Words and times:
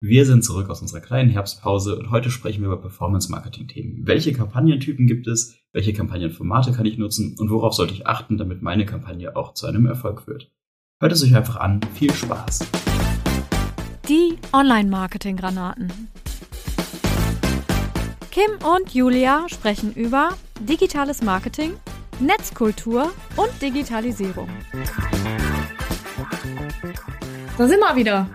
Wir 0.00 0.24
sind 0.26 0.44
zurück 0.44 0.70
aus 0.70 0.80
unserer 0.80 1.00
kleinen 1.00 1.28
Herbstpause 1.28 1.98
und 1.98 2.12
heute 2.12 2.30
sprechen 2.30 2.60
wir 2.60 2.68
über 2.68 2.80
Performance-Marketing-Themen. 2.80 4.06
Welche 4.06 4.32
Kampagnentypen 4.32 5.08
gibt 5.08 5.26
es? 5.26 5.56
Welche 5.72 5.92
Kampagnenformate 5.92 6.70
kann 6.70 6.86
ich 6.86 6.98
nutzen? 6.98 7.34
Und 7.36 7.50
worauf 7.50 7.74
sollte 7.74 7.94
ich 7.94 8.06
achten, 8.06 8.38
damit 8.38 8.62
meine 8.62 8.86
Kampagne 8.86 9.34
auch 9.34 9.54
zu 9.54 9.66
einem 9.66 9.86
Erfolg 9.86 10.28
wird? 10.28 10.52
Hört 11.00 11.10
es 11.10 11.24
euch 11.24 11.34
einfach 11.34 11.56
an. 11.56 11.80
Viel 11.94 12.12
Spaß! 12.12 12.60
Die 14.08 14.36
Online-Marketing-Granaten. 14.52 15.92
Kim 18.30 18.50
und 18.72 18.94
Julia 18.94 19.48
sprechen 19.48 19.92
über 19.94 20.28
digitales 20.60 21.22
Marketing, 21.22 21.72
Netzkultur 22.20 23.10
und 23.34 23.50
Digitalisierung. 23.60 24.48
Da 27.58 27.66
sind 27.66 27.80
wir 27.80 27.96
wieder. 27.96 28.28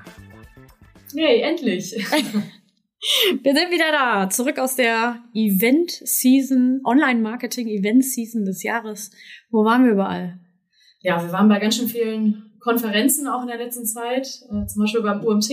Hey, 1.16 1.42
endlich. 1.42 1.94
Wir 3.44 3.54
sind 3.54 3.70
wieder 3.70 3.92
da, 3.92 4.30
zurück 4.30 4.58
aus 4.60 4.76
der 4.76 5.22
Event-Season, 5.34 6.82
Online-Marketing-Event-Season 6.86 8.46
des 8.46 8.64
Jahres. 8.64 9.12
Wo 9.50 9.66
waren 9.66 9.84
wir 9.84 9.92
überall? 9.92 10.40
Ja, 11.02 11.22
wir 11.22 11.34
waren 11.34 11.50
bei 11.50 11.60
ganz 11.60 11.76
schön 11.76 11.90
vielen 11.90 12.54
Konferenzen 12.62 13.28
auch 13.28 13.42
in 13.42 13.50
der 13.50 13.58
letzten 13.58 13.86
Zeit, 13.86 14.26
äh, 14.50 14.66
zum 14.68 14.84
Beispiel 14.84 15.02
beim 15.02 15.22
UMT. 15.22 15.50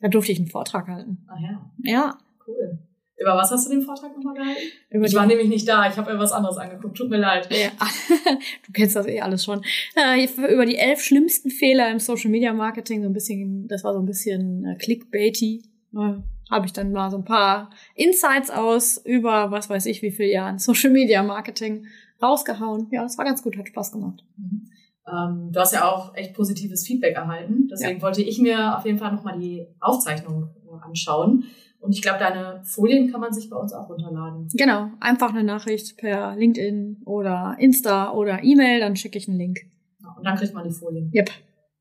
Da 0.00 0.08
durfte 0.08 0.32
ich 0.32 0.38
einen 0.38 0.48
Vortrag 0.48 0.86
halten. 0.86 1.26
Ah 1.28 1.38
ja. 1.40 1.70
Ja. 1.78 2.18
Cool. 2.46 2.78
Über 3.18 3.34
was 3.34 3.50
hast 3.50 3.66
du 3.66 3.70
den 3.70 3.82
Vortrag 3.82 4.14
nochmal 4.14 4.34
gehalten? 4.34 4.60
Über 4.90 5.06
ich 5.06 5.14
war 5.14 5.26
nämlich 5.26 5.48
nicht 5.48 5.66
da, 5.66 5.88
ich 5.88 5.96
habe 5.96 6.12
mir 6.12 6.18
was 6.18 6.32
anderes 6.32 6.58
angeguckt, 6.58 6.96
tut 6.96 7.08
mir 7.08 7.16
leid. 7.16 7.48
Ja, 7.50 7.70
du 8.66 8.72
kennst 8.72 8.94
das 8.94 9.06
eh 9.06 9.20
alles 9.20 9.44
schon. 9.44 9.62
Äh, 9.94 10.26
über 10.52 10.66
die 10.66 10.76
elf 10.76 11.00
schlimmsten 11.00 11.50
Fehler 11.50 11.90
im 11.90 11.98
Social 11.98 12.30
Media 12.30 12.52
Marketing, 12.52 13.02
so 13.02 13.08
ein 13.08 13.14
bisschen, 13.14 13.68
das 13.68 13.84
war 13.84 13.94
so 13.94 14.00
ein 14.00 14.06
bisschen 14.06 14.64
äh, 14.66 14.76
clickbaity. 14.76 15.62
Äh, 15.94 16.20
habe 16.50 16.66
ich 16.66 16.72
dann 16.72 16.92
mal 16.92 17.10
so 17.10 17.16
ein 17.16 17.24
paar 17.24 17.70
Insights 17.94 18.50
aus 18.50 18.98
über 19.04 19.50
was 19.50 19.68
weiß 19.68 19.86
ich 19.86 20.02
wie 20.02 20.12
viele 20.12 20.30
Jahren 20.30 20.58
Social 20.58 20.90
Media 20.90 21.22
Marketing 21.22 21.86
rausgehauen. 22.22 22.88
Ja, 22.90 23.02
das 23.02 23.18
war 23.18 23.24
ganz 23.24 23.42
gut, 23.42 23.56
hat 23.56 23.68
Spaß 23.68 23.92
gemacht. 23.92 24.24
Mhm. 24.36 24.68
Ähm, 25.08 25.50
du 25.52 25.60
hast 25.60 25.72
ja 25.72 25.88
auch 25.88 26.14
echt 26.14 26.34
positives 26.34 26.86
Feedback 26.86 27.14
erhalten. 27.14 27.68
Deswegen 27.70 27.98
ja. 27.98 28.02
wollte 28.02 28.22
ich 28.22 28.38
mir 28.38 28.76
auf 28.76 28.84
jeden 28.84 28.98
Fall 28.98 29.12
nochmal 29.12 29.38
die 29.38 29.66
Aufzeichnung 29.80 30.50
äh, 30.66 30.84
anschauen. 30.84 31.44
Und 31.86 31.92
ich 31.92 32.02
glaube, 32.02 32.18
deine 32.18 32.62
Folien 32.64 33.12
kann 33.12 33.20
man 33.20 33.32
sich 33.32 33.48
bei 33.48 33.56
uns 33.56 33.72
auch 33.72 33.88
runterladen. 33.88 34.48
Genau, 34.54 34.90
einfach 34.98 35.30
eine 35.30 35.44
Nachricht 35.44 35.96
per 35.96 36.34
LinkedIn 36.34 37.02
oder 37.04 37.54
Insta 37.60 38.12
oder 38.12 38.42
E-Mail, 38.42 38.80
dann 38.80 38.96
schicke 38.96 39.18
ich 39.18 39.28
einen 39.28 39.38
Link. 39.38 39.60
Ja, 40.00 40.08
und 40.18 40.24
dann 40.26 40.36
kriegt 40.36 40.52
man 40.52 40.64
die 40.64 40.74
Folien. 40.74 41.12
Yep. 41.14 41.30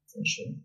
Sehr 0.05 0.25
schön. 0.25 0.63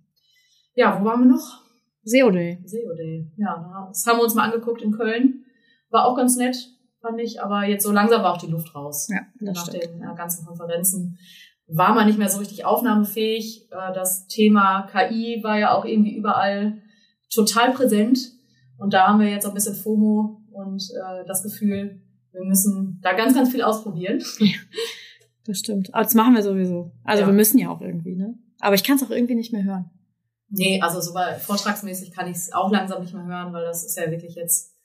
Ja, 0.74 1.00
wo 1.00 1.06
waren 1.06 1.20
wir 1.20 1.33
noch? 1.33 1.64
SEO 2.05 2.30
Day. 2.30 2.58
SEO 2.66 2.94
Day, 2.94 3.33
ja. 3.38 3.86
Das 3.88 4.06
haben 4.06 4.18
wir 4.18 4.24
uns 4.24 4.34
mal 4.34 4.44
angeguckt 4.44 4.83
in 4.83 4.92
Köln. 4.92 5.46
War 5.88 6.05
auch 6.05 6.16
ganz 6.16 6.36
nett, 6.36 6.56
fand 7.00 7.18
ich. 7.18 7.42
Aber 7.42 7.64
jetzt 7.64 7.84
so 7.84 7.92
langsam 7.92 8.22
war 8.22 8.34
auch 8.34 8.41
die 8.42 8.50
Luft 8.50 8.74
raus. 8.74 9.08
Ja, 9.11 9.20
das 9.41 9.56
Nach 9.56 9.66
stimmt. 9.66 9.84
den 9.84 10.02
äh, 10.02 10.14
ganzen 10.14 10.44
Konferenzen 10.44 11.18
war 11.66 11.94
man 11.94 12.06
nicht 12.06 12.18
mehr 12.18 12.28
so 12.28 12.41
richtig 12.41 12.66
aufnahmefähig. 12.66 13.68
Äh, 13.70 13.94
das 13.94 14.27
Thema 14.27 14.86
KI 14.92 15.41
war 15.42 15.58
ja 15.58 15.72
auch 15.72 15.86
irgendwie 15.86 16.14
überall 16.14 16.83
total 17.33 17.72
präsent. 17.72 18.18
Und 18.81 18.92
da 18.95 19.09
haben 19.09 19.20
wir 19.20 19.28
jetzt 19.28 19.45
auch 19.47 19.50
ein 19.50 19.55
bisschen 19.55 19.75
FOMO 19.75 20.42
und 20.53 20.83
äh, 20.91 21.25
das 21.27 21.42
Gefühl, 21.42 22.00
wir 22.33 22.45
müssen 22.45 22.98
da 23.03 23.12
ganz, 23.12 23.34
ganz 23.34 23.50
viel 23.50 23.62
ausprobieren. 23.62 24.20
Das 25.47 25.59
stimmt. 25.59 25.92
Aber 25.95 26.05
das 26.05 26.14
machen 26.14 26.34
wir 26.34 26.42
sowieso. 26.42 26.92
Also 27.03 27.23
Ja. 27.23 27.27
wir 27.27 27.33
müssen 27.34 27.58
ja 27.58 27.70
auch 27.70 27.81
irgendwie, 27.81 28.14
ne? 28.14 28.39
Aber 28.61 28.75
ich 28.75 28.84
kann 28.84 28.97
es 28.97 29.03
auch 29.03 29.11
irgendwie 29.11 29.34
nicht 29.34 29.53
mehr 29.55 29.64
hören. 29.64 29.91
Nee, 30.51 30.81
also 30.83 31.01
so 31.01 31.14
bei 31.14 31.34
vortragsmäßig 31.34 32.12
kann 32.12 32.27
ich 32.28 32.36
es 32.36 32.53
auch 32.53 32.70
langsam 32.70 33.01
nicht 33.01 33.14
mehr 33.14 33.25
hören, 33.25 33.53
weil 33.53 33.64
das 33.64 33.83
ist 33.83 33.97
ja 33.97 34.11
wirklich 34.11 34.34
jetzt 34.34 34.77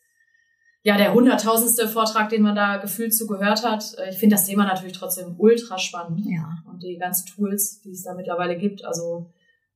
ja 0.81 0.97
der 0.97 1.13
hunderttausendste 1.13 1.87
Vortrag, 1.89 2.29
den 2.29 2.41
man 2.41 2.55
da 2.55 2.77
gefühlt 2.77 3.13
zu 3.13 3.27
gehört 3.27 3.63
hat. 3.65 3.95
Äh, 3.97 4.11
Ich 4.11 4.17
finde 4.17 4.37
das 4.37 4.45
Thema 4.45 4.63
natürlich 4.65 4.93
trotzdem 4.93 5.35
ultra 5.37 5.77
spannend. 5.77 6.21
Ja. 6.25 6.47
und 6.71 6.81
die 6.81 6.97
ganzen 6.97 7.27
Tools, 7.27 7.81
die 7.81 7.91
es 7.91 8.03
da 8.03 8.15
mittlerweile 8.15 8.57
gibt. 8.57 8.85
Also 8.85 9.33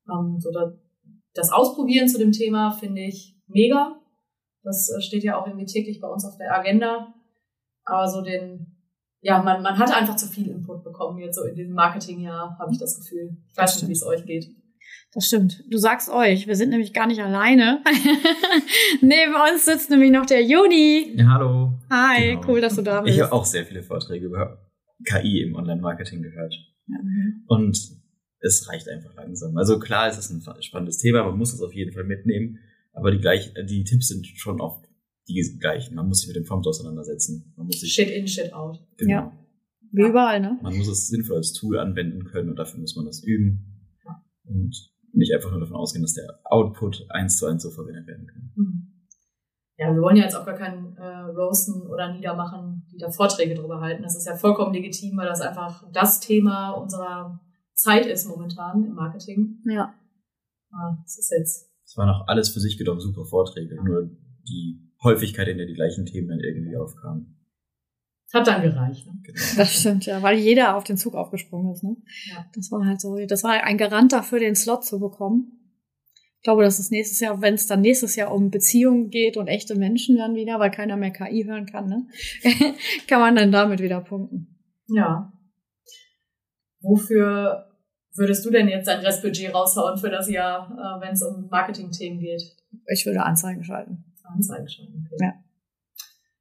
ähm, 0.10 0.38
so 0.40 0.50
da, 0.52 0.72
das 1.34 1.52
Ausprobieren 1.52 2.08
zu 2.08 2.18
dem 2.18 2.32
Thema 2.32 2.72
finde 2.72 3.02
ich 3.02 3.36
mega. 3.48 3.99
Das 4.70 4.90
äh, 4.96 5.02
steht 5.02 5.24
ja 5.24 5.38
auch 5.38 5.48
irgendwie 5.48 5.66
täglich 5.66 6.00
bei 6.00 6.08
uns 6.08 6.24
auf 6.26 6.38
der 6.38 6.54
Agenda. 6.54 7.14
Aber 7.86 8.08
so 8.08 8.22
den, 8.22 8.78
ja, 9.22 9.42
man, 9.42 9.64
man 9.64 9.78
hat 9.80 9.92
einfach 9.96 10.16
zu 10.16 10.28
viel 10.28 10.48
Input 10.48 10.84
bekommen 10.84 11.20
jetzt 11.20 11.36
so 11.38 11.44
in 11.44 11.56
diesem 11.56 11.74
Marketingjahr, 11.74 12.56
habe 12.60 12.72
ich 12.72 12.78
das 12.78 12.98
Gefühl. 13.00 13.38
Ich 13.50 13.58
weiß 13.58 13.76
nicht, 13.82 13.88
wie 13.90 13.94
es 13.94 14.04
euch 14.06 14.26
geht. 14.26 14.46
Das 15.14 15.26
stimmt. 15.26 15.64
Du 15.72 15.78
sagst 15.80 16.10
euch, 16.10 16.46
wir 16.46 16.56
sind 16.56 16.70
nämlich 16.70 16.94
gar 16.94 17.08
nicht 17.08 17.20
alleine. 17.22 17.82
Neben 19.02 19.34
uns 19.34 19.66
sitzt 19.66 19.90
nämlich 19.90 20.12
noch 20.12 20.28
der 20.28 20.44
Juni. 20.44 21.14
Ja, 21.16 21.30
hallo. 21.34 21.74
Hi, 21.90 22.36
Genau. 22.36 22.48
cool, 22.48 22.62
dass 22.62 22.76
du 22.76 22.84
da 22.84 23.02
bist. 23.02 23.16
Ich 23.16 23.22
habe 23.24 23.34
auch 23.34 23.46
sehr 23.46 23.66
viele 23.66 23.82
Vorträge 23.82 24.28
über 24.28 24.70
KI 25.06 25.42
im 25.42 25.56
Online-Marketing 25.56 26.22
gehört. 26.22 26.54
Mhm. 26.86 27.44
Und 27.48 27.78
es 28.42 28.70
reicht 28.70 28.88
einfach 28.88 29.16
langsam. 29.16 29.58
Also 29.58 29.80
klar, 29.80 30.08
es 30.08 30.18
ist 30.18 30.30
ein 30.30 30.44
spannendes 30.62 31.00
Thema, 31.00 31.24
man 31.24 31.38
muss 31.38 31.54
es 31.54 31.62
auf 31.62 31.74
jeden 31.74 31.92
Fall 31.92 32.04
mitnehmen, 32.04 32.60
aber 32.94 33.12
die, 33.12 33.20
gleich, 33.20 33.54
die 33.70 33.84
Tipps 33.84 34.08
sind 34.08 34.26
schon 34.28 34.62
oft 34.62 34.86
die 35.28 35.58
gleichen. 35.60 35.96
Man 35.96 36.08
muss 36.08 36.22
sich 36.22 36.28
mit 36.28 36.36
dem 36.36 36.46
Prompt 36.46 36.66
auseinandersetzen. 36.68 37.54
Man 37.56 37.68
muss 37.68 37.80
sich 37.80 37.94
Shit 37.94 38.10
in, 38.10 38.28
shit 38.28 38.52
out. 38.54 38.80
genau, 38.98 39.12
Ja. 39.12 39.38
Wie 39.92 40.08
überall, 40.08 40.40
ne? 40.40 40.60
man 40.62 40.78
muss 40.78 40.88
es 40.88 41.08
sinnvoll 41.08 41.38
als 41.38 41.54
Tool 41.54 41.80
anwenden 41.80 42.24
können 42.26 42.50
und 42.50 42.58
dafür 42.58 42.80
muss 42.80 42.96
man 42.96 43.06
das 43.06 43.24
üben 43.24 43.66
und 44.44 44.76
nicht 45.14 45.34
einfach 45.34 45.50
nur 45.50 45.60
davon 45.60 45.76
ausgehen, 45.78 46.04
dass 46.04 46.14
der 46.14 46.40
Output 46.44 47.06
eins 47.10 47.38
zu 47.38 47.48
eins 47.48 47.64
so 47.64 47.72
verwendet 47.72 48.06
werden 48.08 48.28
kann. 48.28 48.52
Mhm. 48.56 48.88
Ja, 49.78 49.94
wir 49.94 50.02
wollen 50.02 50.18
ja 50.18 50.24
jetzt 50.24 50.36
auch 50.36 50.46
gar 50.46 50.58
keinen 50.58 50.96
äh, 50.98 51.04
Roasten 51.32 51.88
oder 51.88 52.14
Niedermachen, 52.14 52.86
die 52.92 52.98
da 52.98 53.10
Vorträge 53.10 53.56
drüber 53.56 53.80
halten. 53.80 54.04
Das 54.04 54.16
ist 54.16 54.28
ja 54.28 54.36
vollkommen 54.36 54.74
legitim, 54.74 55.16
weil 55.18 55.28
das 55.28 55.42
einfach 55.42 55.90
das 55.94 56.20
Thema 56.20 56.72
unserer 56.72 57.40
Zeit 57.74 58.06
ist 58.06 58.28
momentan 58.28 58.84
im 58.84 58.94
Marketing. 58.94 59.62
Ja. 59.66 59.94
Ah, 60.72 60.98
Das 61.02 61.18
ist 61.18 61.32
jetzt, 61.32 61.69
Es 61.90 61.98
waren 61.98 62.10
auch 62.10 62.28
alles 62.28 62.50
für 62.50 62.60
sich 62.60 62.78
genommen 62.78 63.00
super 63.00 63.26
Vorträge, 63.26 63.84
nur 63.84 64.12
die 64.48 64.80
Häufigkeit, 65.04 65.48
in 65.48 65.58
der 65.58 65.66
die 65.66 65.74
gleichen 65.74 66.06
Themen 66.06 66.28
dann 66.28 66.40
irgendwie 66.40 66.78
aufkamen. 66.78 67.36
hat 68.32 68.46
dann 68.46 68.62
gereicht. 68.62 69.08
Ne? 69.08 69.14
Genau. 69.24 69.40
Das 69.58 69.74
stimmt, 69.74 70.06
ja, 70.06 70.22
weil 70.22 70.38
jeder 70.38 70.78
auf 70.78 70.84
den 70.84 70.98
Zug 70.98 71.16
aufgesprungen 71.16 71.74
ist, 71.74 71.84
ne? 71.84 71.98
Ja. 72.30 72.46
Das 72.54 72.72
war 72.72 72.86
halt 72.86 73.02
so, 73.02 73.18
das 73.26 73.44
war 73.44 73.64
ein 73.64 73.80
Garant 73.80 74.14
dafür, 74.14 74.38
den 74.38 74.56
Slot 74.56 74.86
zu 74.86 75.00
bekommen. 75.00 75.74
Ich 76.38 76.44
glaube, 76.44 76.62
dass 76.62 76.78
es 76.78 76.92
nächstes 76.92 77.22
Jahr, 77.22 77.42
wenn 77.42 77.56
es 77.56 77.66
dann 77.66 77.82
nächstes 77.82 78.16
Jahr 78.16 78.32
um 78.32 78.52
Beziehungen 78.52 79.10
geht 79.10 79.36
und 79.36 79.48
echte 79.48 79.74
Menschen 79.74 80.16
dann 80.16 80.36
wieder, 80.36 80.60
weil 80.60 80.70
keiner 80.70 80.96
mehr 80.96 81.10
KI 81.10 81.46
hören 81.46 81.66
kann, 81.66 81.90
ne? 81.90 82.08
kann 83.08 83.20
man 83.20 83.36
dann 83.36 83.52
damit 83.52 83.80
wieder 83.80 84.00
punkten. 84.02 84.60
Ja. 84.90 85.34
Wofür 86.82 87.69
würdest 88.16 88.46
du 88.46 88.50
denn 88.50 88.68
jetzt 88.68 88.88
dein 88.88 89.00
Restbudget 89.00 89.54
raushauen 89.54 89.98
für 89.98 90.10
das 90.10 90.30
Jahr, 90.30 90.70
äh, 90.72 91.06
wenn 91.06 91.14
es 91.14 91.24
um 91.24 91.48
Marketing-Themen 91.50 92.20
geht? 92.20 92.44
Ich 92.88 93.06
würde 93.06 93.24
Anzeigen 93.24 93.64
schalten. 93.64 94.04
Anzeigen 94.24 94.68
schon, 94.70 94.86
okay. 94.86 95.18
Ja. 95.22 95.34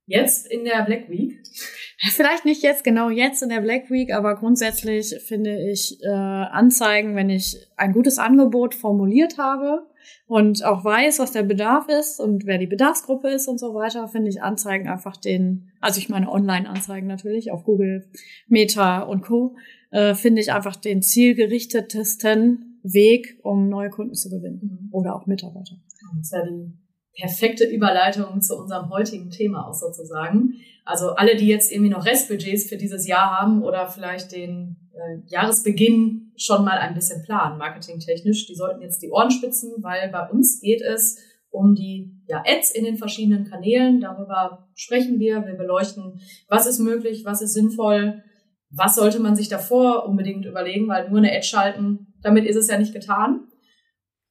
Jetzt 0.07 0.47
in 0.51 0.65
der 0.65 0.85
Black 0.85 1.09
Week. 1.11 1.39
Vielleicht 2.13 2.45
nicht 2.45 2.63
jetzt 2.63 2.85
genau 2.85 3.11
jetzt 3.11 3.43
in 3.43 3.49
der 3.49 3.61
Black 3.61 3.91
Week, 3.91 4.13
aber 4.13 4.37
grundsätzlich 4.37 5.17
finde 5.27 5.71
ich 5.71 5.99
äh, 6.03 6.09
Anzeigen, 6.09 7.17
wenn 7.17 7.29
ich 7.29 7.57
ein 7.77 7.93
gutes 7.93 8.19
Angebot 8.19 8.75
formuliert 8.75 9.37
habe 9.37 9.87
und 10.27 10.65
auch 10.65 10.85
weiß, 10.85 11.19
was 11.19 11.33
der 11.33 11.43
Bedarf 11.43 11.89
ist 11.89 12.21
und 12.21 12.47
wer 12.47 12.59
die 12.59 12.69
Bedarfsgruppe 12.69 13.29
ist 13.29 13.49
und 13.49 13.59
so 13.59 13.75
weiter, 13.75 14.07
finde 14.07 14.31
ich 14.31 14.41
Anzeigen 14.41 14.89
einfach 14.89 15.17
den, 15.17 15.73
also 15.81 15.99
ich 15.99 16.09
meine 16.09 16.31
Online-Anzeigen 16.31 17.09
natürlich 17.09 17.51
auf 17.51 17.65
Google, 17.65 18.09
Meta 18.47 19.01
und 19.01 19.23
Co, 19.23 19.57
äh, 19.91 20.15
finde 20.15 20.41
ich 20.41 20.53
einfach 20.53 20.77
den 20.77 21.03
zielgerichtetesten 21.03 22.81
Weg, 22.83 23.39
um 23.43 23.69
neue 23.69 23.91
Kunden 23.91 24.15
zu 24.15 24.31
gewinnen 24.31 24.89
oder 24.93 25.15
auch 25.15 25.27
Mitarbeiter. 25.27 25.77
Das 26.17 26.27
ist 26.27 26.33
ja 26.33 26.45
die 26.45 26.73
perfekte 27.15 27.65
Überleitung 27.65 28.41
zu 28.41 28.57
unserem 28.57 28.91
heutigen 28.91 29.31
Thema 29.31 29.67
auch 29.69 29.75
sozusagen. 29.75 30.55
Also 30.85 31.11
alle, 31.11 31.37
die 31.37 31.49
jetzt 31.49 31.73
irgendwie 31.73 31.91
noch 31.91 32.07
Restbudgets 32.07 32.69
für 32.69 32.77
dieses 32.77 33.07
Jahr 33.07 33.39
haben 33.39 33.63
oder 33.63 33.89
vielleicht 33.89 34.33
den 34.33 34.77
äh, 34.95 35.19
Jahresbeginn 35.27 36.33
schon 36.37 36.65
mal 36.65 36.79
ein 36.79 36.95
bisschen 36.95 37.23
planen, 37.23 37.59
marketingtechnisch, 37.59 38.47
die 38.47 38.55
sollten 38.55 38.81
jetzt 38.81 39.03
die 39.03 39.11
Ohren 39.11 39.31
spitzen, 39.31 39.73
weil 39.79 40.09
bei 40.11 40.29
uns 40.31 40.61
geht 40.61 40.81
es 40.81 41.19
um 41.51 41.75
die 41.75 42.15
ja, 42.27 42.43
Ads 42.47 42.71
in 42.71 42.85
den 42.85 42.97
verschiedenen 42.97 43.45
Kanälen. 43.45 44.01
Darüber 44.01 44.69
sprechen 44.75 45.19
wir. 45.19 45.45
Wir 45.47 45.55
beleuchten, 45.55 46.21
was 46.49 46.67
ist 46.67 46.79
möglich, 46.79 47.25
was 47.25 47.43
ist 47.43 47.55
sinnvoll, 47.55 48.23
was 48.71 48.97
sollte 48.97 49.21
man 49.21 49.37
sich 49.37 49.49
davor 49.49 50.07
unbedingt 50.07 50.45
überlegen, 50.45 50.89
weil 50.89 51.09
nur 51.09 51.19
eine 51.19 51.33
Ad 51.33 51.45
schalten, 51.45 52.15
damit 52.21 52.47
ist 52.47 52.57
es 52.57 52.69
ja 52.69 52.79
nicht 52.79 52.93
getan. 52.93 53.49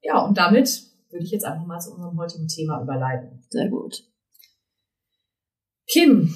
Ja, 0.01 0.19
und 0.19 0.37
damit 0.37 0.83
würde 1.09 1.25
ich 1.25 1.31
jetzt 1.31 1.45
einfach 1.45 1.65
mal 1.65 1.79
zu 1.79 1.93
unserem 1.93 2.17
heutigen 2.17 2.47
Thema 2.47 2.81
überleiten. 2.81 3.43
Sehr 3.49 3.69
gut. 3.69 4.03
Kim, 5.87 6.33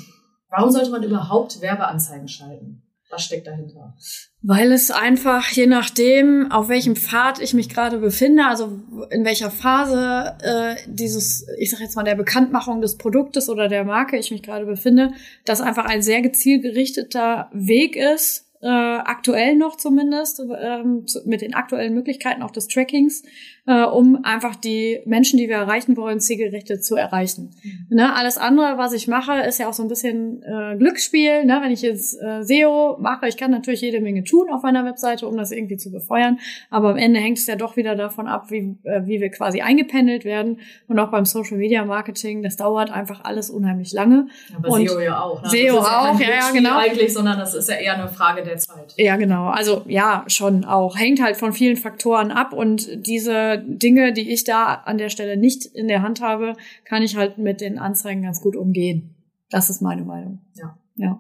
warum 0.50 0.72
sollte 0.72 0.92
man 0.92 1.04
überhaupt 1.04 1.62
Werbeanzeigen 1.62 2.28
schalten? 2.28 2.84
Was 3.12 3.26
steckt 3.26 3.46
dahinter? 3.46 3.94
Weil 4.42 4.72
es 4.72 4.90
einfach, 4.90 5.50
je 5.52 5.68
nachdem, 5.68 6.52
auf 6.52 6.70
welchem 6.70 6.96
Pfad 6.96 7.40
ich 7.40 7.54
mich 7.54 7.70
gerade 7.70 7.98
befinde, 8.00 8.46
also 8.46 8.80
in 9.10 9.26
welcher 9.26 9.52
Phase 9.52 10.38
äh, 10.42 10.76
dieses, 10.88 11.46
ich 11.60 11.70
sag 11.70 11.82
jetzt 11.82 11.96
mal, 11.96 12.04
der 12.04 12.16
Bekanntmachung 12.16 12.82
des 12.82 12.98
Produktes 12.98 13.50
oder 13.50 13.68
der 13.68 13.84
Marke 13.84 14.18
ich 14.18 14.32
mich 14.32 14.42
gerade 14.42 14.66
befinde, 14.66 15.12
das 15.46 15.62
einfach 15.62 15.86
ein 15.86 16.02
sehr 16.02 16.22
gezielt 16.22 16.64
gerichteter 16.64 17.50
Weg 17.54 17.96
ist, 17.96 18.48
äh, 18.62 18.68
aktuell 18.68 19.56
noch 19.56 19.76
zumindest, 19.76 20.42
ähm, 20.60 21.06
zu, 21.08 21.22
mit 21.26 21.42
den 21.42 21.54
aktuellen 21.54 21.94
Möglichkeiten 21.94 22.44
auch 22.44 22.52
des 22.52 22.68
Trackings, 22.68 23.24
äh, 23.68 23.84
um 23.84 24.24
einfach 24.24 24.56
die 24.56 25.02
Menschen, 25.06 25.38
die 25.38 25.48
wir 25.48 25.58
erreichen 25.58 25.96
wollen, 25.96 26.20
zielgerichtet 26.20 26.84
zu 26.84 26.96
erreichen. 26.96 27.52
Mhm. 27.64 27.96
Ne? 27.96 28.16
Alles 28.16 28.38
andere, 28.38 28.78
was 28.78 28.94
ich 28.94 29.08
mache, 29.08 29.40
ist 29.42 29.60
ja 29.60 29.70
auch 29.70 29.74
so 29.74 29.84
ein 29.84 29.90
bisschen 29.90 30.42
äh, 30.42 30.76
Glücksspiel. 30.78 31.46
Ne? 31.46 31.60
Wenn 31.62 31.72
ich 31.72 31.84
jetzt 31.84 32.20
äh, 32.20 32.42
SEO 32.44 32.98
mache, 33.00 33.28
ich 33.28 33.38
kann 33.38 33.52
natürlich 33.52 33.82
jede 33.82 34.02
Menge 34.02 34.24
tun 34.24 34.50
auf 34.52 34.64
meiner 34.64 34.84
Webseite, 34.84 35.28
um 35.28 35.38
das 35.38 35.52
irgendwie 35.52 35.78
zu 35.78 35.92
befeuern, 35.92 36.40
aber 36.72 36.90
am 36.90 36.98
Ende 36.98 37.20
hängt 37.20 37.38
es 37.38 37.46
ja 37.46 37.56
doch 37.56 37.78
wieder 37.78 37.96
davon 37.96 38.28
ab, 38.28 38.50
wie, 38.50 38.78
äh, 38.84 39.06
wie 39.06 39.22
wir 39.22 39.30
quasi 39.30 39.62
eingependelt 39.62 40.26
werden. 40.26 40.60
Und 40.88 40.98
auch 40.98 41.12
beim 41.12 41.26
Social 41.26 41.58
Media 41.58 41.86
Marketing, 41.86 42.42
das 42.42 42.56
dauert 42.56 42.92
einfach 42.92 43.24
alles 43.24 43.52
unheimlich 43.52 43.94
lange. 43.94 44.28
Aber 44.56 44.70
Und 44.70 44.90
SEO 44.90 45.00
ja 45.00 45.22
auch. 45.22 45.44
Ne? 45.44 45.50
SEO 45.50 45.78
auch, 45.78 46.20
ja, 46.20 46.30
ja, 46.30 46.52
genau. 46.52 46.78
Eigentlich, 46.78 47.14
sondern 47.14 47.38
das 47.38 47.54
ist 47.54 47.70
ja 47.70 47.76
eher 47.76 47.94
eine 47.94 48.08
Frage 48.08 48.42
der 48.44 48.58
Zeit. 48.58 48.96
Ja, 48.98 49.18
genau. 49.18 49.50
Also 49.50 49.84
ja, 49.88 50.24
schon 50.28 50.66
auch. 50.66 50.98
Hängt 50.98 51.22
halt 51.22 51.38
von 51.38 51.54
vielen 51.54 51.78
Faktoren 51.78 52.32
ab 52.32 52.54
und 52.54 53.06
diese 53.06 53.52
Dinge, 53.66 54.14
die 54.14 54.32
ich 54.32 54.44
da 54.44 54.74
an 54.74 54.98
der 54.98 55.10
Stelle 55.10 55.38
nicht 55.38 55.66
in 55.66 55.88
der 55.88 56.02
Hand 56.02 56.22
habe, 56.22 56.56
kann 56.86 57.04
ich 57.04 57.16
halt 57.16 57.38
mit 57.38 57.62
den 57.62 57.80
Anzeigen 57.80 58.24
ganz 58.24 58.42
gut 58.42 58.56
umgehen. 58.56 59.16
Das 59.50 59.70
ist 59.70 59.82
meine 59.82 60.04
Meinung. 60.04 60.40
Ja. 60.56 60.78
Ja. 60.96 61.20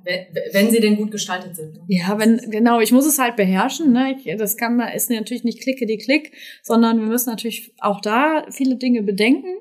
Wenn 0.51 0.69
sie 0.69 0.79
denn 0.79 0.95
gut 0.95 1.11
gestaltet 1.11 1.55
sind. 1.55 1.73
Ne? 1.73 1.83
Ja, 1.87 2.19
wenn, 2.19 2.37
genau, 2.51 2.79
ich 2.81 2.91
muss 2.91 3.07
es 3.07 3.17
halt 3.17 3.35
beherrschen. 3.35 3.91
Ne? 3.91 4.15
Ich, 4.15 4.37
das 4.37 4.57
kann 4.57 4.75
man, 4.75 4.93
ist 4.93 5.09
natürlich 5.09 5.43
nicht 5.43 5.61
klicke 5.61 5.85
die 5.85 5.97
Klick, 5.97 6.33
sondern 6.61 6.99
wir 6.99 7.07
müssen 7.07 7.29
natürlich 7.29 7.73
auch 7.79 7.99
da 8.01 8.45
viele 8.51 8.75
Dinge 8.75 9.01
bedenken. 9.01 9.57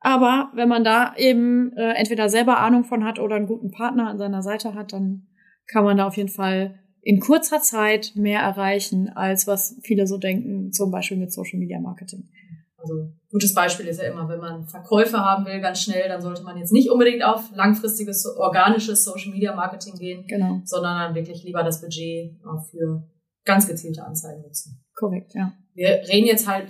Aber 0.00 0.50
wenn 0.54 0.68
man 0.68 0.82
da 0.82 1.14
eben 1.16 1.76
äh, 1.76 1.92
entweder 1.92 2.30
selber 2.30 2.58
Ahnung 2.58 2.84
von 2.84 3.04
hat 3.04 3.18
oder 3.18 3.36
einen 3.36 3.46
guten 3.46 3.70
Partner 3.70 4.08
an 4.08 4.18
seiner 4.18 4.42
Seite 4.42 4.74
hat, 4.74 4.94
dann 4.94 5.26
kann 5.66 5.84
man 5.84 5.98
da 5.98 6.06
auf 6.06 6.16
jeden 6.16 6.30
Fall 6.30 6.78
in 7.02 7.20
kurzer 7.20 7.60
Zeit 7.60 8.12
mehr 8.14 8.40
erreichen, 8.40 9.08
als 9.08 9.46
was 9.46 9.76
viele 9.82 10.06
so 10.06 10.18
denken, 10.18 10.72
zum 10.72 10.90
Beispiel 10.90 11.16
mit 11.16 11.32
Social 11.32 11.58
Media 11.58 11.80
Marketing. 11.80 12.28
Also 12.76 13.12
gutes 13.30 13.54
Beispiel 13.54 13.86
ist 13.86 14.00
ja 14.00 14.10
immer, 14.10 14.28
wenn 14.28 14.40
man 14.40 14.66
Verkäufe 14.66 15.18
haben 15.18 15.44
will, 15.44 15.60
ganz 15.60 15.82
schnell, 15.82 16.08
dann 16.08 16.22
sollte 16.22 16.42
man 16.42 16.56
jetzt 16.56 16.72
nicht 16.72 16.90
unbedingt 16.90 17.22
auf 17.22 17.50
langfristiges, 17.54 18.26
organisches 18.38 19.04
Social 19.04 19.32
Media 19.32 19.54
Marketing 19.54 19.94
gehen, 19.96 20.26
genau. 20.26 20.60
sondern 20.64 20.98
dann 20.98 21.14
wirklich 21.14 21.44
lieber 21.44 21.62
das 21.62 21.80
Budget 21.80 22.36
für 22.70 23.06
ganz 23.44 23.66
gezielte 23.66 24.04
Anzeigen 24.04 24.42
nutzen. 24.42 24.82
Korrekt, 24.94 25.34
ja. 25.34 25.52
Wir 25.74 26.02
reden 26.08 26.26
jetzt 26.26 26.48
halt 26.48 26.68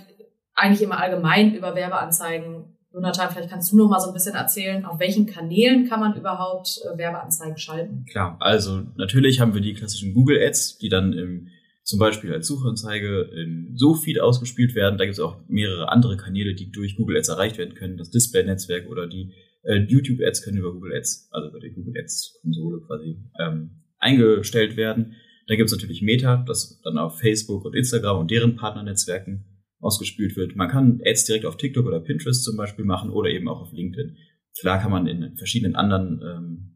eigentlich 0.53 0.81
immer 0.81 0.99
allgemein 0.99 1.55
über 1.55 1.75
Werbeanzeigen 1.75 2.77
Jonathan, 2.93 3.29
vielleicht 3.31 3.49
kannst 3.49 3.71
du 3.71 3.77
noch 3.77 3.89
mal 3.89 3.99
so 3.99 4.07
ein 4.07 4.13
bisschen 4.13 4.35
erzählen, 4.35 4.83
auf 4.85 4.99
welchen 4.99 5.25
Kanälen 5.25 5.87
kann 5.87 6.01
man 6.01 6.15
überhaupt 6.15 6.81
äh, 6.83 6.97
Werbeanzeigen 6.97 7.57
schalten? 7.57 8.05
Klar, 8.09 8.37
also 8.39 8.81
natürlich 8.95 9.39
haben 9.39 9.53
wir 9.53 9.61
die 9.61 9.73
klassischen 9.73 10.13
Google 10.13 10.41
Ads, 10.41 10.77
die 10.77 10.89
dann 10.89 11.13
im, 11.13 11.47
zum 11.83 11.99
Beispiel 11.99 12.33
als 12.33 12.47
Suchanzeige 12.47 13.29
im 13.33 13.77
Suchfeed 13.77 14.19
ausgespielt 14.19 14.75
werden. 14.75 14.97
Da 14.97 15.05
gibt 15.05 15.13
es 15.13 15.19
auch 15.21 15.37
mehrere 15.47 15.89
andere 15.89 16.17
Kanäle, 16.17 16.53
die 16.53 16.69
durch 16.69 16.97
Google 16.97 17.17
Ads 17.17 17.29
erreicht 17.29 17.57
werden 17.57 17.75
können. 17.75 17.97
Das 17.97 18.11
Display-Netzwerk 18.11 18.89
oder 18.89 19.07
die 19.07 19.33
äh, 19.63 19.77
YouTube 19.87 20.19
Ads 20.25 20.43
können 20.43 20.57
über 20.57 20.73
Google 20.73 20.93
Ads, 20.93 21.29
also 21.31 21.47
über 21.47 21.61
die 21.61 21.71
Google 21.71 21.93
Ads-Konsole 21.97 22.81
quasi 22.87 23.17
ähm, 23.39 23.83
eingestellt 23.99 24.75
werden. 24.75 25.15
Da 25.47 25.55
gibt 25.55 25.67
es 25.67 25.75
natürlich 25.75 26.01
Meta, 26.01 26.43
das 26.45 26.81
dann 26.83 26.97
auf 26.97 27.19
Facebook 27.19 27.63
und 27.63 27.75
Instagram 27.75 28.19
und 28.19 28.31
deren 28.31 28.55
Partnernetzwerken 28.55 29.45
ausgespielt 29.81 30.35
wird. 30.37 30.55
Man 30.55 30.69
kann 30.69 31.01
Ads 31.03 31.25
direkt 31.25 31.45
auf 31.45 31.57
TikTok 31.57 31.85
oder 31.85 31.99
Pinterest 31.99 32.43
zum 32.43 32.55
Beispiel 32.55 32.85
machen 32.85 33.09
oder 33.09 33.29
eben 33.29 33.49
auch 33.49 33.61
auf 33.61 33.73
LinkedIn. 33.73 34.15
Klar 34.59 34.79
kann 34.79 34.91
man 34.91 35.07
in 35.07 35.35
verschiedenen 35.35 35.75
anderen 35.75 36.21
ähm, 36.23 36.71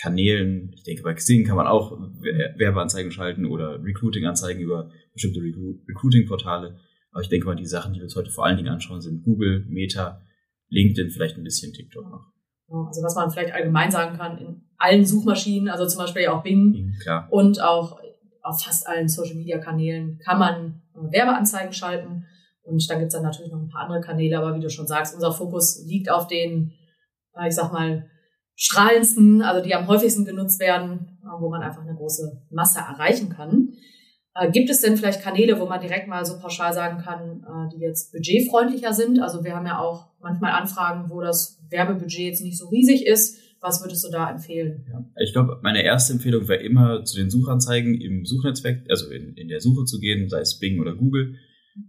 Kanälen, 0.00 0.72
ich 0.74 0.82
denke 0.82 1.02
bei 1.02 1.14
Xing 1.14 1.46
kann 1.46 1.56
man 1.56 1.66
auch 1.66 1.98
Werbeanzeigen 2.20 3.12
schalten 3.12 3.46
oder 3.46 3.82
Recruiting-Anzeigen 3.82 4.60
über 4.60 4.90
bestimmte 5.12 5.40
Recruiting-Portale. 5.40 6.78
Aber 7.12 7.22
ich 7.22 7.28
denke 7.28 7.46
mal, 7.46 7.54
die 7.54 7.64
Sachen, 7.64 7.92
die 7.92 8.00
wir 8.00 8.04
uns 8.04 8.16
heute 8.16 8.30
vor 8.30 8.44
allen 8.44 8.56
Dingen 8.56 8.68
anschauen, 8.68 9.00
sind 9.00 9.22
Google, 9.22 9.64
Meta, 9.68 10.20
LinkedIn, 10.68 11.10
vielleicht 11.10 11.36
ein 11.38 11.44
bisschen 11.44 11.72
TikTok 11.72 12.10
noch. 12.10 12.26
Also 12.88 13.02
was 13.02 13.14
man 13.14 13.30
vielleicht 13.30 13.54
allgemein 13.54 13.90
sagen 13.90 14.16
kann, 14.16 14.38
in 14.38 14.62
allen 14.78 15.06
Suchmaschinen, 15.06 15.68
also 15.68 15.86
zum 15.86 15.98
Beispiel 15.98 16.26
auch 16.26 16.42
Bing, 16.42 16.72
Bing 16.72 16.94
und 17.30 17.62
auch 17.62 18.00
auf 18.42 18.62
fast 18.62 18.86
allen 18.88 19.08
Social-Media-Kanälen 19.08 20.18
kann 20.18 20.38
man 20.38 20.82
Werbeanzeigen 20.94 21.72
schalten. 21.72 22.26
Und 22.64 22.90
dann 22.90 22.98
gibt's 22.98 23.14
dann 23.14 23.22
natürlich 23.22 23.52
noch 23.52 23.60
ein 23.60 23.68
paar 23.68 23.82
andere 23.82 24.00
Kanäle, 24.00 24.38
aber 24.38 24.56
wie 24.56 24.60
du 24.60 24.70
schon 24.70 24.86
sagst, 24.86 25.14
unser 25.14 25.32
Fokus 25.32 25.84
liegt 25.86 26.10
auf 26.10 26.26
den, 26.26 26.72
äh, 27.36 27.48
ich 27.48 27.54
sag 27.54 27.72
mal, 27.72 28.06
strahlendsten, 28.56 29.42
also 29.42 29.62
die 29.62 29.74
am 29.74 29.86
häufigsten 29.86 30.24
genutzt 30.24 30.60
werden, 30.60 31.18
äh, 31.22 31.40
wo 31.40 31.50
man 31.50 31.62
einfach 31.62 31.82
eine 31.82 31.94
große 31.94 32.42
Masse 32.50 32.78
erreichen 32.78 33.28
kann. 33.28 33.74
Äh, 34.34 34.50
gibt 34.50 34.70
es 34.70 34.80
denn 34.80 34.96
vielleicht 34.96 35.22
Kanäle, 35.22 35.60
wo 35.60 35.66
man 35.66 35.80
direkt 35.80 36.08
mal 36.08 36.24
so 36.24 36.38
pauschal 36.38 36.72
sagen 36.72 37.02
kann, 37.02 37.70
die 37.72 37.80
jetzt 37.80 38.12
budgetfreundlicher 38.12 38.92
sind? 38.92 39.20
Also 39.20 39.44
wir 39.44 39.54
haben 39.54 39.66
ja 39.66 39.78
auch 39.78 40.08
manchmal 40.20 40.52
Anfragen, 40.52 41.10
wo 41.10 41.20
das 41.20 41.60
Werbebudget 41.68 42.18
jetzt 42.18 42.42
nicht 42.42 42.58
so 42.58 42.68
riesig 42.68 43.06
ist. 43.06 43.38
Was 43.60 43.82
würdest 43.82 44.04
du 44.04 44.10
da 44.10 44.30
empfehlen? 44.30 44.86
Ja, 44.90 45.04
ich 45.22 45.32
glaube, 45.32 45.58
meine 45.62 45.82
erste 45.82 46.12
Empfehlung 46.12 46.48
wäre 46.48 46.62
immer 46.62 47.04
zu 47.04 47.16
den 47.16 47.30
Suchanzeigen 47.30 47.98
im 47.98 48.26
Suchnetzwerk, 48.26 48.84
also 48.90 49.10
in, 49.10 49.34
in 49.36 49.48
der 49.48 49.60
Suche 49.60 49.84
zu 49.84 50.00
gehen, 50.00 50.28
sei 50.28 50.40
es 50.40 50.58
Bing 50.58 50.80
oder 50.80 50.94
Google 50.94 51.36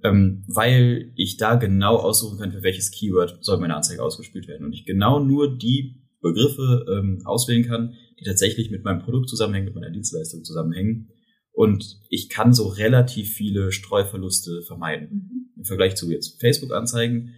ähm, 0.04 0.44
weil 0.48 1.12
ich 1.16 1.38
da 1.38 1.56
genau 1.56 1.98
aussuchen 1.98 2.40
kann, 2.40 2.52
für 2.52 2.64
welches 2.64 2.92
Keyword 2.92 3.38
soll 3.42 3.60
meine 3.60 3.76
Anzeige 3.76 4.04
ausgespielt 4.04 4.48
werden. 4.48 4.66
Und 4.66 4.74
ich 4.74 4.86
genau 4.86 5.20
nur 5.20 5.58
die 5.58 6.02
Begriffe 6.22 6.86
ähm, 6.90 7.22
auswählen 7.26 7.66
kann, 7.66 7.94
die 8.20 8.24
tatsächlich 8.24 8.72
mit 8.72 8.84
meinem 8.84 9.02
Produkt 9.02 9.30
zusammenhängen, 9.30 9.66
mit 9.66 9.76
meiner 9.76 9.92
Dienstleistung 9.92 10.44
zusammenhängen. 10.44 11.10
Und 11.52 12.02
ich 12.10 12.30
kann 12.30 12.54
so 12.54 12.68
relativ 12.68 13.32
viele 13.32 13.72
Streuverluste 13.72 14.62
vermeiden. 14.64 15.10
Mhm. 15.10 15.60
Im 15.60 15.66
Vergleich 15.66 15.96
zu 15.96 16.12
jetzt 16.12 16.40
Facebook-Anzeigen 16.42 17.34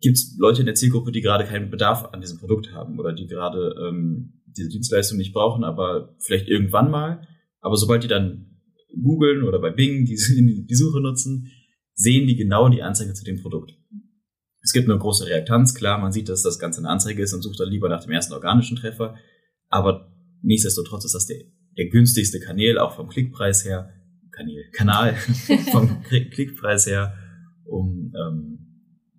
gibt 0.00 0.16
es 0.18 0.36
Leute 0.38 0.60
in 0.60 0.66
der 0.66 0.74
Zielgruppe, 0.74 1.10
die 1.10 1.22
gerade 1.22 1.44
keinen 1.44 1.70
Bedarf 1.70 2.04
an 2.12 2.20
diesem 2.20 2.38
Produkt 2.38 2.72
haben 2.72 2.98
oder 2.98 3.12
die 3.12 3.26
gerade 3.26 3.74
ähm, 3.88 4.42
diese 4.46 4.68
Dienstleistung 4.68 5.18
nicht 5.18 5.32
brauchen, 5.32 5.64
aber 5.64 6.14
vielleicht 6.18 6.48
irgendwann 6.48 6.90
mal. 6.90 7.26
Aber 7.60 7.76
sobald 7.76 8.04
die 8.04 8.08
dann 8.08 8.60
googeln 9.02 9.42
oder 9.42 9.58
bei 9.58 9.70
Bing 9.70 10.04
die, 10.04 10.16
die 10.68 10.74
Suche 10.74 11.00
nutzen, 11.00 11.50
sehen 11.96 12.26
die 12.26 12.36
genau 12.36 12.68
die 12.68 12.82
Anzeige 12.82 13.14
zu 13.14 13.24
dem 13.24 13.42
Produkt. 13.42 13.72
Es 14.62 14.72
gibt 14.72 14.88
eine 14.88 14.98
große 14.98 15.26
Reaktanz, 15.26 15.74
klar, 15.74 15.98
man 15.98 16.12
sieht, 16.12 16.28
dass 16.28 16.42
das 16.42 16.58
Ganze 16.58 16.80
eine 16.80 16.90
Anzeige 16.90 17.22
ist 17.22 17.32
und 17.32 17.42
sucht 17.42 17.58
dann 17.58 17.68
lieber 17.68 17.88
nach 17.88 18.04
dem 18.04 18.12
ersten 18.12 18.34
organischen 18.34 18.76
Treffer, 18.76 19.16
aber 19.68 20.12
nichtsdestotrotz 20.42 21.04
ist 21.04 21.14
das 21.14 21.26
der, 21.26 21.38
der 21.76 21.88
günstigste 21.88 22.40
Kanal, 22.40 22.78
auch 22.78 22.94
vom 22.94 23.08
Klickpreis 23.08 23.64
her, 23.64 23.90
Kanal, 24.30 24.64
Kanal, 24.72 25.14
vom 25.72 26.02
Klickpreis 26.02 26.86
her, 26.86 27.14
um 27.64 28.12
ähm, 28.14 28.66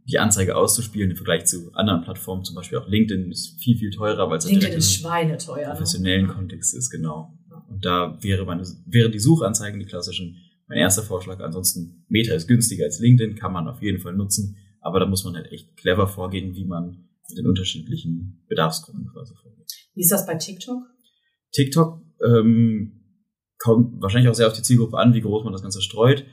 die 0.09 0.19
Anzeige 0.19 0.55
auszuspielen 0.55 1.11
im 1.11 1.17
Vergleich 1.17 1.45
zu 1.45 1.71
anderen 1.73 2.01
Plattformen, 2.01 2.43
zum 2.43 2.55
Beispiel 2.55 2.77
auch 2.77 2.87
LinkedIn 2.87 3.29
ist 3.31 3.59
viel, 3.61 3.77
viel 3.77 3.89
teurer, 3.89 4.29
weil 4.29 4.37
es 4.37 4.49
LinkedIn 4.49 4.77
ist 4.77 4.93
schweineteuer. 4.93 5.67
Ne? 5.67 5.71
professionellen 5.71 6.27
Kontext 6.27 6.73
ist, 6.73 6.89
genau. 6.89 7.33
Und 7.69 7.83
da 7.83 8.17
wäre 8.21 8.45
meine, 8.45 8.63
wären 8.85 9.11
die 9.11 9.19
Suchanzeigen, 9.19 9.79
die 9.79 9.85
klassischen, 9.85 10.37
mein 10.67 10.79
erster 10.79 11.03
Vorschlag. 11.03 11.39
Ansonsten, 11.39 12.05
Meta 12.09 12.33
ist 12.33 12.47
günstiger 12.47 12.85
als 12.85 12.99
LinkedIn, 12.99 13.35
kann 13.35 13.53
man 13.53 13.67
auf 13.67 13.81
jeden 13.81 13.99
Fall 13.99 14.13
nutzen. 14.13 14.57
Aber 14.81 14.99
da 14.99 15.05
muss 15.05 15.23
man 15.23 15.35
halt 15.35 15.51
echt 15.51 15.75
clever 15.77 16.07
vorgehen, 16.07 16.55
wie 16.55 16.65
man 16.65 17.07
mit 17.29 17.37
den 17.37 17.47
unterschiedlichen 17.47 18.43
Bedarfsgruppen 18.47 19.07
quasi 19.07 19.35
vorgeht. 19.35 19.71
Wie 19.93 20.01
ist 20.01 20.11
das 20.11 20.25
bei 20.25 20.35
TikTok? 20.35 20.83
TikTok 21.51 22.01
ähm, 22.23 22.97
kommt 23.57 24.01
wahrscheinlich 24.01 24.29
auch 24.29 24.35
sehr 24.35 24.47
auf 24.47 24.53
die 24.53 24.61
Zielgruppe 24.61 24.97
an, 24.97 25.13
wie 25.13 25.21
groß 25.21 25.43
man 25.43 25.53
das 25.53 25.61
Ganze 25.61 25.81
streut. 25.81 26.25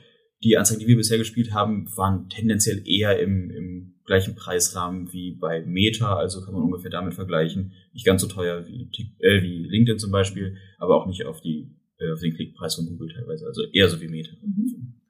Die 0.43 0.57
Anzeigen, 0.57 0.81
die 0.81 0.87
wir 0.87 0.97
bisher 0.97 1.17
gespielt 1.17 1.53
haben, 1.53 1.87
waren 1.95 2.29
tendenziell 2.29 2.83
eher 2.87 3.19
im, 3.19 3.49
im 3.49 3.95
gleichen 4.05 4.35
Preisrahmen 4.35 5.11
wie 5.11 5.31
bei 5.31 5.65
Meta, 5.65 6.15
also 6.15 6.41
kann 6.41 6.53
man 6.53 6.63
ungefähr 6.63 6.91
damit 6.91 7.15
vergleichen. 7.15 7.73
Nicht 7.93 8.05
ganz 8.05 8.21
so 8.21 8.27
teuer 8.27 8.67
wie, 8.67 8.89
äh, 9.19 9.41
wie 9.41 9.63
LinkedIn 9.63 9.97
zum 9.97 10.11
Beispiel, 10.11 10.57
aber 10.77 10.95
auch 10.95 11.07
nicht 11.07 11.25
auf 11.25 11.41
die 11.41 11.75
äh, 11.99 12.11
auf 12.11 12.19
den 12.19 12.33
Klickpreis 12.33 12.75
von 12.75 12.85
Google 12.85 13.13
teilweise. 13.13 13.45
Also 13.45 13.63
eher 13.71 13.89
so 13.89 13.99
wie 14.01 14.07
Meta. 14.07 14.31
Mhm. 14.41 15.01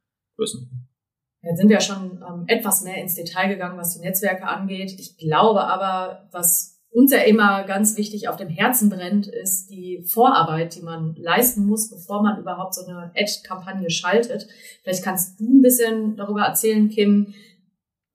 Jetzt 1.41 1.59
sind 1.59 1.69
wir 1.69 1.79
schon 1.79 2.23
ähm, 2.27 2.43
etwas 2.47 2.83
mehr 2.83 3.01
ins 3.01 3.15
Detail 3.15 3.47
gegangen, 3.49 3.77
was 3.77 3.93
die 3.93 4.01
Netzwerke 4.01 4.47
angeht. 4.47 4.91
Ich 4.97 5.17
glaube 5.17 5.63
aber, 5.63 6.27
was 6.31 6.75
uns 6.89 7.11
ja 7.11 7.19
immer 7.19 7.63
ganz 7.65 7.97
wichtig 7.97 8.29
auf 8.29 8.37
dem 8.37 8.47
Herzen 8.47 8.89
brennt, 8.89 9.27
ist 9.27 9.69
die 9.69 10.05
Vorarbeit, 10.07 10.75
die 10.75 10.81
man 10.81 11.13
leisten 11.15 11.65
muss, 11.65 11.89
bevor 11.89 12.23
man 12.23 12.39
überhaupt 12.39 12.73
so 12.73 12.85
eine 12.85 13.11
Ad-Kampagne 13.15 13.89
schaltet. 13.89 14.47
Vielleicht 14.81 15.03
kannst 15.03 15.39
du 15.39 15.43
ein 15.45 15.61
bisschen 15.61 16.15
darüber 16.15 16.43
erzählen, 16.43 16.89
Kim, 16.89 17.33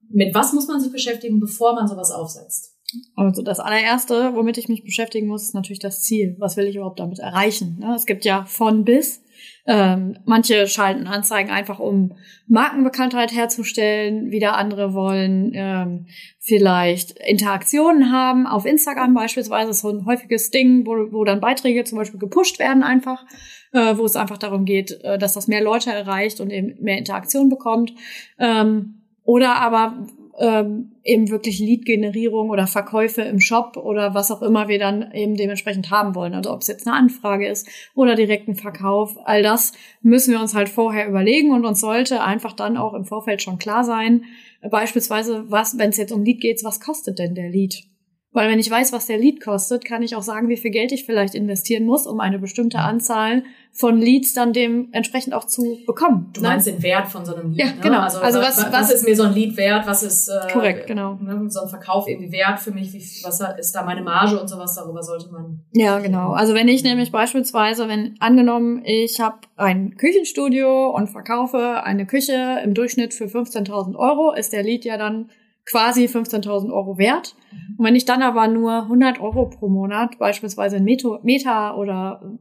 mit 0.09 0.35
was 0.35 0.53
muss 0.53 0.67
man 0.67 0.81
sich 0.81 0.91
beschäftigen, 0.91 1.41
bevor 1.41 1.75
man 1.75 1.87
sowas 1.87 2.11
aufsetzt? 2.11 2.70
Also 3.17 3.43
das 3.43 3.61
allererste, 3.61 4.35
womit 4.35 4.59
ich 4.59 4.69
mich 4.69 4.85
beschäftigen 4.85 5.27
muss, 5.27 5.43
ist 5.43 5.55
natürlich 5.55 5.79
das 5.79 6.03
Ziel. 6.03 6.37
Was 6.39 6.57
will 6.57 6.67
ich 6.67 6.77
überhaupt 6.77 7.01
damit 7.01 7.19
erreichen? 7.19 7.79
Ne? 7.81 7.95
Es 7.95 8.07
gibt 8.07 8.25
ja 8.25 8.45
von 8.45 8.85
bis. 8.85 9.23
Ähm, 9.67 10.19
manche 10.25 10.67
schalten 10.67 11.07
Anzeigen 11.07 11.51
einfach, 11.51 11.79
um 11.79 12.17
Markenbekanntheit 12.47 13.33
herzustellen. 13.33 14.31
Wieder 14.31 14.57
andere 14.57 14.95
wollen 14.95 15.53
ähm, 15.55 16.07
vielleicht 16.39 17.13
Interaktionen 17.21 18.13
haben. 18.13 18.47
Auf 18.47 18.67
Instagram 18.67 19.15
beispielsweise 19.15 19.71
ist 19.71 19.81
so 19.81 19.91
ein 19.91 20.07
häufiges 20.07 20.51
Ding, 20.51 20.87
wo, 20.87 21.13
wo 21.13 21.25
dann 21.25 21.41
Beiträge 21.41 21.85
zum 21.85 21.99
Beispiel 21.99 22.21
gepusht 22.21 22.59
werden 22.59 22.83
einfach, 22.83 23.25
äh, 23.73 23.97
wo 23.97 24.05
es 24.05 24.17
einfach 24.17 24.39
darum 24.39 24.65
geht, 24.65 24.99
äh, 25.03 25.19
dass 25.19 25.35
das 25.35 25.47
mehr 25.47 25.63
Leute 25.63 25.91
erreicht 25.91 26.41
und 26.41 26.51
eben 26.51 26.83
mehr 26.83 26.99
Interaktion 26.99 27.49
bekommt. 27.49 27.93
Ähm, 28.39 29.03
oder 29.25 29.57
aber 29.57 30.07
ähm, 30.41 30.93
eben 31.05 31.29
wirklich 31.29 31.59
Lead-Generierung 31.59 32.49
oder 32.49 32.67
Verkäufe 32.67 33.21
im 33.21 33.41
Shop 33.41 33.77
oder 33.77 34.15
was 34.15 34.31
auch 34.31 34.41
immer 34.41 34.69
wir 34.69 34.79
dann 34.79 35.13
eben 35.13 35.37
dementsprechend 35.37 35.91
haben 35.91 36.15
wollen. 36.15 36.33
Also 36.33 36.51
ob 36.51 36.63
es 36.63 36.67
jetzt 36.67 36.87
eine 36.87 36.97
Anfrage 36.97 37.47
ist 37.47 37.69
oder 37.95 38.15
direkten 38.15 38.55
Verkauf, 38.55 39.17
all 39.25 39.43
das 39.43 39.73
müssen 40.01 40.33
wir 40.33 40.41
uns 40.41 40.55
halt 40.55 40.71
vorher 40.71 41.07
überlegen 41.07 41.53
und 41.53 41.67
uns 41.67 41.81
sollte 41.81 42.23
einfach 42.23 42.55
dann 42.55 42.79
auch 42.79 42.95
im 42.95 43.05
Vorfeld 43.05 43.43
schon 43.43 43.59
klar 43.59 43.85
sein, 43.85 44.25
beispielsweise, 44.71 45.45
was, 45.51 45.79
wenn 45.79 45.91
es 45.91 45.99
jetzt 45.99 46.13
um 46.13 46.25
Lead 46.25 46.41
geht, 46.41 46.65
was 46.65 46.81
kostet 46.81 47.19
denn 47.19 47.35
der 47.35 47.51
Lead? 47.51 47.85
Weil 48.33 48.49
wenn 48.49 48.61
ich 48.61 48.71
weiß, 48.71 48.93
was 48.93 49.07
der 49.07 49.19
Lead 49.19 49.43
kostet, 49.43 49.85
kann 49.85 50.03
ich 50.03 50.15
auch 50.15 50.23
sagen, 50.23 50.49
wie 50.49 50.57
viel 50.57 50.71
Geld 50.71 50.93
ich 50.93 51.05
vielleicht 51.05 51.35
investieren 51.35 51.85
muss, 51.85 52.07
um 52.07 52.21
eine 52.21 52.39
bestimmte 52.39 52.79
Anzahl 52.79 53.43
von 53.73 53.99
Leads 53.99 54.35
dann 54.35 54.53
dementsprechend 54.53 55.35
auch 55.35 55.47
zu 55.47 55.79
bekommen. 55.85 56.31
Du 56.33 56.41
ne? 56.41 56.49
meinst 56.49 56.69
den 56.69 56.81
Wert 56.81 57.09
von 57.09 57.25
so 57.25 57.35
einem 57.35 57.51
Lead, 57.51 57.59
ja, 57.59 57.73
genau. 57.83 57.99
Ne? 57.99 58.03
Also, 58.03 58.21
also 58.21 58.39
was, 58.39 58.59
was, 58.59 58.73
was, 58.73 58.93
ist 58.93 59.05
mir 59.05 59.17
so 59.17 59.25
ein 59.25 59.35
Lead 59.35 59.57
wert? 59.57 59.85
Was 59.89 60.05
ist 60.05 60.29
äh, 60.29 60.53
korrekt, 60.53 60.87
genau. 60.87 61.15
Ne, 61.15 61.51
so 61.51 61.63
ein 61.63 61.69
Verkauf 61.69 62.07
irgendwie 62.07 62.31
wert 62.31 62.61
für 62.61 62.71
mich? 62.71 62.93
Wie, 62.93 63.03
was 63.25 63.41
ist 63.59 63.73
da 63.73 63.83
meine 63.83 64.03
Marge 64.03 64.41
und 64.41 64.47
sowas? 64.47 64.77
Darüber 64.77 65.03
sollte 65.03 65.29
man. 65.33 65.65
Ja, 65.73 65.99
genau. 65.99 66.31
Also 66.31 66.55
wenn 66.55 66.69
ich 66.69 66.85
nämlich 66.85 67.11
beispielsweise, 67.11 67.89
wenn 67.89 68.15
angenommen, 68.21 68.85
ich 68.85 69.19
habe 69.19 69.39
ein 69.57 69.97
Küchenstudio 69.97 70.91
und 70.91 71.09
verkaufe 71.09 71.83
eine 71.83 72.07
Küche 72.07 72.61
im 72.63 72.75
Durchschnitt 72.75 73.13
für 73.13 73.25
15.000 73.25 73.97
Euro, 73.97 74.33
ist 74.33 74.53
der 74.53 74.63
Lead 74.63 74.85
ja 74.85 74.97
dann 74.97 75.31
quasi 75.65 76.05
15.000 76.05 76.73
Euro 76.73 76.97
wert. 76.97 77.35
Und 77.76 77.85
wenn 77.85 77.97
ich 77.97 78.04
dann 78.04 78.23
aber 78.23 78.49
nur 78.49 78.83
100 78.83 79.21
Euro 79.21 79.47
pro 79.47 79.69
Monat 79.69 80.19
beispielsweise 80.19 80.76
in 80.76 80.85
Meta 80.85 81.75
oder 81.75 82.38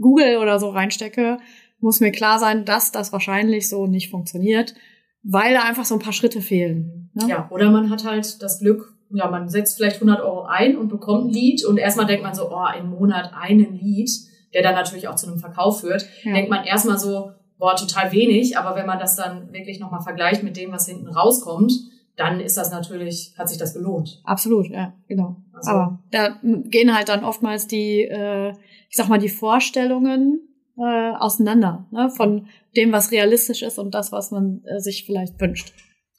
Google 0.00 0.38
oder 0.38 0.58
so 0.58 0.70
reinstecke, 0.70 1.38
muss 1.80 2.00
mir 2.00 2.12
klar 2.12 2.38
sein, 2.38 2.64
dass 2.64 2.92
das 2.92 3.12
wahrscheinlich 3.12 3.68
so 3.68 3.86
nicht 3.86 4.10
funktioniert, 4.10 4.74
weil 5.22 5.54
da 5.54 5.62
einfach 5.62 5.84
so 5.84 5.94
ein 5.94 6.00
paar 6.00 6.12
Schritte 6.12 6.40
fehlen. 6.40 7.10
Ne? 7.14 7.28
Ja, 7.28 7.48
oder 7.50 7.70
man 7.70 7.90
hat 7.90 8.04
halt 8.04 8.42
das 8.42 8.60
Glück, 8.60 8.94
ja, 9.10 9.30
man 9.30 9.48
setzt 9.48 9.76
vielleicht 9.76 9.96
100 9.96 10.20
Euro 10.20 10.44
ein 10.44 10.76
und 10.76 10.88
bekommt 10.88 11.26
ein 11.26 11.30
Lied 11.30 11.64
und 11.64 11.78
erstmal 11.78 12.06
denkt 12.06 12.22
man 12.22 12.34
so, 12.34 12.50
oh, 12.50 12.66
im 12.78 12.90
Monat 12.90 13.32
einen 13.34 13.78
Lied, 13.78 14.10
der 14.54 14.62
dann 14.62 14.74
natürlich 14.74 15.08
auch 15.08 15.16
zu 15.16 15.26
einem 15.26 15.38
Verkauf 15.38 15.80
führt, 15.80 16.06
ja. 16.22 16.32
denkt 16.32 16.50
man 16.50 16.64
erstmal 16.64 16.98
so, 16.98 17.32
boah, 17.58 17.76
total 17.76 18.12
wenig, 18.12 18.58
aber 18.58 18.76
wenn 18.76 18.86
man 18.86 18.98
das 18.98 19.16
dann 19.16 19.52
wirklich 19.52 19.78
nochmal 19.78 20.02
vergleicht 20.02 20.42
mit 20.42 20.56
dem, 20.56 20.72
was 20.72 20.88
hinten 20.88 21.08
rauskommt, 21.08 21.72
dann 22.16 22.40
ist 22.40 22.56
das 22.56 22.70
natürlich, 22.70 23.34
hat 23.36 23.48
sich 23.48 23.58
das 23.58 23.74
gelohnt. 23.74 24.20
Absolut, 24.24 24.68
ja, 24.68 24.92
genau. 25.08 25.36
Also, 25.52 25.70
Aber 25.70 25.98
da 26.10 26.38
gehen 26.42 26.94
halt 26.94 27.08
dann 27.08 27.24
oftmals 27.24 27.66
die, 27.66 28.02
äh, 28.02 28.50
ich 28.88 28.96
sag 28.96 29.08
mal, 29.08 29.18
die 29.18 29.28
Vorstellungen 29.28 30.40
äh, 30.76 31.12
auseinander, 31.16 31.86
ne? 31.90 32.10
von 32.10 32.46
dem, 32.76 32.92
was 32.92 33.10
realistisch 33.10 33.62
ist 33.62 33.78
und 33.78 33.94
das, 33.94 34.12
was 34.12 34.30
man 34.30 34.62
äh, 34.64 34.80
sich 34.80 35.04
vielleicht 35.04 35.40
wünscht. 35.40 35.72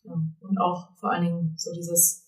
Ja. 0.03 0.13
Und 0.41 0.57
auch 0.59 0.89
vor 0.99 1.11
allen 1.11 1.23
Dingen 1.23 1.53
so 1.57 1.71
dieses 1.73 2.25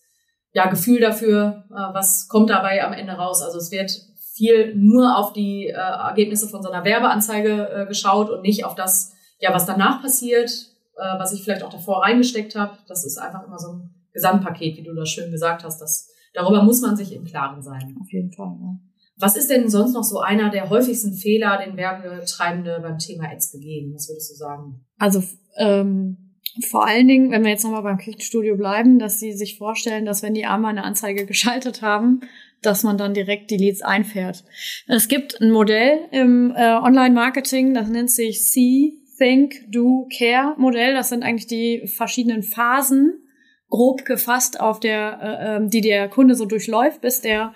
ja, 0.54 0.68
Gefühl 0.68 1.00
dafür, 1.00 1.66
äh, 1.70 1.94
was 1.94 2.28
kommt 2.28 2.50
dabei 2.50 2.84
am 2.84 2.94
Ende 2.94 3.14
raus. 3.14 3.42
Also 3.42 3.58
es 3.58 3.72
wird 3.72 3.92
viel 4.34 4.76
nur 4.76 5.18
auf 5.18 5.34
die 5.34 5.68
äh, 5.68 5.74
Ergebnisse 5.74 6.48
von 6.48 6.62
so 6.62 6.70
einer 6.70 6.86
Werbeanzeige 6.86 7.70
äh, 7.70 7.86
geschaut 7.86 8.30
und 8.30 8.42
nicht 8.42 8.66
auf 8.66 8.76
das, 8.76 9.14
ja, 9.40 9.54
was 9.54 9.66
danach 9.66 10.02
passiert, 10.02 10.52
äh, 10.98 11.20
was 11.20 11.34
ich 11.34 11.44
vielleicht 11.44 11.64
auch 11.64 11.72
davor 11.72 12.04
reingesteckt 12.04 12.56
habe. 12.56 12.78
Das 12.88 13.06
ist 13.06 13.18
einfach 13.18 13.46
immer 13.46 13.60
so 13.60 13.74
ein 13.74 13.90
Gesamtpaket, 14.14 14.78
wie 14.78 14.84
du 14.84 14.94
das 14.96 15.10
schön 15.10 15.32
gesagt 15.32 15.64
hast. 15.64 15.80
Das, 15.80 16.10
darüber 16.34 16.64
muss 16.64 16.82
man 16.82 16.96
sich 16.96 17.14
im 17.14 17.24
Klaren 17.24 17.62
sein. 17.62 17.96
Auf 18.02 18.12
jeden 18.12 18.32
Fall. 18.32 18.58
Ja. 18.60 18.80
Was 19.20 19.36
ist 19.36 19.50
denn 19.50 19.70
sonst 19.70 19.94
noch 19.94 20.04
so 20.04 20.20
einer 20.20 20.50
der 20.50 20.70
häufigsten 20.70 21.14
Fehler, 21.14 21.58
den 21.64 21.76
Werbetreibende 21.76 22.80
beim 22.82 23.00
Thema 23.00 23.32
Ads 23.32 23.52
begehen? 23.52 23.94
Was 23.94 24.10
würdest 24.10 24.32
du 24.32 24.36
sagen? 24.36 24.86
Also 25.00 25.24
ähm, 25.58 26.36
vor 26.70 26.88
allen 26.88 27.08
Dingen, 27.08 27.32
wenn 27.32 27.44
wir 27.44 27.52
jetzt 27.52 27.64
nochmal 27.64 27.84
beim 27.84 27.98
Küchenstudio 27.98 28.58
bleiben, 28.58 29.00
dass 29.00 29.20
sie 29.20 29.34
sich 29.34 29.58
vorstellen, 29.58 30.06
dass 30.06 30.24
wenn 30.24 30.34
die 30.34 30.46
einmal 30.46 30.72
eine 30.72 30.84
Anzeige 30.84 31.26
geschaltet 31.26 31.82
haben, 31.82 32.22
dass 32.62 32.84
man 32.84 32.98
dann 32.98 33.14
direkt 33.14 33.52
die 33.52 33.58
Leads 33.58 33.82
einfährt. 33.82 34.44
Es 34.88 35.08
gibt 35.08 35.40
ein 35.42 35.52
Modell 35.52 36.00
im 36.12 36.54
äh, 36.56 36.74
Online-Marketing, 36.76 37.74
das 37.74 37.88
nennt 37.88 38.12
sich 38.12 38.44
C 38.44 38.94
Think, 39.18 39.72
Do, 39.72 40.08
Care 40.18 40.56
Modell. 40.58 40.94
Das 40.94 41.10
sind 41.10 41.24
eigentlich 41.24 41.48
die 41.48 41.88
verschiedenen 41.88 42.44
Phasen, 42.44 43.24
grob 43.70 44.06
gefasst, 44.06 44.60
auf 44.60 44.80
der, 44.80 45.20
äh, 45.22 45.56
ähm, 45.58 45.70
die 45.70 45.82
der 45.82 46.08
Kunde 46.08 46.36
so 46.36 46.46
durchläuft, 46.46 47.02
bis 47.02 47.22
der 47.22 47.54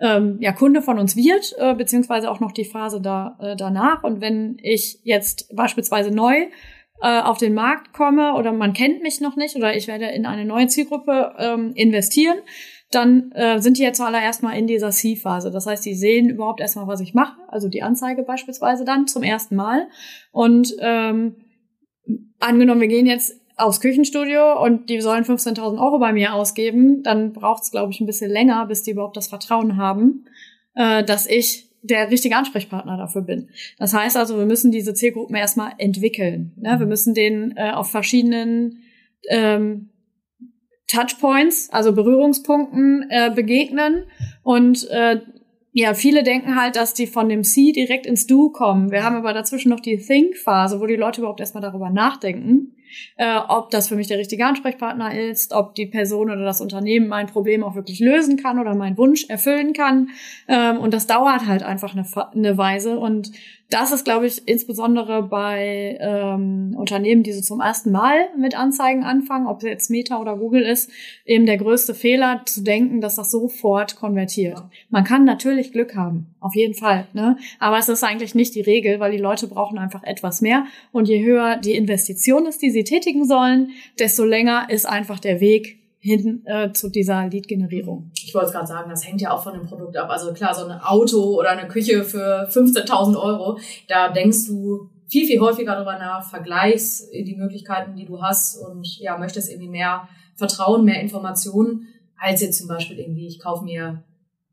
ähm, 0.00 0.38
ja, 0.40 0.52
Kunde 0.52 0.82
von 0.82 0.98
uns 0.98 1.16
wird, 1.16 1.54
äh, 1.58 1.74
beziehungsweise 1.74 2.30
auch 2.30 2.40
noch 2.40 2.52
die 2.52 2.64
Phase 2.64 3.00
da, 3.00 3.38
äh, 3.40 3.56
danach. 3.56 4.02
Und 4.02 4.20
wenn 4.20 4.56
ich 4.60 4.98
jetzt 5.04 5.54
beispielsweise 5.54 6.10
neu 6.10 6.48
äh, 7.00 7.20
auf 7.20 7.38
den 7.38 7.54
Markt 7.54 7.92
komme 7.92 8.34
oder 8.34 8.52
man 8.52 8.72
kennt 8.72 9.02
mich 9.02 9.20
noch 9.20 9.36
nicht 9.36 9.54
oder 9.54 9.76
ich 9.76 9.86
werde 9.86 10.06
in 10.06 10.26
eine 10.26 10.44
neue 10.44 10.66
Zielgruppe 10.66 11.34
ähm, 11.38 11.72
investieren, 11.74 12.38
dann 12.94 13.32
äh, 13.32 13.60
sind 13.60 13.78
die 13.78 13.82
jetzt 13.82 13.96
zuallererst 13.96 14.42
mal 14.42 14.52
in 14.52 14.66
dieser 14.66 14.90
C-Phase. 14.90 15.50
Das 15.50 15.66
heißt, 15.66 15.84
die 15.84 15.94
sehen 15.94 16.28
überhaupt 16.28 16.60
erstmal, 16.60 16.86
was 16.86 17.00
ich 17.00 17.14
mache, 17.14 17.36
also 17.48 17.68
die 17.68 17.82
Anzeige 17.82 18.22
beispielsweise 18.22 18.84
dann 18.84 19.06
zum 19.06 19.22
ersten 19.22 19.56
Mal. 19.56 19.88
Und 20.30 20.74
ähm, 20.80 21.36
angenommen, 22.38 22.80
wir 22.80 22.88
gehen 22.88 23.06
jetzt 23.06 23.40
aufs 23.56 23.80
Küchenstudio 23.80 24.62
und 24.62 24.88
die 24.88 25.00
sollen 25.00 25.24
15.000 25.24 25.80
Euro 25.80 25.98
bei 25.98 26.12
mir 26.12 26.34
ausgeben, 26.34 27.02
dann 27.02 27.32
braucht 27.32 27.62
es, 27.62 27.70
glaube 27.70 27.92
ich, 27.92 28.00
ein 28.00 28.06
bisschen 28.06 28.30
länger, 28.30 28.66
bis 28.66 28.82
die 28.82 28.92
überhaupt 28.92 29.16
das 29.16 29.28
Vertrauen 29.28 29.76
haben, 29.76 30.26
äh, 30.74 31.04
dass 31.04 31.26
ich 31.26 31.70
der 31.82 32.10
richtige 32.10 32.36
Ansprechpartner 32.36 32.96
dafür 32.96 33.22
bin. 33.22 33.48
Das 33.78 33.92
heißt 33.92 34.16
also, 34.16 34.38
wir 34.38 34.46
müssen 34.46 34.70
diese 34.70 34.94
Zielgruppen 34.94 35.34
erstmal 35.34 35.72
entwickeln. 35.78 36.52
Ne? 36.56 36.78
Wir 36.78 36.86
müssen 36.86 37.12
denen 37.12 37.56
äh, 37.56 37.72
auf 37.72 37.90
verschiedenen 37.90 38.82
ähm, 39.28 39.90
Touchpoints, 40.92 41.70
also 41.70 41.92
Berührungspunkten 41.92 43.06
äh, 43.08 43.30
begegnen. 43.34 44.04
Und 44.42 44.88
äh, 44.90 45.20
ja, 45.74 45.94
viele 45.94 46.22
denken 46.22 46.60
halt, 46.60 46.76
dass 46.76 46.92
die 46.92 47.06
von 47.06 47.30
dem 47.30 47.44
C 47.44 47.72
direkt 47.72 48.04
ins 48.04 48.26
Do 48.26 48.50
kommen. 48.50 48.90
Wir 48.90 49.04
haben 49.04 49.16
aber 49.16 49.32
dazwischen 49.32 49.70
noch 49.70 49.80
die 49.80 49.96
Think-Phase, 49.96 50.80
wo 50.80 50.86
die 50.86 50.96
Leute 50.96 51.22
überhaupt 51.22 51.40
erstmal 51.40 51.62
darüber 51.62 51.88
nachdenken, 51.88 52.74
äh, 53.16 53.38
ob 53.48 53.70
das 53.70 53.88
für 53.88 53.96
mich 53.96 54.06
der 54.06 54.18
richtige 54.18 54.44
Ansprechpartner 54.44 55.18
ist, 55.18 55.54
ob 55.54 55.74
die 55.74 55.86
Person 55.86 56.30
oder 56.30 56.44
das 56.44 56.60
Unternehmen 56.60 57.08
mein 57.08 57.26
Problem 57.26 57.64
auch 57.64 57.74
wirklich 57.74 58.00
lösen 58.00 58.36
kann 58.36 58.58
oder 58.58 58.74
meinen 58.74 58.98
Wunsch 58.98 59.24
erfüllen 59.30 59.72
kann. 59.72 60.10
Ähm, 60.46 60.78
und 60.78 60.92
das 60.92 61.06
dauert 61.06 61.46
halt 61.46 61.62
einfach 61.62 61.94
eine, 61.94 62.04
eine 62.34 62.58
Weise. 62.58 62.98
Und 62.98 63.32
das 63.72 63.90
ist, 63.90 64.04
glaube 64.04 64.26
ich, 64.26 64.46
insbesondere 64.46 65.22
bei 65.22 65.96
ähm, 65.98 66.74
Unternehmen, 66.76 67.22
die 67.22 67.32
so 67.32 67.40
zum 67.40 67.60
ersten 67.60 67.90
Mal 67.90 68.28
mit 68.38 68.56
Anzeigen 68.56 69.02
anfangen, 69.02 69.46
ob 69.46 69.58
es 69.58 69.64
jetzt 69.64 69.90
Meta 69.90 70.20
oder 70.20 70.36
Google 70.36 70.62
ist, 70.62 70.90
eben 71.24 71.46
der 71.46 71.56
größte 71.56 71.94
Fehler 71.94 72.42
zu 72.44 72.62
denken, 72.62 73.00
dass 73.00 73.16
das 73.16 73.30
sofort 73.30 73.96
konvertiert. 73.96 74.62
Man 74.90 75.04
kann 75.04 75.24
natürlich 75.24 75.72
Glück 75.72 75.96
haben, 75.96 76.34
auf 76.40 76.54
jeden 76.54 76.74
Fall, 76.74 77.06
ne? 77.14 77.38
Aber 77.58 77.78
es 77.78 77.88
ist 77.88 78.04
eigentlich 78.04 78.34
nicht 78.34 78.54
die 78.54 78.60
Regel, 78.60 79.00
weil 79.00 79.12
die 79.12 79.18
Leute 79.18 79.48
brauchen 79.48 79.78
einfach 79.78 80.02
etwas 80.02 80.42
mehr. 80.42 80.66
Und 80.92 81.08
je 81.08 81.24
höher 81.24 81.56
die 81.56 81.74
Investition 81.74 82.46
ist, 82.46 82.60
die 82.60 82.70
sie 82.70 82.84
tätigen 82.84 83.24
sollen, 83.24 83.70
desto 83.98 84.24
länger 84.24 84.68
ist 84.68 84.86
einfach 84.86 85.18
der 85.18 85.40
Weg 85.40 85.81
hin 86.02 86.42
äh, 86.46 86.72
zu 86.72 86.88
dieser 86.90 87.28
Lead-Generierung. 87.28 88.10
Ich 88.12 88.34
wollte 88.34 88.50
gerade 88.50 88.66
sagen, 88.66 88.90
das 88.90 89.06
hängt 89.06 89.20
ja 89.20 89.30
auch 89.30 89.44
von 89.44 89.54
dem 89.54 89.66
Produkt 89.66 89.96
ab. 89.96 90.10
Also 90.10 90.32
klar, 90.32 90.52
so 90.52 90.66
ein 90.66 90.80
Auto 90.80 91.38
oder 91.38 91.50
eine 91.50 91.68
Küche 91.68 92.02
für 92.02 92.48
15.000 92.50 93.16
Euro, 93.16 93.58
da 93.86 94.08
denkst 94.08 94.48
du 94.48 94.90
viel, 95.08 95.26
viel 95.26 95.38
häufiger 95.38 95.76
darüber 95.76 95.98
nach, 95.98 96.28
vergleichst 96.28 97.12
die 97.14 97.36
Möglichkeiten, 97.36 97.94
die 97.94 98.04
du 98.04 98.20
hast 98.20 98.56
und 98.56 98.98
ja, 98.98 99.16
möchtest 99.16 99.48
irgendwie 99.48 99.68
mehr 99.68 100.08
Vertrauen, 100.34 100.84
mehr 100.84 101.00
Informationen, 101.00 101.86
als 102.18 102.40
jetzt 102.40 102.58
zum 102.58 102.66
Beispiel 102.66 102.98
irgendwie, 102.98 103.28
ich 103.28 103.38
kaufe 103.38 103.64
mir 103.64 104.02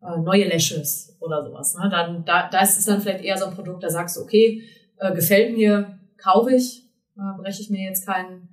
äh, 0.03 0.19
neue 0.19 0.47
Lashes 0.47 1.17
oder 1.19 1.43
sowas. 1.43 1.75
Ne? 1.75 1.89
Dann, 1.89 2.25
da, 2.25 2.47
da 2.47 2.61
ist 2.61 2.77
es 2.77 2.85
dann 2.85 3.01
vielleicht 3.01 3.23
eher 3.23 3.37
so 3.37 3.45
ein 3.45 3.55
Produkt, 3.55 3.83
da 3.83 3.89
sagst 3.89 4.17
du, 4.17 4.21
okay, 4.21 4.61
äh, 4.97 5.15
gefällt 5.15 5.57
mir, 5.57 5.97
kaufe 6.17 6.53
ich, 6.53 6.85
äh, 7.17 7.41
breche 7.41 7.61
ich 7.63 7.71
mir 7.71 7.89
jetzt 7.89 8.05
keinen 8.05 8.48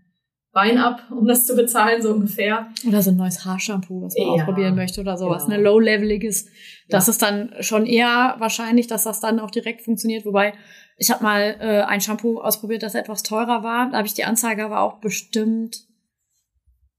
Bein 0.57 0.79
ab, 0.79 1.03
um 1.11 1.27
das 1.27 1.45
zu 1.45 1.55
bezahlen, 1.55 2.01
so 2.01 2.13
ungefähr. 2.15 2.69
Oder 2.89 3.03
so 3.03 3.11
ein 3.11 3.17
neues 3.17 3.45
Haarshampoo, 3.45 4.01
was 4.03 4.15
man 4.17 4.27
ja, 4.27 4.33
ausprobieren 4.33 4.75
möchte 4.75 5.03
oder 5.03 5.19
sowas. 5.19 5.45
Genau. 5.45 5.55
Eine 5.55 5.63
low-leveliges. 5.65 6.47
Das 6.89 7.07
ja. 7.07 7.11
ist 7.11 7.21
dann 7.21 7.53
schon 7.61 7.85
eher 7.85 8.37
wahrscheinlich, 8.39 8.87
dass 8.87 9.05
das 9.05 9.21
dann 9.21 9.39
auch 9.39 9.51
direkt 9.51 9.83
funktioniert. 9.83 10.25
Wobei, 10.25 10.55
ich 10.97 11.11
habe 11.11 11.23
mal 11.23 11.57
äh, 11.61 11.83
ein 11.83 12.01
Shampoo 12.01 12.41
ausprobiert, 12.41 12.83
das 12.83 12.95
etwas 12.95 13.23
teurer 13.23 13.63
war. 13.63 13.91
Da 13.91 13.99
habe 13.99 14.07
ich 14.07 14.15
die 14.15 14.25
Anzeige 14.25 14.65
aber 14.65 14.81
auch 14.81 14.99
bestimmt 15.01 15.77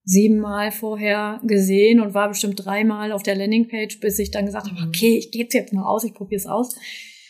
siebenmal 0.04 0.72
vorher 0.72 1.42
gesehen 1.44 2.00
und 2.00 2.14
war 2.14 2.30
bestimmt 2.30 2.64
dreimal 2.64 3.12
auf 3.12 3.24
der 3.24 3.36
Landingpage, 3.36 4.00
bis 4.00 4.20
ich 4.20 4.30
dann 4.32 4.46
gesagt 4.46 4.68
habe, 4.70 4.80
Mhm. 4.80 4.88
okay, 4.90 5.18
ich 5.18 5.32
gebe 5.32 5.48
es 5.48 5.54
jetzt 5.56 5.74
mal 5.74 5.84
aus, 5.86 6.04
ich 6.04 6.14
probiere 6.14 6.38
es 6.40 6.46
aus. 6.46 6.76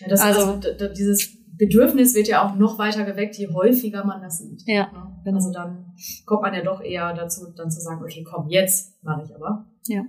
Ja, 0.02 0.08
das, 0.10 0.22
Also- 0.22 0.60
also, 0.62 0.94
dieses 0.94 1.37
Bedürfnis 1.58 2.14
wird 2.14 2.28
ja 2.28 2.46
auch 2.46 2.56
noch 2.56 2.78
weiter 2.78 3.04
geweckt, 3.04 3.36
je 3.36 3.50
häufiger 3.50 4.06
man 4.06 4.22
das 4.22 4.40
sieht. 4.40 4.62
Ja, 4.66 4.92
Ne? 5.28 5.36
Also 5.36 5.52
dann 5.52 5.94
kommt 6.26 6.42
man 6.42 6.54
ja 6.54 6.64
doch 6.64 6.82
eher 6.82 7.14
dazu, 7.14 7.52
dann 7.56 7.70
zu 7.70 7.82
sagen, 7.82 8.02
okay, 8.02 8.24
komm, 8.24 8.48
jetzt 8.50 9.04
mache 9.04 9.24
ich 9.24 9.36
aber. 9.36 9.66
Ja. 9.88 10.04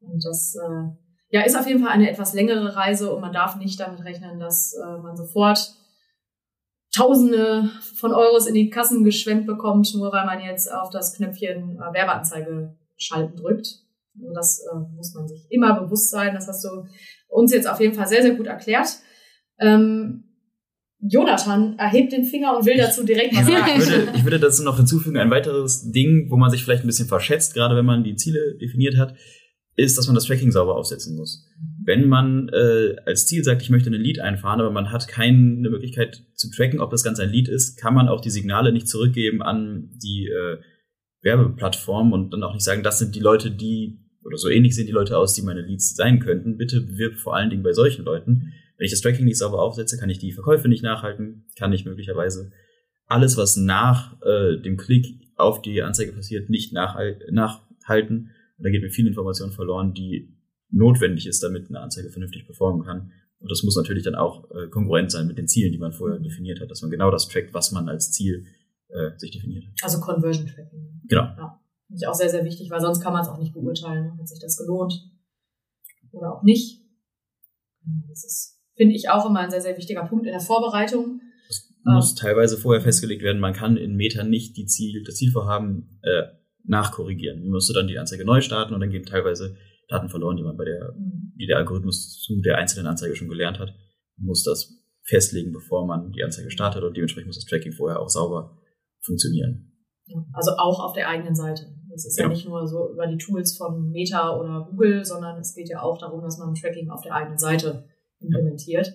Und 0.00 0.24
das 0.24 0.56
äh, 0.56 0.88
ja, 1.30 1.42
ist 1.42 1.56
auf 1.56 1.66
jeden 1.66 1.82
Fall 1.82 1.92
eine 1.92 2.10
etwas 2.10 2.34
längere 2.34 2.74
Reise 2.74 3.14
und 3.14 3.20
man 3.20 3.32
darf 3.32 3.56
nicht 3.56 3.78
damit 3.78 4.04
rechnen, 4.04 4.38
dass 4.40 4.74
äh, 4.74 4.98
man 4.98 5.16
sofort 5.16 5.74
Tausende 6.94 7.70
von 7.96 8.12
Euros 8.12 8.46
in 8.46 8.52
die 8.52 8.68
Kassen 8.68 9.02
geschwemmt 9.02 9.46
bekommt, 9.46 9.94
nur 9.94 10.12
weil 10.12 10.26
man 10.26 10.40
jetzt 10.40 10.70
auf 10.70 10.90
das 10.90 11.14
Knöpfchen 11.14 11.76
äh, 11.76 11.94
Werbeanzeige 11.94 12.76
schalten 12.98 13.36
drückt. 13.36 13.78
Also 14.20 14.34
das 14.34 14.60
äh, 14.70 14.76
muss 14.94 15.14
man 15.14 15.26
sich 15.26 15.46
immer 15.48 15.80
bewusst 15.80 16.10
sein. 16.10 16.34
Das 16.34 16.48
hast 16.48 16.62
du 16.64 16.84
uns 17.28 17.50
jetzt 17.50 17.66
auf 17.66 17.80
jeden 17.80 17.94
Fall 17.94 18.06
sehr, 18.06 18.20
sehr 18.20 18.34
gut 18.34 18.46
erklärt. 18.46 18.98
Ähm, 19.58 20.31
Jonathan 21.02 21.76
erhebt 21.78 22.12
den 22.12 22.24
Finger 22.24 22.56
und 22.56 22.64
will 22.64 22.76
dazu 22.76 23.04
direkt 23.04 23.34
was 23.34 23.48
Ja, 23.48 23.58
sagen. 23.58 23.72
ich, 23.76 23.88
würde, 23.88 24.12
ich 24.14 24.24
würde 24.24 24.38
dazu 24.38 24.62
noch 24.62 24.76
hinzufügen, 24.76 25.16
ein 25.16 25.30
weiteres 25.30 25.90
Ding, 25.90 26.30
wo 26.30 26.36
man 26.36 26.50
sich 26.50 26.64
vielleicht 26.64 26.84
ein 26.84 26.86
bisschen 26.86 27.08
verschätzt, 27.08 27.54
gerade 27.54 27.76
wenn 27.76 27.84
man 27.84 28.04
die 28.04 28.14
Ziele 28.14 28.56
definiert 28.60 28.96
hat, 28.96 29.14
ist, 29.74 29.96
dass 29.98 30.06
man 30.06 30.14
das 30.14 30.26
Tracking 30.26 30.52
sauber 30.52 30.76
aufsetzen 30.76 31.16
muss. 31.16 31.48
Wenn 31.84 32.08
man 32.08 32.48
äh, 32.50 32.96
als 33.06 33.26
Ziel 33.26 33.42
sagt, 33.42 33.62
ich 33.62 33.70
möchte 33.70 33.90
ein 33.90 33.94
Lead 33.94 34.20
einfahren, 34.20 34.60
aber 34.60 34.70
man 34.70 34.92
hat 34.92 35.08
keine 35.08 35.68
Möglichkeit 35.70 36.22
zu 36.34 36.50
tracken, 36.50 36.80
ob 36.80 36.90
das 36.90 37.02
Ganze 37.02 37.22
ein 37.22 37.30
Lead 37.30 37.48
ist, 37.48 37.76
kann 37.76 37.94
man 37.94 38.08
auch 38.08 38.20
die 38.20 38.30
Signale 38.30 38.72
nicht 38.72 38.88
zurückgeben 38.88 39.42
an 39.42 39.90
die 40.02 40.28
äh, 40.28 40.58
Werbeplattform 41.22 42.12
und 42.12 42.32
dann 42.32 42.42
auch 42.42 42.52
nicht 42.52 42.64
sagen, 42.64 42.82
das 42.82 42.98
sind 42.98 43.14
die 43.14 43.20
Leute, 43.20 43.50
die, 43.50 43.98
oder 44.24 44.36
so 44.36 44.48
ähnlich 44.48 44.74
sehen 44.74 44.86
die 44.86 44.92
Leute 44.92 45.16
aus, 45.16 45.34
die 45.34 45.42
meine 45.42 45.62
Leads 45.62 45.94
sein 45.94 46.20
könnten. 46.20 46.58
Bitte 46.58 46.80
bewirb 46.82 47.16
vor 47.18 47.34
allen 47.34 47.50
Dingen 47.50 47.62
bei 47.62 47.72
solchen 47.72 48.04
Leuten. 48.04 48.52
Wenn 48.82 48.86
ich 48.86 48.90
das 48.94 49.00
Tracking 49.00 49.26
nicht 49.26 49.38
sauber 49.38 49.62
aufsetze, 49.62 49.96
kann 49.96 50.10
ich 50.10 50.18
die 50.18 50.32
Verkäufe 50.32 50.68
nicht 50.68 50.82
nachhalten, 50.82 51.44
kann 51.56 51.72
ich 51.72 51.84
möglicherweise 51.84 52.50
alles, 53.06 53.36
was 53.36 53.56
nach 53.56 54.20
äh, 54.22 54.60
dem 54.60 54.76
Klick 54.76 55.20
auf 55.36 55.62
die 55.62 55.84
Anzeige 55.84 56.10
passiert, 56.10 56.50
nicht 56.50 56.72
nachhal 56.72 57.20
nachhalten. 57.30 58.32
Und 58.58 58.64
da 58.64 58.70
geht 58.70 58.82
mir 58.82 58.90
viel 58.90 59.06
Information 59.06 59.52
verloren, 59.52 59.94
die 59.94 60.36
notwendig 60.68 61.28
ist, 61.28 61.44
damit 61.44 61.68
eine 61.68 61.78
Anzeige 61.78 62.10
vernünftig 62.10 62.44
performen 62.44 62.84
kann. 62.84 63.12
Und 63.38 63.52
das 63.52 63.62
muss 63.62 63.76
natürlich 63.76 64.02
dann 64.02 64.16
auch 64.16 64.50
äh, 64.50 64.66
konkurrent 64.66 65.12
sein 65.12 65.28
mit 65.28 65.38
den 65.38 65.46
Zielen, 65.46 65.70
die 65.70 65.78
man 65.78 65.92
vorher 65.92 66.18
definiert 66.18 66.60
hat, 66.60 66.68
dass 66.68 66.82
man 66.82 66.90
genau 66.90 67.12
das 67.12 67.28
trackt, 67.28 67.54
was 67.54 67.70
man 67.70 67.88
als 67.88 68.10
Ziel 68.10 68.46
äh, 68.88 69.16
sich 69.16 69.30
definiert 69.30 69.64
hat. 69.64 69.74
Also 69.84 70.00
Conversion 70.00 70.48
Tracking. 70.48 71.02
Genau. 71.06 71.22
Ja. 71.22 71.60
Finde 71.86 72.00
ich 72.02 72.08
auch 72.08 72.14
sehr, 72.14 72.30
sehr 72.30 72.44
wichtig, 72.44 72.68
weil 72.68 72.80
sonst 72.80 72.98
kann 72.98 73.12
man 73.12 73.22
es 73.22 73.28
auch 73.28 73.38
nicht 73.38 73.54
beurteilen, 73.54 74.18
hat 74.18 74.26
sich 74.26 74.40
das 74.40 74.56
gelohnt 74.56 75.08
oder 76.10 76.34
auch 76.34 76.42
nicht. 76.42 76.82
Genau, 77.84 78.08
Das 78.08 78.24
ist, 78.24 78.61
finde 78.76 78.94
ich, 78.94 79.08
auch 79.10 79.26
immer 79.28 79.40
ein 79.40 79.50
sehr, 79.50 79.60
sehr 79.60 79.76
wichtiger 79.76 80.04
Punkt 80.04 80.26
in 80.26 80.32
der 80.32 80.40
Vorbereitung. 80.40 81.20
Es 81.48 81.72
muss 81.84 82.14
teilweise 82.14 82.56
vorher 82.56 82.82
festgelegt 82.82 83.22
werden, 83.22 83.40
man 83.40 83.52
kann 83.52 83.76
in 83.76 83.96
Meta 83.96 84.22
nicht 84.24 84.56
die 84.56 84.66
Ziel, 84.66 85.02
das 85.04 85.16
Zielvorhaben 85.16 86.00
äh, 86.02 86.22
nachkorrigieren. 86.64 87.40
Man 87.40 87.50
müsste 87.50 87.72
dann 87.72 87.88
die 87.88 87.98
Anzeige 87.98 88.24
neu 88.24 88.40
starten 88.40 88.74
und 88.74 88.80
dann 88.80 88.90
gehen 88.90 89.04
teilweise 89.04 89.56
Daten 89.88 90.08
verloren, 90.08 90.36
die 90.36 90.44
man 90.44 90.56
bei 90.56 90.64
der, 90.64 90.94
die 90.96 91.46
der 91.46 91.58
Algorithmus 91.58 92.22
zu 92.22 92.40
der 92.40 92.58
einzelnen 92.58 92.86
Anzeige 92.86 93.16
schon 93.16 93.28
gelernt 93.28 93.58
hat. 93.58 93.74
Man 94.16 94.26
muss 94.26 94.44
das 94.44 94.72
festlegen, 95.04 95.52
bevor 95.52 95.86
man 95.86 96.12
die 96.12 96.22
Anzeige 96.22 96.50
startet 96.50 96.84
und 96.84 96.96
dementsprechend 96.96 97.26
muss 97.26 97.36
das 97.36 97.46
Tracking 97.46 97.72
vorher 97.72 98.00
auch 98.00 98.08
sauber 98.08 98.56
funktionieren. 99.04 99.72
Ja, 100.06 100.24
Also 100.32 100.52
auch 100.52 100.80
auf 100.80 100.92
der 100.92 101.08
eigenen 101.08 101.34
Seite. 101.34 101.66
Das 101.90 102.06
ist 102.06 102.16
ja 102.18 102.24
Genau. 102.24 102.34
nicht 102.34 102.48
nur 102.48 102.66
so 102.66 102.92
über 102.92 103.06
die 103.06 103.18
Tools 103.18 103.56
von 103.56 103.90
Meta 103.90 104.38
oder 104.38 104.66
Google, 104.70 105.04
sondern 105.04 105.38
es 105.40 105.54
geht 105.54 105.68
ja 105.68 105.82
auch 105.82 105.98
darum, 105.98 106.22
dass 106.22 106.38
man 106.38 106.54
Tracking 106.54 106.90
auf 106.90 107.02
der 107.02 107.14
eigenen 107.14 107.38
Seite 107.38 107.84
implementiert, 108.22 108.92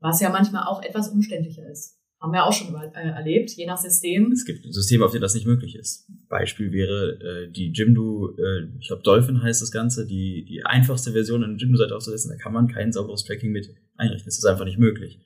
was 0.00 0.20
ja 0.20 0.30
manchmal 0.30 0.66
auch 0.66 0.82
etwas 0.82 1.08
umständlicher 1.08 1.68
ist. 1.70 1.96
Haben 2.20 2.32
wir 2.32 2.44
auch 2.44 2.52
schon 2.52 2.72
mal, 2.72 2.90
äh, 2.96 3.10
erlebt, 3.10 3.50
je 3.50 3.66
nach 3.66 3.76
System. 3.76 4.32
Es 4.32 4.44
gibt 4.44 4.64
Systeme, 4.72 5.04
auf 5.04 5.12
denen 5.12 5.22
das 5.22 5.34
nicht 5.34 5.46
möglich 5.46 5.76
ist. 5.76 6.10
Beispiel 6.28 6.72
wäre 6.72 7.12
äh, 7.20 7.50
die 7.50 7.70
Jimdo, 7.72 8.34
äh, 8.36 8.66
ich 8.80 8.88
glaube 8.88 9.02
Dolphin 9.02 9.40
heißt 9.40 9.62
das 9.62 9.70
Ganze, 9.70 10.04
die, 10.04 10.44
die 10.44 10.64
einfachste 10.64 11.12
Version 11.12 11.44
in 11.44 11.58
Jimdo-Seite 11.58 11.94
aufzusetzen, 11.94 12.32
da 12.32 12.36
kann 12.36 12.52
man 12.52 12.66
kein 12.66 12.92
sauberes 12.92 13.24
Tracking 13.24 13.52
mit 13.52 13.72
einrichten. 13.96 14.26
Das 14.26 14.36
ist 14.36 14.44
einfach 14.46 14.64
nicht 14.64 14.78
möglich. 14.78 15.20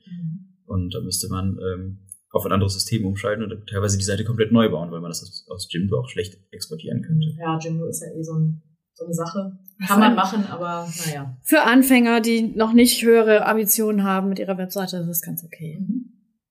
Und 0.66 0.94
da 0.94 1.00
müsste 1.00 1.28
man 1.28 1.58
ähm, 1.58 1.98
auf 2.30 2.46
ein 2.46 2.52
anderes 2.52 2.74
System 2.74 3.04
umschalten 3.04 3.44
und 3.44 3.66
teilweise 3.68 3.98
die 3.98 4.04
Seite 4.04 4.24
komplett 4.24 4.52
neu 4.52 4.70
bauen, 4.70 4.90
weil 4.90 5.00
man 5.00 5.10
das 5.10 5.22
aus, 5.22 5.46
aus 5.48 5.68
Jimdo 5.70 6.00
auch 6.00 6.08
schlecht 6.08 6.38
exportieren 6.50 7.02
könnte. 7.02 7.28
Ja, 7.38 7.58
Jimdo 7.58 7.86
ist 7.86 8.02
ja 8.02 8.08
eh 8.12 8.22
so, 8.22 8.34
ein, 8.34 8.62
so 8.94 9.04
eine 9.04 9.14
Sache. 9.14 9.58
Kann 9.86 9.98
man 10.00 10.14
machen, 10.14 10.46
aber 10.46 10.88
naja. 11.06 11.36
Für 11.42 11.62
Anfänger, 11.62 12.20
die 12.20 12.42
noch 12.42 12.72
nicht 12.72 13.02
höhere 13.02 13.46
Ambitionen 13.46 14.04
haben 14.04 14.28
mit 14.28 14.38
ihrer 14.38 14.56
Webseite, 14.58 14.98
ist 14.98 15.08
das 15.08 15.22
ganz 15.22 15.42
okay. 15.44 15.84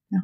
Ja. 0.09 0.19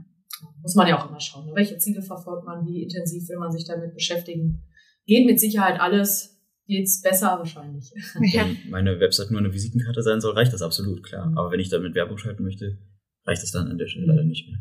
Muss 0.62 0.76
man 0.76 0.88
ja 0.88 1.00
auch 1.00 1.10
immer 1.10 1.20
schauen. 1.20 1.46
ne? 1.48 1.54
Welche 1.56 1.78
Ziele 1.78 2.02
verfolgt 2.02 2.46
man? 2.46 2.66
Wie 2.66 2.84
intensiv 2.84 3.30
will 3.30 3.38
man 3.38 3.52
sich 3.52 3.66
damit 3.66 3.94
beschäftigen? 3.94 4.64
Geht 5.06 5.26
mit 5.26 5.40
Sicherheit 5.40 5.80
alles. 5.80 6.34
Geht's 6.66 7.02
besser 7.02 7.38
wahrscheinlich. 7.38 7.94
Ja. 8.22 8.44
Wenn 8.46 8.70
meine 8.70 9.00
Website 9.00 9.32
nur 9.32 9.40
eine 9.40 9.54
Visitenkarte 9.54 10.02
sein 10.04 10.20
soll, 10.20 10.34
reicht 10.34 10.52
das 10.52 10.62
absolut, 10.62 11.02
klar. 11.04 11.28
Mhm. 11.28 11.38
Aber 11.38 11.52
wenn 11.52 11.62
ich 11.62 11.70
damit 11.70 11.96
Werbung 11.96 12.18
schalten 12.18 12.44
möchte, 12.44 12.78
reicht 13.26 13.42
das 13.42 13.52
dann 13.52 13.70
an 13.70 13.78
der 13.78 13.88
Stelle 13.88 14.06
leider 14.08 14.26
nicht 14.26 14.50
mehr. 14.50 14.60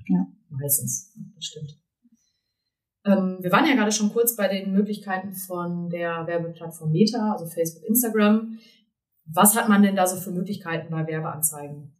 Meistens. 0.51 1.12
Ja, 1.16 1.23
Das 1.35 1.45
stimmt. 1.47 1.81
Ähm, 3.07 3.38
wir 3.40 3.53
waren 3.53 3.66
ja 3.66 3.75
gerade 3.75 3.92
schon 3.92 4.12
kurz 4.12 4.37
bei 4.37 4.49
den 4.49 4.73
Möglichkeiten 4.73 5.33
von 5.33 5.88
der 5.88 6.27
Werbeplattform 6.27 6.90
Meta, 6.90 7.33
also 7.33 7.47
Facebook, 7.47 7.85
Instagram. 7.85 8.59
Was 9.27 9.57
hat 9.57 9.69
man 9.69 9.83
denn 9.83 9.97
da 9.97 10.07
so 10.07 10.16
für 10.16 10.31
Möglichkeiten 10.31 10.90
bei 10.90 11.07
Werbeanzeigen? 11.07 11.92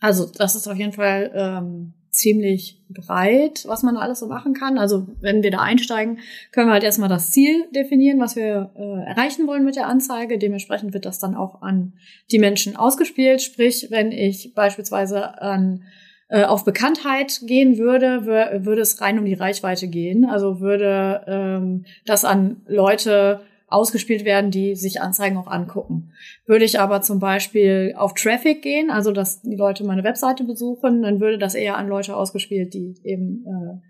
Also 0.00 0.26
das 0.26 0.54
ist 0.54 0.68
auf 0.68 0.76
jeden 0.76 0.92
Fall 0.92 1.32
ähm, 1.34 1.94
ziemlich 2.10 2.84
breit, 2.88 3.64
was 3.66 3.82
man 3.82 3.96
alles 3.96 4.20
so 4.20 4.26
machen 4.26 4.54
kann. 4.54 4.78
Also 4.78 5.08
wenn 5.20 5.42
wir 5.42 5.50
da 5.50 5.58
einsteigen, 5.58 6.18
können 6.52 6.68
wir 6.68 6.74
halt 6.74 6.84
erstmal 6.84 7.08
das 7.08 7.30
Ziel 7.30 7.66
definieren, 7.74 8.20
was 8.20 8.36
wir 8.36 8.72
äh, 8.76 9.08
erreichen 9.08 9.46
wollen 9.46 9.64
mit 9.64 9.76
der 9.76 9.88
Anzeige. 9.88 10.38
Dementsprechend 10.38 10.94
wird 10.94 11.04
das 11.04 11.18
dann 11.18 11.34
auch 11.34 11.62
an 11.62 11.94
die 12.30 12.38
Menschen 12.38 12.76
ausgespielt. 12.76 13.42
Sprich, 13.42 13.88
wenn 13.90 14.12
ich 14.12 14.54
beispielsweise 14.54 15.40
an 15.40 15.84
äh, 16.28 16.44
auf 16.44 16.64
Bekanntheit 16.64 17.40
gehen 17.46 17.78
würde, 17.78 18.22
wür- 18.24 18.64
würde 18.64 18.82
es 18.82 19.00
rein 19.00 19.18
um 19.18 19.24
die 19.24 19.34
Reichweite 19.34 19.88
gehen. 19.88 20.24
Also 20.24 20.60
würde 20.60 21.22
ähm, 21.26 21.84
das 22.06 22.24
an 22.24 22.62
Leute 22.66 23.40
ausgespielt 23.70 24.24
werden, 24.24 24.50
die 24.50 24.74
sich 24.74 25.02
Anzeigen 25.02 25.36
auch 25.36 25.46
angucken. 25.46 26.10
Würde 26.46 26.64
ich 26.64 26.80
aber 26.80 27.02
zum 27.02 27.18
Beispiel 27.18 27.94
auf 27.96 28.14
Traffic 28.14 28.62
gehen, 28.62 28.90
also 28.90 29.12
dass 29.12 29.42
die 29.42 29.56
Leute 29.56 29.84
meine 29.84 30.04
Webseite 30.04 30.44
besuchen, 30.44 31.02
dann 31.02 31.20
würde 31.20 31.36
das 31.36 31.54
eher 31.54 31.76
an 31.76 31.88
Leute 31.88 32.16
ausgespielt, 32.16 32.72
die 32.72 32.94
eben 33.04 33.44
äh, 33.46 33.87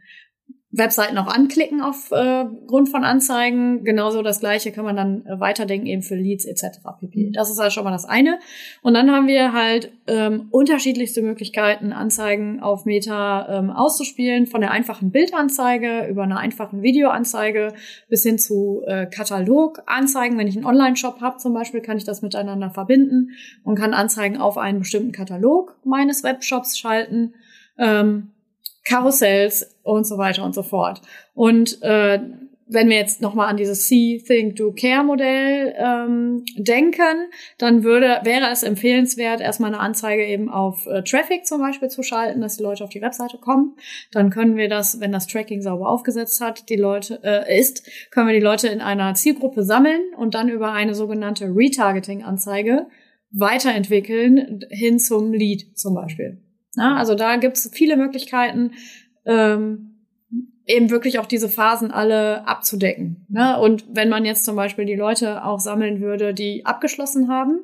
Webseiten 0.79 1.19
auch 1.19 1.27
anklicken 1.27 1.81
auf 1.81 2.11
äh, 2.13 2.45
Grund 2.67 2.89
von 2.89 3.05
Anzeigen. 3.05 3.85
Genauso 3.85 4.23
das 4.23 4.41
gleiche 4.41 4.73
kann 4.73 4.85
man 4.85 4.97
dann 4.97 5.27
äh, 5.27 5.41
weiterdenken 5.41 5.87
eben 5.87 6.03
für 6.03 6.15
Leads 6.15 6.45
etc. 6.45 6.79
pp. 7.01 7.33
Das 7.33 7.51
ist 7.51 7.59
also 7.59 7.75
schon 7.75 7.85
mal 7.85 7.91
das 7.91 8.05
eine. 8.05 8.39
Und 8.83 8.95
dann 8.95 9.11
haben 9.11 9.27
wir 9.27 9.53
halt 9.53 9.93
ähm, 10.07 10.49
unterschiedlichste 10.51 11.23
Möglichkeiten, 11.23 11.93
Anzeigen 11.93 12.61
auf 12.61 12.85
Meta 12.85 13.59
ähm, 13.59 13.71
auszuspielen, 13.71 14.47
von 14.47 14.61
der 14.61 14.71
einfachen 14.71 15.11
Bildanzeige 15.11 16.07
über 16.07 16.23
eine 16.23 16.39
einfachen 16.39 16.83
Videoanzeige 16.83 17.75
bis 18.09 18.23
hin 18.23 18.39
zu 18.39 18.83
äh, 18.87 19.07
Kataloganzeigen. 19.07 20.39
Wenn 20.39 20.49
ich 20.49 20.57
einen 20.57 20.67
Online-Shop 20.67 21.21
habe 21.21 21.39
zum 21.39 21.53
Beispiel, 21.55 21.81
kann 21.81 21.97
ich 21.97 22.05
das 22.05 22.23
miteinander 22.23 22.71
verbinden 22.71 23.31
und 23.65 23.77
kann 23.77 23.95
Anzeigen 23.95 24.39
auf 24.39 24.57
einen 24.57 24.79
bestimmten 24.79 25.13
Katalog 25.13 25.77
meines 25.85 26.23
Webshops 26.23 26.79
schalten. 26.79 27.35
Ähm, 27.79 28.31
Karussells 28.89 29.77
und 29.83 30.07
so 30.07 30.19
weiter 30.19 30.45
und 30.45 30.55
so 30.55 30.63
fort. 30.63 31.03
Und 31.35 31.83
äh, 31.83 32.21
wenn 32.71 32.89
wir 32.89 32.97
jetzt 32.97 33.23
nochmal 33.23 33.49
an 33.49 33.57
dieses 33.57 33.89
See, 33.89 34.23
Think, 34.25 34.57
Do, 34.57 34.73
Care 34.73 35.03
Modell 35.03 35.75
ähm, 35.79 36.45
denken, 36.57 37.31
dann 37.57 37.83
würde, 37.83 38.21
wäre 38.25 38.51
es 38.51 38.63
empfehlenswert, 38.63 39.41
erstmal 39.41 39.73
eine 39.73 39.81
Anzeige 39.81 40.25
eben 40.25 40.51
auf 40.51 40.87
äh, 40.87 41.03
Traffic 41.03 41.47
zum 41.47 41.61
Beispiel 41.61 41.89
zu 41.89 42.03
schalten, 42.03 42.41
dass 42.41 42.59
die 42.59 42.63
Leute 42.63 42.85
auf 42.85 42.91
die 42.91 43.01
Webseite 43.01 43.39
kommen. 43.39 43.77
Dann 44.13 44.31
können 44.31 44.57
wir 44.57 44.69
das, 44.69 45.01
wenn 45.01 45.13
das 45.13 45.27
Tracking 45.27 45.63
sauber 45.63 45.89
aufgesetzt 45.89 46.41
hat, 46.41 46.69
die 46.69 46.77
Leute 46.77 47.21
äh, 47.25 47.59
ist, 47.59 47.89
können 48.11 48.29
wir 48.29 48.35
die 48.35 48.45
Leute 48.45 48.69
in 48.69 48.81
einer 48.81 49.15
Zielgruppe 49.15 49.63
sammeln 49.63 50.01
und 50.17 50.35
dann 50.35 50.49
über 50.49 50.73
eine 50.73 50.95
sogenannte 50.95 51.47
Retargeting-Anzeige 51.47 52.87
weiterentwickeln 53.31 54.65
hin 54.71 54.99
zum 54.99 55.33
Lead 55.33 55.79
zum 55.79 55.95
Beispiel. 55.95 56.43
Ja, 56.79 56.97
also 56.97 57.15
da 57.15 57.37
gibt's 57.37 57.71
viele 57.73 57.97
Möglichkeiten, 57.97 58.73
ähm, 59.27 59.89
eben 60.67 60.91
wirklich 60.91 61.19
auch 61.19 61.27
diese 61.27 61.49
Phasen 61.49 61.91
alle 61.91 62.47
abzudecken. 62.47 63.27
Ne? 63.29 63.59
Und 63.59 63.85
wenn 63.91 64.09
man 64.09 64.25
jetzt 64.25 64.45
zum 64.45 64.55
Beispiel 64.55 64.85
die 64.85 64.95
Leute 64.95 65.45
auch 65.45 65.61
sammeln 65.61 66.01
würde, 66.01 66.35
die 66.35 66.67
abgeschlossen 66.67 67.29
haben, 67.29 67.61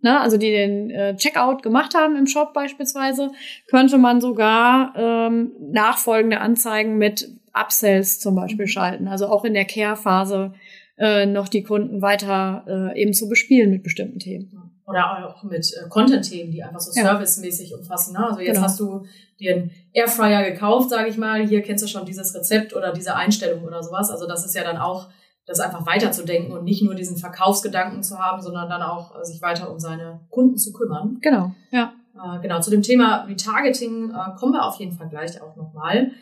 ne? 0.00 0.18
also 0.20 0.38
die 0.38 0.50
den 0.50 0.90
äh, 0.90 1.16
Checkout 1.16 1.62
gemacht 1.62 1.94
haben 1.94 2.16
im 2.16 2.26
Shop 2.26 2.54
beispielsweise, 2.54 3.30
könnte 3.68 3.98
man 3.98 4.20
sogar 4.20 4.94
ähm, 4.96 5.52
nachfolgende 5.60 6.40
Anzeigen 6.40 6.96
mit 6.96 7.28
Upsells 7.52 8.18
zum 8.20 8.34
Beispiel 8.34 8.66
schalten. 8.66 9.06
Also 9.06 9.26
auch 9.26 9.44
in 9.44 9.54
der 9.54 9.66
Care-Phase 9.66 10.54
äh, 10.96 11.26
noch 11.26 11.48
die 11.48 11.62
Kunden 11.62 12.00
weiter 12.02 12.92
äh, 12.94 13.00
eben 13.00 13.12
zu 13.12 13.28
bespielen 13.28 13.70
mit 13.70 13.82
bestimmten 13.82 14.18
Themen. 14.18 14.63
Oder 14.86 15.28
auch 15.28 15.42
mit 15.42 15.72
äh, 15.72 15.88
Content-Themen, 15.88 16.50
die 16.50 16.62
einfach 16.62 16.80
so 16.80 16.92
ja. 16.94 17.06
servicemäßig 17.06 17.74
umfassen. 17.74 18.12
Ne? 18.12 18.26
Also 18.26 18.40
jetzt 18.40 18.56
genau. 18.56 18.66
hast 18.66 18.80
du 18.80 19.06
dir 19.40 19.54
einen 19.54 19.70
Airfryer 19.92 20.50
gekauft, 20.50 20.90
sage 20.90 21.08
ich 21.08 21.16
mal, 21.16 21.46
hier 21.46 21.62
kennst 21.62 21.82
du 21.82 21.88
schon 21.88 22.04
dieses 22.04 22.34
Rezept 22.34 22.74
oder 22.74 22.92
diese 22.92 23.14
Einstellung 23.14 23.64
oder 23.64 23.82
sowas. 23.82 24.10
Also 24.10 24.26
das 24.26 24.44
ist 24.44 24.54
ja 24.54 24.62
dann 24.62 24.76
auch, 24.76 25.08
das 25.46 25.60
einfach 25.60 25.86
weiterzudenken 25.86 26.52
und 26.52 26.64
nicht 26.64 26.82
nur 26.82 26.94
diesen 26.94 27.18
Verkaufsgedanken 27.18 28.02
zu 28.02 28.18
haben, 28.18 28.40
sondern 28.40 28.68
dann 28.68 28.82
auch 28.82 29.18
äh, 29.18 29.24
sich 29.24 29.42
weiter 29.42 29.70
um 29.70 29.78
seine 29.78 30.20
Kunden 30.30 30.56
zu 30.56 30.72
kümmern. 30.72 31.18
Genau, 31.20 31.52
ja. 31.70 31.92
Äh, 32.14 32.40
genau, 32.40 32.60
zu 32.60 32.70
dem 32.70 32.82
Thema 32.82 33.24
Retargeting 33.24 34.10
äh, 34.10 34.36
kommen 34.38 34.52
wir 34.52 34.64
auf 34.64 34.78
jeden 34.78 34.92
Fall 34.92 35.08
gleich 35.08 35.40
auch 35.42 35.56
nochmal. 35.56 36.12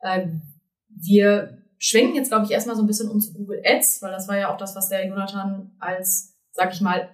Äh, 0.00 0.28
wir 0.88 1.58
schwenken 1.78 2.16
jetzt, 2.16 2.28
glaube 2.28 2.44
ich, 2.44 2.50
erstmal 2.50 2.76
so 2.76 2.82
ein 2.82 2.86
bisschen 2.86 3.08
um 3.08 3.20
zu 3.20 3.32
Google 3.32 3.62
Ads, 3.64 4.02
weil 4.02 4.12
das 4.12 4.28
war 4.28 4.38
ja 4.38 4.52
auch 4.52 4.56
das, 4.56 4.74
was 4.74 4.88
der 4.88 5.06
Jonathan 5.06 5.72
als, 5.78 6.36
sag 6.52 6.72
ich 6.72 6.80
mal, 6.80 7.08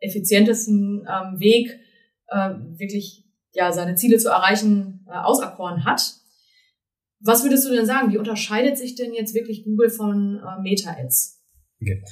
effizientesten 0.00 1.06
ähm, 1.08 1.40
Weg 1.40 1.78
äh, 2.28 2.50
wirklich 2.78 3.24
ja 3.52 3.72
seine 3.72 3.94
Ziele 3.94 4.18
zu 4.18 4.28
erreichen 4.28 5.06
äh, 5.08 5.16
auserkoren 5.16 5.84
hat. 5.84 6.14
Was 7.20 7.42
würdest 7.42 7.66
du 7.66 7.72
denn 7.72 7.86
sagen? 7.86 8.12
Wie 8.12 8.18
unterscheidet 8.18 8.76
sich 8.76 8.96
denn 8.96 9.14
jetzt 9.14 9.34
wirklich 9.34 9.64
Google 9.64 9.90
von 9.90 10.40
äh, 10.40 10.60
Meta-Ads? 10.62 11.42
Okay. 11.80 12.02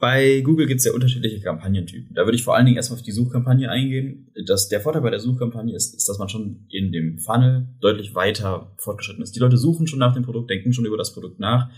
Bei 0.00 0.40
Google 0.40 0.66
gibt 0.66 0.78
es 0.78 0.86
ja 0.86 0.94
unterschiedliche 0.94 1.40
Kampagnentypen. 1.40 2.14
Da 2.14 2.24
würde 2.24 2.34
ich 2.34 2.42
vor 2.42 2.56
allen 2.56 2.64
Dingen 2.64 2.76
erstmal 2.76 2.98
auf 2.98 3.04
die 3.04 3.12
Suchkampagne 3.12 3.70
eingehen. 3.70 4.32
Das, 4.46 4.68
der 4.68 4.80
Vorteil 4.80 5.02
bei 5.02 5.10
der 5.10 5.20
Suchkampagne 5.20 5.76
ist, 5.76 5.94
ist, 5.94 6.08
dass 6.08 6.18
man 6.18 6.30
schon 6.30 6.64
in 6.70 6.90
dem 6.90 7.18
Funnel 7.18 7.68
deutlich 7.80 8.14
weiter 8.14 8.74
fortgeschritten 8.78 9.22
ist. 9.22 9.36
Die 9.36 9.40
Leute 9.40 9.58
suchen 9.58 9.86
schon 9.86 9.98
nach 9.98 10.14
dem 10.14 10.22
Produkt, 10.22 10.48
denken 10.48 10.72
schon 10.72 10.86
über 10.86 10.96
das 10.96 11.12
Produkt 11.12 11.38
nach. 11.38 11.70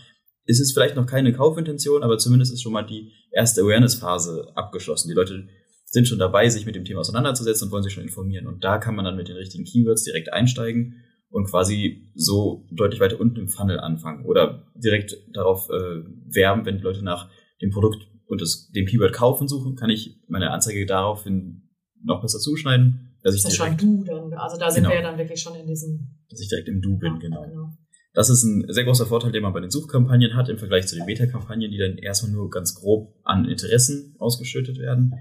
Es 0.44 0.60
ist 0.60 0.72
vielleicht 0.72 0.96
noch 0.96 1.06
keine 1.06 1.32
Kaufintention, 1.32 2.02
aber 2.02 2.18
zumindest 2.18 2.52
ist 2.52 2.62
schon 2.62 2.72
mal 2.72 2.82
die 2.82 3.12
erste 3.30 3.62
Awareness-Phase 3.62 4.52
abgeschlossen. 4.54 5.08
Die 5.08 5.14
Leute 5.14 5.48
sind 5.84 6.08
schon 6.08 6.18
dabei, 6.18 6.48
sich 6.48 6.66
mit 6.66 6.74
dem 6.74 6.84
Thema 6.84 7.00
auseinanderzusetzen 7.00 7.68
und 7.68 7.72
wollen 7.72 7.82
sich 7.82 7.92
schon 7.92 8.02
informieren. 8.02 8.46
Und 8.46 8.64
da 8.64 8.78
kann 8.78 8.96
man 8.96 9.04
dann 9.04 9.16
mit 9.16 9.28
den 9.28 9.36
richtigen 9.36 9.64
Keywords 9.64 10.04
direkt 10.04 10.32
einsteigen 10.32 10.96
und 11.28 11.48
quasi 11.48 12.10
so 12.14 12.66
deutlich 12.70 13.00
weiter 13.00 13.20
unten 13.20 13.40
im 13.40 13.48
Funnel 13.48 13.78
anfangen 13.78 14.24
oder 14.26 14.66
direkt 14.74 15.16
darauf 15.32 15.68
äh, 15.70 16.02
werben, 16.34 16.64
wenn 16.64 16.78
die 16.78 16.82
Leute 16.82 17.02
nach 17.02 17.30
dem 17.60 17.70
Produkt 17.70 18.06
und 18.26 18.40
das, 18.40 18.70
dem 18.70 18.86
Keyword 18.86 19.12
kaufen 19.12 19.48
suchen, 19.48 19.76
kann 19.76 19.90
ich 19.90 20.18
meine 20.28 20.50
Anzeige 20.50 20.86
daraufhin 20.86 21.68
noch 22.02 22.22
besser 22.22 22.38
zuschneiden. 22.38 23.16
Dass 23.22 23.34
ich 23.34 23.42
das 23.42 23.52
ist 23.52 23.60
direkt, 23.60 23.80
schon 23.80 24.04
du 24.04 24.04
dann. 24.04 24.32
Also 24.34 24.58
da 24.58 24.70
sind 24.70 24.82
genau, 24.82 24.94
wir 24.94 25.00
ja 25.00 25.10
dann 25.10 25.18
wirklich 25.18 25.40
schon 25.40 25.54
in 25.54 25.66
diesem. 25.66 26.18
Dass 26.28 26.40
ich 26.40 26.48
direkt 26.48 26.68
im 26.68 26.80
Du 26.80 26.98
bin, 26.98 27.14
ja, 27.14 27.18
genau. 27.20 27.42
genau. 27.42 27.78
Das 28.14 28.28
ist 28.28 28.42
ein 28.42 28.66
sehr 28.68 28.84
großer 28.84 29.06
Vorteil, 29.06 29.32
den 29.32 29.42
man 29.42 29.54
bei 29.54 29.60
den 29.60 29.70
Suchkampagnen 29.70 30.34
hat, 30.34 30.48
im 30.48 30.58
Vergleich 30.58 30.86
zu 30.86 30.96
den 30.96 31.06
Meta-Kampagnen, 31.06 31.70
die 31.70 31.78
dann 31.78 31.96
erstmal 31.96 32.32
nur 32.32 32.50
ganz 32.50 32.74
grob 32.74 33.14
an 33.24 33.46
Interessen 33.46 34.14
ausgeschüttet 34.18 34.78
werden. 34.78 35.14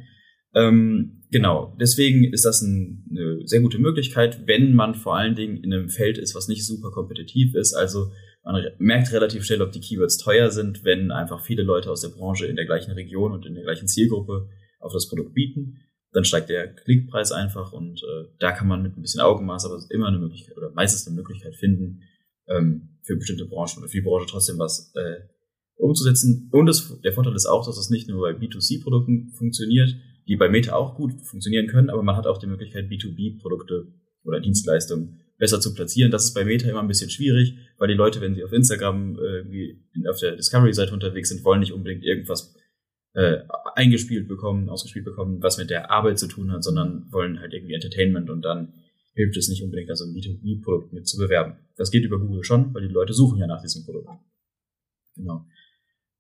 Ähm, 0.54 1.24
genau, 1.32 1.78
deswegen 1.80 2.26
ist 2.26 2.44
das 2.44 2.62
ein, 2.62 3.06
eine 3.10 3.48
sehr 3.48 3.62
gute 3.62 3.80
Möglichkeit, 3.80 4.46
wenn 4.46 4.74
man 4.74 4.96
vor 4.96 5.16
allen 5.16 5.36
Dingen 5.36 5.64
in 5.64 5.74
einem 5.74 5.90
Feld 5.90 6.18
ist, 6.18 6.36
was 6.36 6.50
nicht 6.50 6.66
super 6.66 6.92
kompetitiv 6.92 7.56
ist. 7.56 7.74
Also 7.74 8.12
man 8.44 8.62
merkt 8.80 9.14
relativ 9.14 9.46
schnell, 9.46 9.62
ob 9.62 9.72
die 9.72 9.80
Keywords 9.80 10.18
teuer 10.18 10.50
sind, 10.50 10.84
wenn 10.84 11.12
einfach 11.12 11.46
viele 11.46 11.64
Leute 11.64 11.90
aus 11.90 12.02
der 12.02 12.10
Branche 12.10 12.48
in 12.48 12.58
der 12.58 12.66
gleichen 12.66 12.92
Region 12.92 13.32
und 13.32 13.46
in 13.46 13.54
der 13.54 13.64
gleichen 13.64 13.88
Zielgruppe 13.88 14.50
auf 14.80 14.92
das 14.92 15.08
Produkt 15.08 15.34
bieten. 15.34 15.80
Dann 16.12 16.26
steigt 16.26 16.50
der 16.50 16.74
Klickpreis 16.74 17.32
einfach 17.32 17.72
und 17.72 18.02
äh, 18.04 18.28
da 18.40 18.52
kann 18.52 18.68
man 18.68 18.82
mit 18.82 18.98
ein 18.98 19.02
bisschen 19.02 19.22
Augenmaß 19.22 19.66
aber 19.66 19.80
immer 19.92 20.08
eine 20.08 20.20
Möglichkeit 20.20 20.58
oder 20.58 20.72
meistens 20.72 21.08
eine 21.08 21.16
Möglichkeit 21.16 21.56
finden, 21.56 22.02
ähm, 22.56 22.90
für 23.04 23.16
bestimmte 23.16 23.46
Branchen 23.46 23.80
oder 23.80 23.88
für 23.88 23.98
die 23.98 24.04
Branche 24.04 24.28
trotzdem 24.30 24.60
was 24.60 24.94
äh, 24.96 25.22
umzusetzen. 25.76 26.50
Und 26.52 26.68
das, 26.68 27.02
der 27.02 27.14
Vorteil 27.14 27.36
ist 27.36 27.48
auch, 27.48 27.66
dass 27.66 27.76
das 27.76 27.90
nicht 27.90 28.08
nur 28.08 28.22
bei 28.22 28.38
B2C-Produkten 28.38 29.32
funktioniert, 29.32 29.96
die 30.28 30.36
bei 30.36 30.50
Meta 30.50 30.74
auch 30.74 30.96
gut 30.96 31.14
funktionieren 31.24 31.68
können, 31.68 31.90
aber 31.90 32.04
man 32.04 32.16
hat 32.16 32.28
auch 32.28 32.38
die 32.38 32.48
Möglichkeit, 32.48 32.90
B2B-Produkte 32.90 33.88
oder 34.24 34.40
Dienstleistungen 34.40 35.22
besser 35.38 35.60
zu 35.60 35.74
platzieren. 35.74 36.12
Das 36.12 36.26
ist 36.26 36.34
bei 36.34 36.46
Meta 36.46 36.70
immer 36.70 36.82
ein 36.82 36.88
bisschen 36.88 37.10
schwierig, 37.10 37.56
weil 37.80 37.88
die 37.88 37.96
Leute, 37.96 38.22
wenn 38.22 38.36
sie 38.36 38.44
auf 38.44 38.54
Instagram 38.54 39.18
äh, 39.18 40.08
auf 40.08 40.20
der 40.20 40.36
Discovery-Seite 40.36 40.94
unterwegs 40.94 41.30
sind, 41.30 41.44
wollen 41.44 41.62
nicht 41.62 41.74
unbedingt 41.74 42.04
irgendwas 42.04 42.54
äh, 43.14 43.40
eingespielt 43.76 44.28
bekommen, 44.28 44.70
ausgespielt 44.70 45.06
bekommen, 45.06 45.42
was 45.42 45.58
mit 45.58 45.70
der 45.70 45.90
Arbeit 45.90 46.20
zu 46.20 46.28
tun 46.28 46.52
hat, 46.52 46.64
sondern 46.64 47.08
wollen 47.12 47.40
halt 47.40 47.54
irgendwie 47.54 47.74
Entertainment 47.74 48.30
und 48.30 48.44
dann 48.44 48.74
hilft 49.14 49.38
es 49.38 49.50
nicht 49.50 49.64
unbedingt, 49.64 49.90
also 49.90 50.06
ein 50.06 50.14
B2B-Produkt 50.14 50.94
mit 50.94 51.08
zu 51.08 51.18
bewerben. 51.18 51.58
Das 51.76 51.92
geht 51.92 52.06
über 52.06 52.20
Google 52.20 52.44
schon, 52.44 52.74
weil 52.74 52.88
die 52.88 52.94
Leute 52.94 53.14
suchen 53.14 53.40
ja 53.40 53.48
nach 53.48 53.62
diesem 53.62 53.84
Produkt. 53.84 54.10
Genau. 55.16 55.46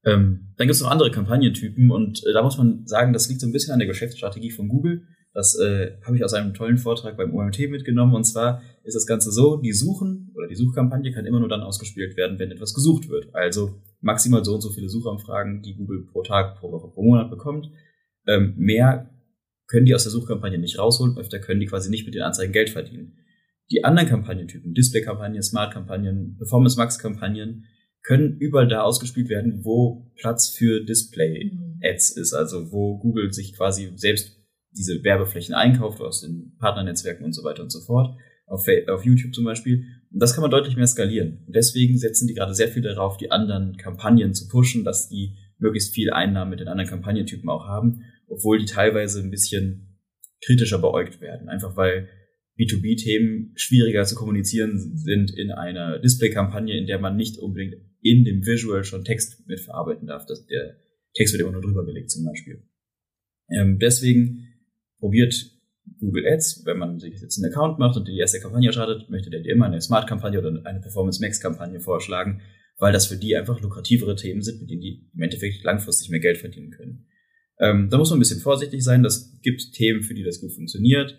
Ähm, 0.03 0.53
dann 0.57 0.67
gibt 0.67 0.75
es 0.75 0.81
noch 0.81 0.89
andere 0.89 1.11
Kampagnentypen 1.11 1.91
und 1.91 2.25
äh, 2.25 2.33
da 2.33 2.41
muss 2.43 2.57
man 2.57 2.85
sagen, 2.87 3.13
das 3.13 3.29
liegt 3.29 3.41
so 3.41 3.47
ein 3.47 3.53
bisschen 3.53 3.73
an 3.73 3.79
der 3.79 3.87
Geschäftsstrategie 3.87 4.51
von 4.51 4.67
Google. 4.67 5.03
Das 5.33 5.57
äh, 5.57 5.97
habe 6.05 6.17
ich 6.17 6.25
aus 6.25 6.33
einem 6.33 6.53
tollen 6.53 6.77
Vortrag 6.77 7.15
beim 7.15 7.33
OMT 7.33 7.69
mitgenommen. 7.69 8.15
Und 8.15 8.25
zwar 8.25 8.61
ist 8.83 8.95
das 8.95 9.05
Ganze 9.05 9.31
so, 9.31 9.57
die 9.57 9.71
Suchen 9.71 10.31
oder 10.35 10.47
die 10.47 10.55
Suchkampagne 10.55 11.11
kann 11.11 11.25
immer 11.25 11.39
nur 11.39 11.47
dann 11.47 11.61
ausgespielt 11.61 12.17
werden, 12.17 12.37
wenn 12.37 12.51
etwas 12.51 12.73
gesucht 12.73 13.09
wird. 13.09 13.33
Also 13.33 13.81
maximal 14.01 14.43
so 14.43 14.55
und 14.55 14.61
so 14.61 14.71
viele 14.71 14.89
Suchanfragen, 14.89 15.61
die 15.61 15.75
Google 15.75 16.05
pro 16.11 16.23
Tag, 16.23 16.59
pro 16.59 16.71
Woche, 16.71 16.89
pro 16.89 17.03
Monat 17.03 17.29
bekommt. 17.29 17.71
Ähm, 18.27 18.55
mehr 18.57 19.10
können 19.71 19.85
die 19.85 19.95
aus 19.95 20.03
der 20.03 20.11
Suchkampagne 20.11 20.57
nicht 20.57 20.77
rausholen, 20.77 21.17
öfter 21.17 21.39
können 21.39 21.61
die 21.61 21.65
quasi 21.65 21.89
nicht 21.89 22.05
mit 22.05 22.13
den 22.13 22.23
Anzeigen 22.23 22.51
Geld 22.51 22.69
verdienen. 22.69 23.17
Die 23.71 23.85
anderen 23.85 24.09
Kampagnentypen, 24.09 24.73
Display-Kampagnen, 24.73 25.41
Smart-Kampagnen, 25.41 26.35
Performance-Max-Kampagnen, 26.37 27.63
können 28.03 28.35
überall 28.37 28.67
da 28.67 28.81
ausgespielt 28.81 29.29
werden, 29.29 29.63
wo 29.63 30.11
Platz 30.17 30.49
für 30.49 30.83
Display-Ads 30.83 32.17
ist, 32.17 32.33
also 32.33 32.73
wo 32.73 32.99
Google 32.99 33.31
sich 33.31 33.55
quasi 33.55 33.93
selbst 33.95 34.37
diese 34.75 35.01
Werbeflächen 35.05 35.55
einkauft 35.55 36.01
aus 36.01 36.19
den 36.19 36.57
Partnernetzwerken 36.59 37.23
und 37.23 37.31
so 37.31 37.45
weiter 37.45 37.63
und 37.63 37.71
so 37.71 37.79
fort, 37.79 38.17
auf, 38.47 38.65
auf 38.89 39.05
YouTube 39.05 39.33
zum 39.33 39.45
Beispiel. 39.45 39.85
Und 40.11 40.21
das 40.21 40.33
kann 40.33 40.41
man 40.41 40.51
deutlich 40.51 40.75
mehr 40.75 40.87
skalieren. 40.87 41.45
Und 41.47 41.55
deswegen 41.55 41.97
setzen 41.97 42.27
die 42.27 42.33
gerade 42.33 42.53
sehr 42.53 42.67
viel 42.67 42.81
darauf, 42.81 43.15
die 43.15 43.31
anderen 43.31 43.77
Kampagnen 43.77 44.33
zu 44.33 44.49
pushen, 44.49 44.83
dass 44.83 45.07
die 45.07 45.37
möglichst 45.59 45.93
viel 45.93 46.11
Einnahmen 46.11 46.49
mit 46.49 46.59
den 46.59 46.67
anderen 46.67 46.89
Kampagnentypen 46.89 47.47
auch 47.49 47.67
haben 47.67 48.03
obwohl 48.31 48.59
die 48.59 48.65
teilweise 48.65 49.21
ein 49.21 49.29
bisschen 49.29 49.99
kritischer 50.43 50.79
beäugt 50.79 51.21
werden. 51.21 51.49
Einfach 51.49 51.75
weil 51.75 52.09
B2B-Themen 52.57 53.53
schwieriger 53.55 54.03
zu 54.05 54.15
kommunizieren 54.15 54.97
sind 54.97 55.31
in 55.37 55.51
einer 55.51 55.99
Display-Kampagne, 55.99 56.77
in 56.77 56.87
der 56.87 56.99
man 56.99 57.15
nicht 57.15 57.37
unbedingt 57.37 57.75
in 58.01 58.23
dem 58.23 58.45
Visual 58.45 58.83
schon 58.83 59.03
Text 59.03 59.47
mitverarbeiten 59.47 60.07
darf. 60.07 60.25
Das, 60.25 60.45
der 60.47 60.77
Text 61.13 61.33
wird 61.33 61.41
immer 61.41 61.51
nur 61.51 61.61
drüber 61.61 61.85
gelegt 61.85 62.11
zum 62.11 62.25
Beispiel. 62.25 62.63
Ähm, 63.49 63.77
deswegen 63.79 64.47
probiert 64.99 65.33
Google 65.99 66.27
Ads, 66.27 66.63
wenn 66.65 66.77
man 66.77 66.99
sich 66.99 67.19
jetzt 67.21 67.37
einen 67.37 67.51
Account 67.51 67.79
macht 67.79 67.97
und 67.97 68.07
die 68.07 68.17
erste 68.17 68.39
Kampagne 68.39 68.71
startet, 68.71 69.09
möchte 69.09 69.29
der 69.29 69.41
dir 69.41 69.53
immer 69.53 69.65
eine 69.65 69.81
Smart-Kampagne 69.81 70.39
oder 70.39 70.65
eine 70.65 70.79
Performance 70.79 71.21
Max-Kampagne 71.21 71.79
vorschlagen, 71.79 72.41
weil 72.77 72.93
das 72.93 73.07
für 73.07 73.17
die 73.17 73.35
einfach 73.35 73.61
lukrativere 73.61 74.15
Themen 74.15 74.41
sind, 74.41 74.61
mit 74.61 74.69
denen 74.69 74.81
die 74.81 75.09
im 75.13 75.21
Endeffekt 75.21 75.63
langfristig 75.63 76.09
mehr 76.09 76.19
Geld 76.19 76.37
verdienen 76.37 76.71
können. 76.71 77.07
Ähm, 77.59 77.89
da 77.89 77.97
muss 77.97 78.09
man 78.09 78.17
ein 78.17 78.21
bisschen 78.21 78.41
vorsichtig 78.41 78.83
sein. 78.83 79.03
Das 79.03 79.39
gibt 79.41 79.73
Themen, 79.73 80.03
für 80.03 80.13
die 80.13 80.23
das 80.23 80.41
gut 80.41 80.53
funktioniert. 80.53 81.17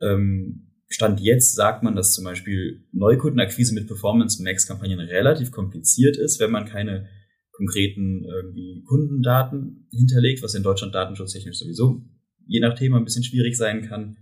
Ähm, 0.00 0.66
Stand 0.88 1.20
jetzt 1.20 1.54
sagt 1.54 1.82
man, 1.82 1.94
dass 1.94 2.14
zum 2.14 2.24
Beispiel 2.24 2.84
Neukundenakquise 2.92 3.74
mit 3.74 3.86
Performance 3.86 4.42
Max 4.42 4.66
Kampagnen 4.66 4.98
relativ 4.98 5.52
kompliziert 5.52 6.16
ist, 6.16 6.40
wenn 6.40 6.50
man 6.50 6.66
keine 6.66 7.08
konkreten 7.52 8.24
irgendwie 8.24 8.82
Kundendaten 8.88 9.86
hinterlegt, 9.92 10.42
was 10.42 10.54
in 10.54 10.62
Deutschland 10.62 10.94
datenschutztechnisch 10.94 11.58
sowieso 11.58 12.02
je 12.50 12.60
nach 12.60 12.74
Thema 12.74 12.98
ein 12.98 13.04
bisschen 13.04 13.22
schwierig 13.24 13.56
sein 13.56 13.82
kann. 13.82 14.16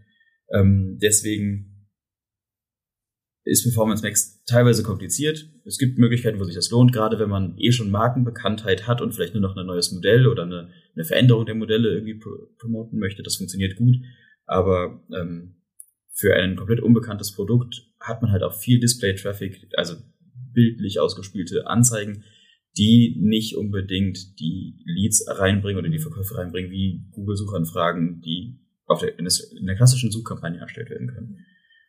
Ähm, 0.52 0.98
deswegen 1.00 1.77
ist 3.48 3.62
Performance 3.62 4.02
Max 4.02 4.42
teilweise 4.44 4.82
kompliziert. 4.82 5.48
Es 5.64 5.78
gibt 5.78 5.98
Möglichkeiten, 5.98 6.38
wo 6.38 6.44
sich 6.44 6.54
das 6.54 6.70
lohnt, 6.70 6.92
gerade 6.92 7.18
wenn 7.18 7.30
man 7.30 7.56
eh 7.58 7.72
schon 7.72 7.90
Markenbekanntheit 7.90 8.86
hat 8.86 9.00
und 9.00 9.12
vielleicht 9.14 9.34
nur 9.34 9.42
noch 9.42 9.56
ein 9.56 9.66
neues 9.66 9.90
Modell 9.92 10.26
oder 10.26 10.42
eine, 10.42 10.70
eine 10.94 11.04
Veränderung 11.04 11.46
der 11.46 11.54
Modelle 11.54 11.94
irgendwie 11.94 12.20
promoten 12.58 12.98
möchte. 12.98 13.22
Das 13.22 13.36
funktioniert 13.36 13.76
gut. 13.76 13.96
Aber 14.46 15.02
ähm, 15.14 15.56
für 16.12 16.34
ein 16.34 16.56
komplett 16.56 16.80
unbekanntes 16.80 17.32
Produkt 17.32 17.86
hat 18.00 18.22
man 18.22 18.32
halt 18.32 18.42
auch 18.42 18.54
viel 18.54 18.80
Display-Traffic, 18.80 19.68
also 19.76 19.96
bildlich 20.52 21.00
ausgespielte 21.00 21.66
Anzeigen, 21.66 22.24
die 22.76 23.16
nicht 23.20 23.56
unbedingt 23.56 24.38
die 24.38 24.82
Leads 24.84 25.26
reinbringen 25.26 25.78
oder 25.78 25.88
die 25.88 25.98
Verkäufe 25.98 26.36
reinbringen, 26.36 26.70
wie 26.70 27.06
Google-Suchanfragen, 27.12 28.20
die 28.20 28.60
auf 28.86 29.00
der, 29.00 29.18
in 29.18 29.66
der 29.66 29.76
klassischen 29.76 30.10
Suchkampagne 30.10 30.60
erstellt 30.60 30.90
werden 30.90 31.08
können. 31.08 31.38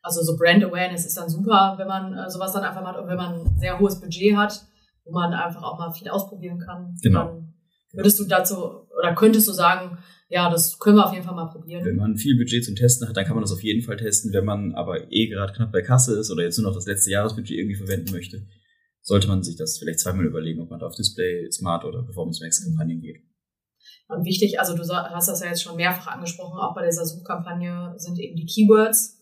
Also 0.09 0.23
so 0.23 0.37
Brand 0.37 0.63
Awareness 0.63 1.05
ist 1.05 1.17
dann 1.17 1.29
super, 1.29 1.75
wenn 1.77 1.87
man 1.87 2.13
äh, 2.17 2.29
sowas 2.29 2.51
dann 2.51 2.63
einfach 2.63 2.81
macht 2.81 2.97
und 2.99 3.07
wenn 3.07 3.17
man 3.17 3.35
ein 3.35 3.59
sehr 3.59 3.79
hohes 3.79 4.01
Budget 4.01 4.35
hat, 4.35 4.65
wo 5.05 5.11
man 5.11 5.33
einfach 5.33 5.61
auch 5.61 5.77
mal 5.77 5.91
viel 5.91 6.09
ausprobieren 6.09 6.57
kann. 6.57 6.95
Genau. 7.03 7.25
Dann 7.25 7.53
würdest 7.91 8.19
du 8.19 8.25
dazu 8.25 8.87
oder 8.97 9.13
könntest 9.13 9.47
du 9.47 9.51
sagen, 9.51 9.99
ja, 10.29 10.49
das 10.49 10.79
können 10.79 10.97
wir 10.97 11.05
auf 11.05 11.13
jeden 11.13 11.25
Fall 11.25 11.35
mal 11.35 11.45
probieren. 11.45 11.85
Wenn 11.85 11.95
man 11.95 12.15
viel 12.15 12.37
Budget 12.37 12.65
zum 12.65 12.75
Testen 12.75 13.07
hat, 13.07 13.17
dann 13.17 13.25
kann 13.25 13.35
man 13.35 13.43
das 13.43 13.51
auf 13.51 13.61
jeden 13.61 13.83
Fall 13.83 13.97
testen. 13.97 14.33
Wenn 14.33 14.45
man 14.45 14.73
aber 14.73 15.11
eh 15.11 15.27
gerade 15.27 15.53
knapp 15.53 15.71
bei 15.71 15.81
Kasse 15.81 16.19
ist 16.19 16.31
oder 16.31 16.43
jetzt 16.43 16.57
nur 16.57 16.67
noch 16.67 16.75
das 16.75 16.87
letzte 16.87 17.11
Jahresbudget 17.11 17.57
irgendwie 17.57 17.75
verwenden 17.75 18.11
möchte, 18.11 18.47
sollte 19.01 19.27
man 19.27 19.43
sich 19.43 19.57
das 19.57 19.77
vielleicht 19.77 19.99
zweimal 19.99 20.25
überlegen, 20.25 20.61
ob 20.61 20.71
man 20.71 20.79
da 20.79 20.87
auf 20.87 20.95
Display, 20.95 21.51
Smart 21.51 21.85
oder 21.85 22.03
Performance 22.03 22.43
Max 22.43 22.63
Kampagnen 22.63 22.99
geht. 22.99 23.21
Und 24.07 24.25
wichtig, 24.25 24.59
also 24.59 24.75
du 24.75 24.83
hast 24.83 25.29
das 25.29 25.41
ja 25.41 25.49
jetzt 25.49 25.61
schon 25.61 25.75
mehrfach 25.75 26.07
angesprochen, 26.07 26.59
auch 26.59 26.73
bei 26.73 26.83
dieser 26.83 27.05
Suchkampagne 27.05 27.93
sind 27.97 28.19
eben 28.19 28.35
die 28.35 28.47
Keywords. 28.47 29.18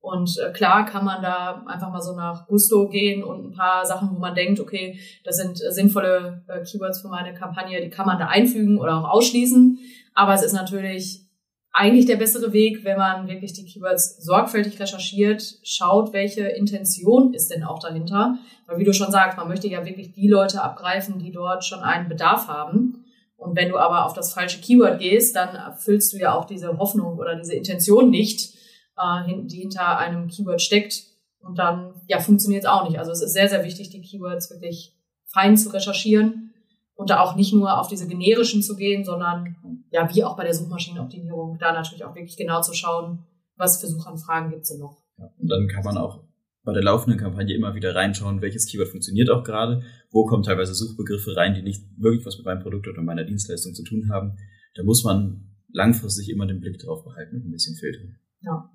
Und 0.00 0.38
äh, 0.38 0.50
klar 0.52 0.86
kann 0.86 1.04
man 1.04 1.22
da 1.22 1.62
einfach 1.66 1.90
mal 1.90 2.00
so 2.00 2.16
nach 2.16 2.46
Gusto 2.46 2.88
gehen 2.88 3.22
und 3.22 3.48
ein 3.48 3.52
paar 3.52 3.84
Sachen, 3.84 4.10
wo 4.14 4.18
man 4.18 4.34
denkt, 4.34 4.58
okay, 4.58 4.98
das 5.24 5.36
sind 5.36 5.62
äh, 5.62 5.72
sinnvolle 5.72 6.42
äh, 6.48 6.64
Keywords 6.64 7.02
für 7.02 7.08
meine 7.08 7.34
Kampagne, 7.34 7.80
die 7.82 7.90
kann 7.90 8.06
man 8.06 8.18
da 8.18 8.26
einfügen 8.26 8.78
oder 8.78 8.96
auch 8.96 9.10
ausschließen. 9.10 9.78
Aber 10.14 10.32
es 10.32 10.42
ist 10.42 10.54
natürlich 10.54 11.26
eigentlich 11.72 12.06
der 12.06 12.16
bessere 12.16 12.52
Weg, 12.52 12.82
wenn 12.84 12.96
man 12.96 13.28
wirklich 13.28 13.52
die 13.52 13.64
Keywords 13.64 14.24
sorgfältig 14.24 14.80
recherchiert, 14.80 15.58
schaut, 15.62 16.12
welche 16.12 16.48
Intention 16.48 17.34
ist 17.34 17.50
denn 17.50 17.62
auch 17.62 17.78
dahinter. 17.78 18.38
Weil 18.66 18.78
wie 18.78 18.84
du 18.84 18.94
schon 18.94 19.12
sagst, 19.12 19.36
man 19.36 19.48
möchte 19.48 19.68
ja 19.68 19.84
wirklich 19.84 20.12
die 20.12 20.28
Leute 20.28 20.62
abgreifen, 20.62 21.18
die 21.18 21.30
dort 21.30 21.64
schon 21.64 21.80
einen 21.80 22.08
Bedarf 22.08 22.48
haben. 22.48 23.04
Und 23.36 23.56
wenn 23.56 23.68
du 23.68 23.78
aber 23.78 24.06
auf 24.06 24.14
das 24.14 24.32
falsche 24.32 24.60
Keyword 24.60 24.98
gehst, 24.98 25.36
dann 25.36 25.54
erfüllst 25.54 26.12
du 26.12 26.18
ja 26.18 26.34
auch 26.34 26.44
diese 26.44 26.76
Hoffnung 26.78 27.18
oder 27.18 27.36
diese 27.36 27.54
Intention 27.54 28.10
nicht, 28.10 28.54
äh, 29.00 29.46
die 29.46 29.60
hinter 29.60 29.98
einem 29.98 30.28
Keyword 30.28 30.60
steckt. 30.60 31.04
Und 31.40 31.58
dann 31.58 31.94
ja, 32.06 32.20
funktioniert 32.20 32.64
es 32.64 32.68
auch 32.68 32.86
nicht. 32.86 32.98
Also 32.98 33.12
es 33.12 33.22
ist 33.22 33.32
sehr, 33.32 33.48
sehr 33.48 33.64
wichtig, 33.64 33.90
die 33.90 34.02
Keywords 34.02 34.50
wirklich 34.50 34.94
fein 35.26 35.56
zu 35.56 35.70
recherchieren 35.70 36.52
und 36.94 37.08
da 37.08 37.20
auch 37.20 37.34
nicht 37.34 37.54
nur 37.54 37.80
auf 37.80 37.88
diese 37.88 38.06
generischen 38.06 38.62
zu 38.62 38.76
gehen, 38.76 39.04
sondern 39.04 39.56
ja, 39.90 40.12
wie 40.14 40.22
auch 40.22 40.36
bei 40.36 40.44
der 40.44 40.54
Suchmaschinenoptimierung, 40.54 41.58
da 41.58 41.72
natürlich 41.72 42.04
auch 42.04 42.14
wirklich 42.14 42.36
genau 42.36 42.60
zu 42.60 42.74
schauen, 42.74 43.24
was 43.56 43.80
für 43.80 43.86
Suchanfragen 43.86 44.50
gibt 44.50 44.62
es 44.62 44.70
denn 44.70 44.80
noch. 44.80 44.98
Ja, 45.16 45.30
und 45.38 45.48
dann 45.48 45.68
kann 45.68 45.84
man 45.84 45.96
auch 45.96 46.22
bei 46.62 46.74
der 46.74 46.82
laufenden 46.82 47.18
Kampagne 47.18 47.54
immer 47.54 47.74
wieder 47.74 47.94
reinschauen, 47.94 48.42
welches 48.42 48.66
Keyword 48.66 48.88
funktioniert 48.88 49.30
auch 49.30 49.44
gerade, 49.44 49.82
wo 50.10 50.26
kommen 50.26 50.42
teilweise 50.42 50.74
Suchbegriffe 50.74 51.34
rein, 51.36 51.54
die 51.54 51.62
nicht 51.62 51.82
wirklich 51.96 52.26
was 52.26 52.36
mit 52.36 52.44
meinem 52.44 52.62
Produkt 52.62 52.86
oder 52.86 53.00
meiner 53.00 53.24
Dienstleistung 53.24 53.74
zu 53.74 53.82
tun 53.82 54.10
haben. 54.12 54.36
Da 54.74 54.82
muss 54.82 55.02
man 55.02 55.56
langfristig 55.72 56.28
immer 56.28 56.46
den 56.46 56.60
Blick 56.60 56.78
drauf 56.78 57.02
behalten 57.04 57.36
und 57.36 57.46
ein 57.46 57.50
bisschen 57.50 57.76
filtern. 57.76 58.16
Ja. 58.42 58.70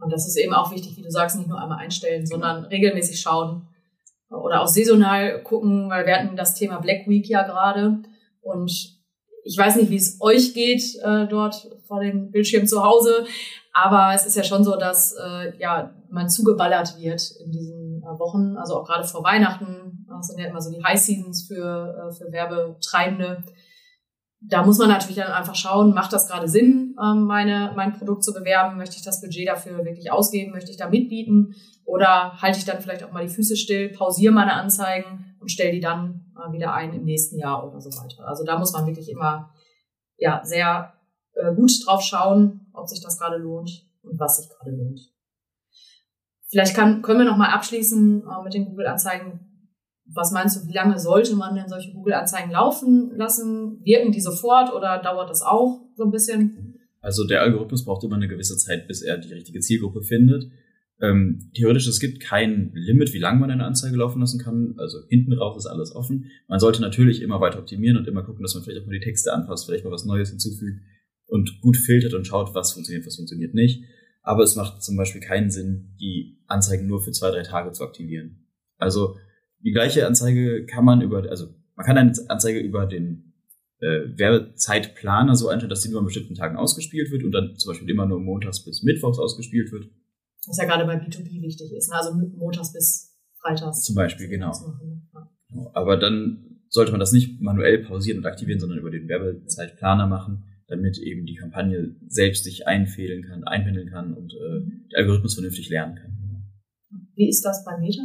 Und 0.00 0.12
das 0.12 0.26
ist 0.26 0.36
eben 0.36 0.54
auch 0.54 0.72
wichtig, 0.72 0.96
wie 0.96 1.02
du 1.02 1.10
sagst, 1.10 1.36
nicht 1.36 1.48
nur 1.48 1.60
einmal 1.60 1.78
einstellen, 1.78 2.26
sondern 2.26 2.64
regelmäßig 2.64 3.20
schauen 3.20 3.68
oder 4.30 4.62
auch 4.62 4.68
saisonal 4.68 5.42
gucken, 5.42 5.90
weil 5.90 6.06
wir 6.06 6.16
hatten 6.16 6.36
das 6.36 6.54
Thema 6.54 6.78
Black 6.78 7.06
Week 7.08 7.28
ja 7.28 7.42
gerade 7.42 7.98
und 8.40 9.00
ich 9.42 9.56
weiß 9.58 9.76
nicht, 9.76 9.90
wie 9.90 9.96
es 9.96 10.20
euch 10.20 10.54
geht 10.54 10.82
äh, 11.02 11.26
dort 11.26 11.68
vor 11.86 12.00
dem 12.00 12.30
Bildschirm 12.30 12.66
zu 12.66 12.84
Hause, 12.84 13.24
aber 13.72 14.14
es 14.14 14.26
ist 14.26 14.36
ja 14.36 14.44
schon 14.44 14.64
so, 14.64 14.76
dass 14.76 15.12
äh, 15.12 15.56
ja 15.58 15.94
man 16.10 16.28
zugeballert 16.28 16.98
wird 16.98 17.22
in 17.44 17.50
diesen 17.50 18.02
äh, 18.02 18.18
Wochen, 18.18 18.56
also 18.56 18.76
auch 18.76 18.86
gerade 18.86 19.06
vor 19.06 19.24
Weihnachten. 19.24 20.06
Das 20.08 20.26
sind 20.26 20.38
ja 20.38 20.48
immer 20.48 20.60
so 20.60 20.70
die 20.70 20.82
High 20.82 21.00
Seasons 21.00 21.46
für, 21.46 22.10
äh, 22.10 22.12
für 22.12 22.30
Werbetreibende 22.32 23.44
da 24.42 24.64
muss 24.64 24.78
man 24.78 24.88
natürlich 24.88 25.16
dann 25.16 25.32
einfach 25.32 25.54
schauen, 25.54 25.92
macht 25.92 26.12
das 26.12 26.26
gerade 26.26 26.48
Sinn, 26.48 26.96
ähm, 27.02 27.24
meine, 27.24 27.72
mein 27.76 27.92
Produkt 27.92 28.24
zu 28.24 28.32
bewerben? 28.32 28.78
Möchte 28.78 28.96
ich 28.96 29.02
das 29.02 29.20
Budget 29.20 29.48
dafür 29.48 29.84
wirklich 29.84 30.10
ausgeben? 30.10 30.52
Möchte 30.52 30.70
ich 30.70 30.78
da 30.78 30.88
mitbieten? 30.88 31.54
Oder 31.84 32.40
halte 32.40 32.58
ich 32.58 32.64
dann 32.64 32.80
vielleicht 32.80 33.04
auch 33.04 33.12
mal 33.12 33.26
die 33.26 33.32
Füße 33.32 33.56
still, 33.56 33.90
pausiere 33.90 34.32
meine 34.32 34.54
Anzeigen 34.54 35.36
und 35.40 35.50
stelle 35.50 35.72
die 35.72 35.80
dann 35.80 36.32
äh, 36.36 36.52
wieder 36.52 36.72
ein 36.72 36.94
im 36.94 37.04
nächsten 37.04 37.38
Jahr 37.38 37.66
oder 37.66 37.80
so 37.80 37.90
weiter. 37.90 38.26
Also 38.26 38.44
da 38.44 38.58
muss 38.58 38.72
man 38.72 38.86
wirklich 38.86 39.10
immer 39.10 39.52
ja, 40.16 40.40
sehr 40.44 40.94
äh, 41.34 41.54
gut 41.54 41.72
drauf 41.84 42.02
schauen, 42.02 42.66
ob 42.72 42.88
sich 42.88 43.02
das 43.02 43.18
gerade 43.18 43.36
lohnt 43.36 43.70
und 44.02 44.18
was 44.18 44.38
sich 44.38 44.48
gerade 44.48 44.70
lohnt. 44.70 45.00
Vielleicht 46.48 46.74
kann, 46.74 47.02
können 47.02 47.20
wir 47.20 47.26
noch 47.26 47.36
mal 47.36 47.52
abschließen 47.52 48.22
äh, 48.22 48.42
mit 48.42 48.54
den 48.54 48.66
Google-Anzeigen 48.66 49.49
was 50.14 50.32
meinst 50.32 50.56
du, 50.56 50.68
wie 50.68 50.74
lange 50.74 50.98
sollte 50.98 51.36
man 51.36 51.54
denn 51.54 51.68
solche 51.68 51.92
Google-Anzeigen 51.92 52.50
laufen 52.50 53.12
lassen? 53.16 53.80
Wirken 53.84 54.12
die 54.12 54.20
sofort 54.20 54.72
oder 54.72 55.00
dauert 55.02 55.30
das 55.30 55.42
auch 55.42 55.80
so 55.94 56.04
ein 56.04 56.10
bisschen? 56.10 56.78
Also 57.00 57.26
der 57.26 57.42
Algorithmus 57.42 57.84
braucht 57.84 58.04
immer 58.04 58.16
eine 58.16 58.28
gewisse 58.28 58.56
Zeit, 58.56 58.88
bis 58.88 59.02
er 59.02 59.18
die 59.18 59.32
richtige 59.32 59.60
Zielgruppe 59.60 60.02
findet. 60.02 60.50
Ähm, 61.00 61.50
theoretisch, 61.54 61.86
es 61.86 61.98
gibt 61.98 62.20
kein 62.20 62.72
Limit, 62.74 63.14
wie 63.14 63.18
lange 63.18 63.40
man 63.40 63.50
eine 63.50 63.64
Anzeige 63.64 63.96
laufen 63.96 64.20
lassen 64.20 64.38
kann. 64.38 64.74
Also 64.76 64.98
hinten 65.08 65.32
raus 65.32 65.56
ist 65.56 65.66
alles 65.66 65.94
offen. 65.94 66.30
Man 66.46 66.60
sollte 66.60 66.82
natürlich 66.82 67.22
immer 67.22 67.40
weiter 67.40 67.58
optimieren 67.58 67.96
und 67.96 68.06
immer 68.06 68.22
gucken, 68.22 68.42
dass 68.42 68.54
man 68.54 68.64
vielleicht 68.64 68.82
auch 68.82 68.86
mal 68.86 68.98
die 68.98 69.04
Texte 69.04 69.32
anpasst, 69.32 69.66
vielleicht 69.66 69.84
mal 69.84 69.92
was 69.92 70.04
Neues 70.04 70.28
hinzufügt 70.28 70.80
und 71.26 71.60
gut 71.62 71.76
filtert 71.76 72.12
und 72.12 72.26
schaut, 72.26 72.54
was 72.54 72.72
funktioniert, 72.72 73.06
was 73.06 73.16
funktioniert 73.16 73.54
nicht. 73.54 73.84
Aber 74.22 74.42
es 74.42 74.56
macht 74.56 74.82
zum 74.82 74.96
Beispiel 74.96 75.22
keinen 75.22 75.50
Sinn, 75.50 75.94
die 75.98 76.42
Anzeigen 76.46 76.86
nur 76.86 77.02
für 77.02 77.12
zwei, 77.12 77.30
drei 77.30 77.42
Tage 77.42 77.72
zu 77.72 77.82
aktivieren. 77.84 78.46
Also 78.76 79.16
die 79.64 79.72
gleiche 79.72 80.06
Anzeige 80.06 80.66
kann 80.66 80.84
man 80.84 81.00
über, 81.00 81.28
also 81.28 81.48
man 81.76 81.86
kann 81.86 81.98
eine 81.98 82.12
Anzeige 82.28 82.58
über 82.60 82.86
den 82.86 83.32
äh, 83.80 84.18
Werbezeitplaner 84.18 85.36
so 85.36 85.48
einstellen, 85.48 85.70
dass 85.70 85.82
die 85.82 85.90
nur 85.90 86.00
an 86.00 86.06
bestimmten 86.06 86.34
Tagen 86.34 86.56
ausgespielt 86.56 87.10
wird 87.10 87.24
und 87.24 87.32
dann 87.32 87.56
zum 87.56 87.70
Beispiel 87.70 87.90
immer 87.90 88.06
nur 88.06 88.20
montags 88.20 88.64
bis 88.64 88.82
mittwochs 88.82 89.18
ausgespielt 89.18 89.72
wird. 89.72 89.88
Was 90.46 90.56
ja 90.56 90.64
gerade 90.64 90.84
bei 90.84 90.96
B2B 90.96 91.42
wichtig 91.42 91.72
ist, 91.72 91.90
ne? 91.90 91.96
also 91.96 92.14
montags 92.36 92.72
bis 92.72 93.16
freitags. 93.40 93.82
Zum 93.82 93.94
Beispiel, 93.94 94.28
genau. 94.28 94.52
Ja. 94.52 95.70
Aber 95.74 95.96
dann 95.96 96.60
sollte 96.68 96.92
man 96.92 97.00
das 97.00 97.12
nicht 97.12 97.40
manuell 97.40 97.84
pausieren 97.84 98.18
und 98.18 98.26
aktivieren, 98.26 98.60
sondern 98.60 98.78
über 98.78 98.90
den 98.90 99.08
Werbezeitplaner 99.08 100.06
machen, 100.06 100.44
damit 100.68 100.98
eben 100.98 101.26
die 101.26 101.34
Kampagne 101.34 101.96
selbst 102.08 102.44
sich 102.44 102.66
einfädeln 102.66 103.24
kann, 103.24 103.44
einpendeln 103.44 103.90
kann 103.90 104.14
und 104.14 104.32
äh, 104.32 104.88
der 104.92 105.00
Algorithmus 105.00 105.34
vernünftig 105.34 105.68
lernen 105.68 105.96
kann. 105.96 106.16
Wie 107.16 107.28
ist 107.28 107.44
das 107.44 107.64
bei 107.64 107.76
Meta? 107.78 108.02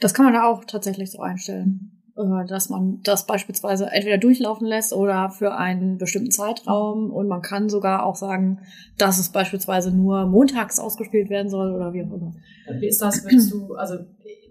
Das 0.00 0.14
kann 0.14 0.24
man 0.24 0.34
da 0.34 0.44
auch 0.44 0.64
tatsächlich 0.64 1.10
so 1.10 1.20
einstellen, 1.20 2.02
äh, 2.16 2.46
dass 2.46 2.68
man 2.68 3.00
das 3.02 3.26
beispielsweise 3.26 3.86
entweder 3.90 4.18
durchlaufen 4.18 4.66
lässt 4.66 4.92
oder 4.92 5.30
für 5.30 5.56
einen 5.56 5.98
bestimmten 5.98 6.30
Zeitraum 6.30 7.10
und 7.10 7.28
man 7.28 7.42
kann 7.42 7.68
sogar 7.68 8.04
auch 8.04 8.16
sagen, 8.16 8.60
dass 8.98 9.18
es 9.18 9.30
beispielsweise 9.30 9.90
nur 9.90 10.26
montags 10.26 10.78
ausgespielt 10.78 11.30
werden 11.30 11.48
soll 11.48 11.74
oder 11.74 11.92
wie 11.92 12.04
auch 12.04 12.12
immer. 12.12 12.32
Wie 12.80 12.88
ist 12.88 13.00
das, 13.00 13.24
willst 13.24 13.52
du, 13.52 13.74
also 13.74 13.96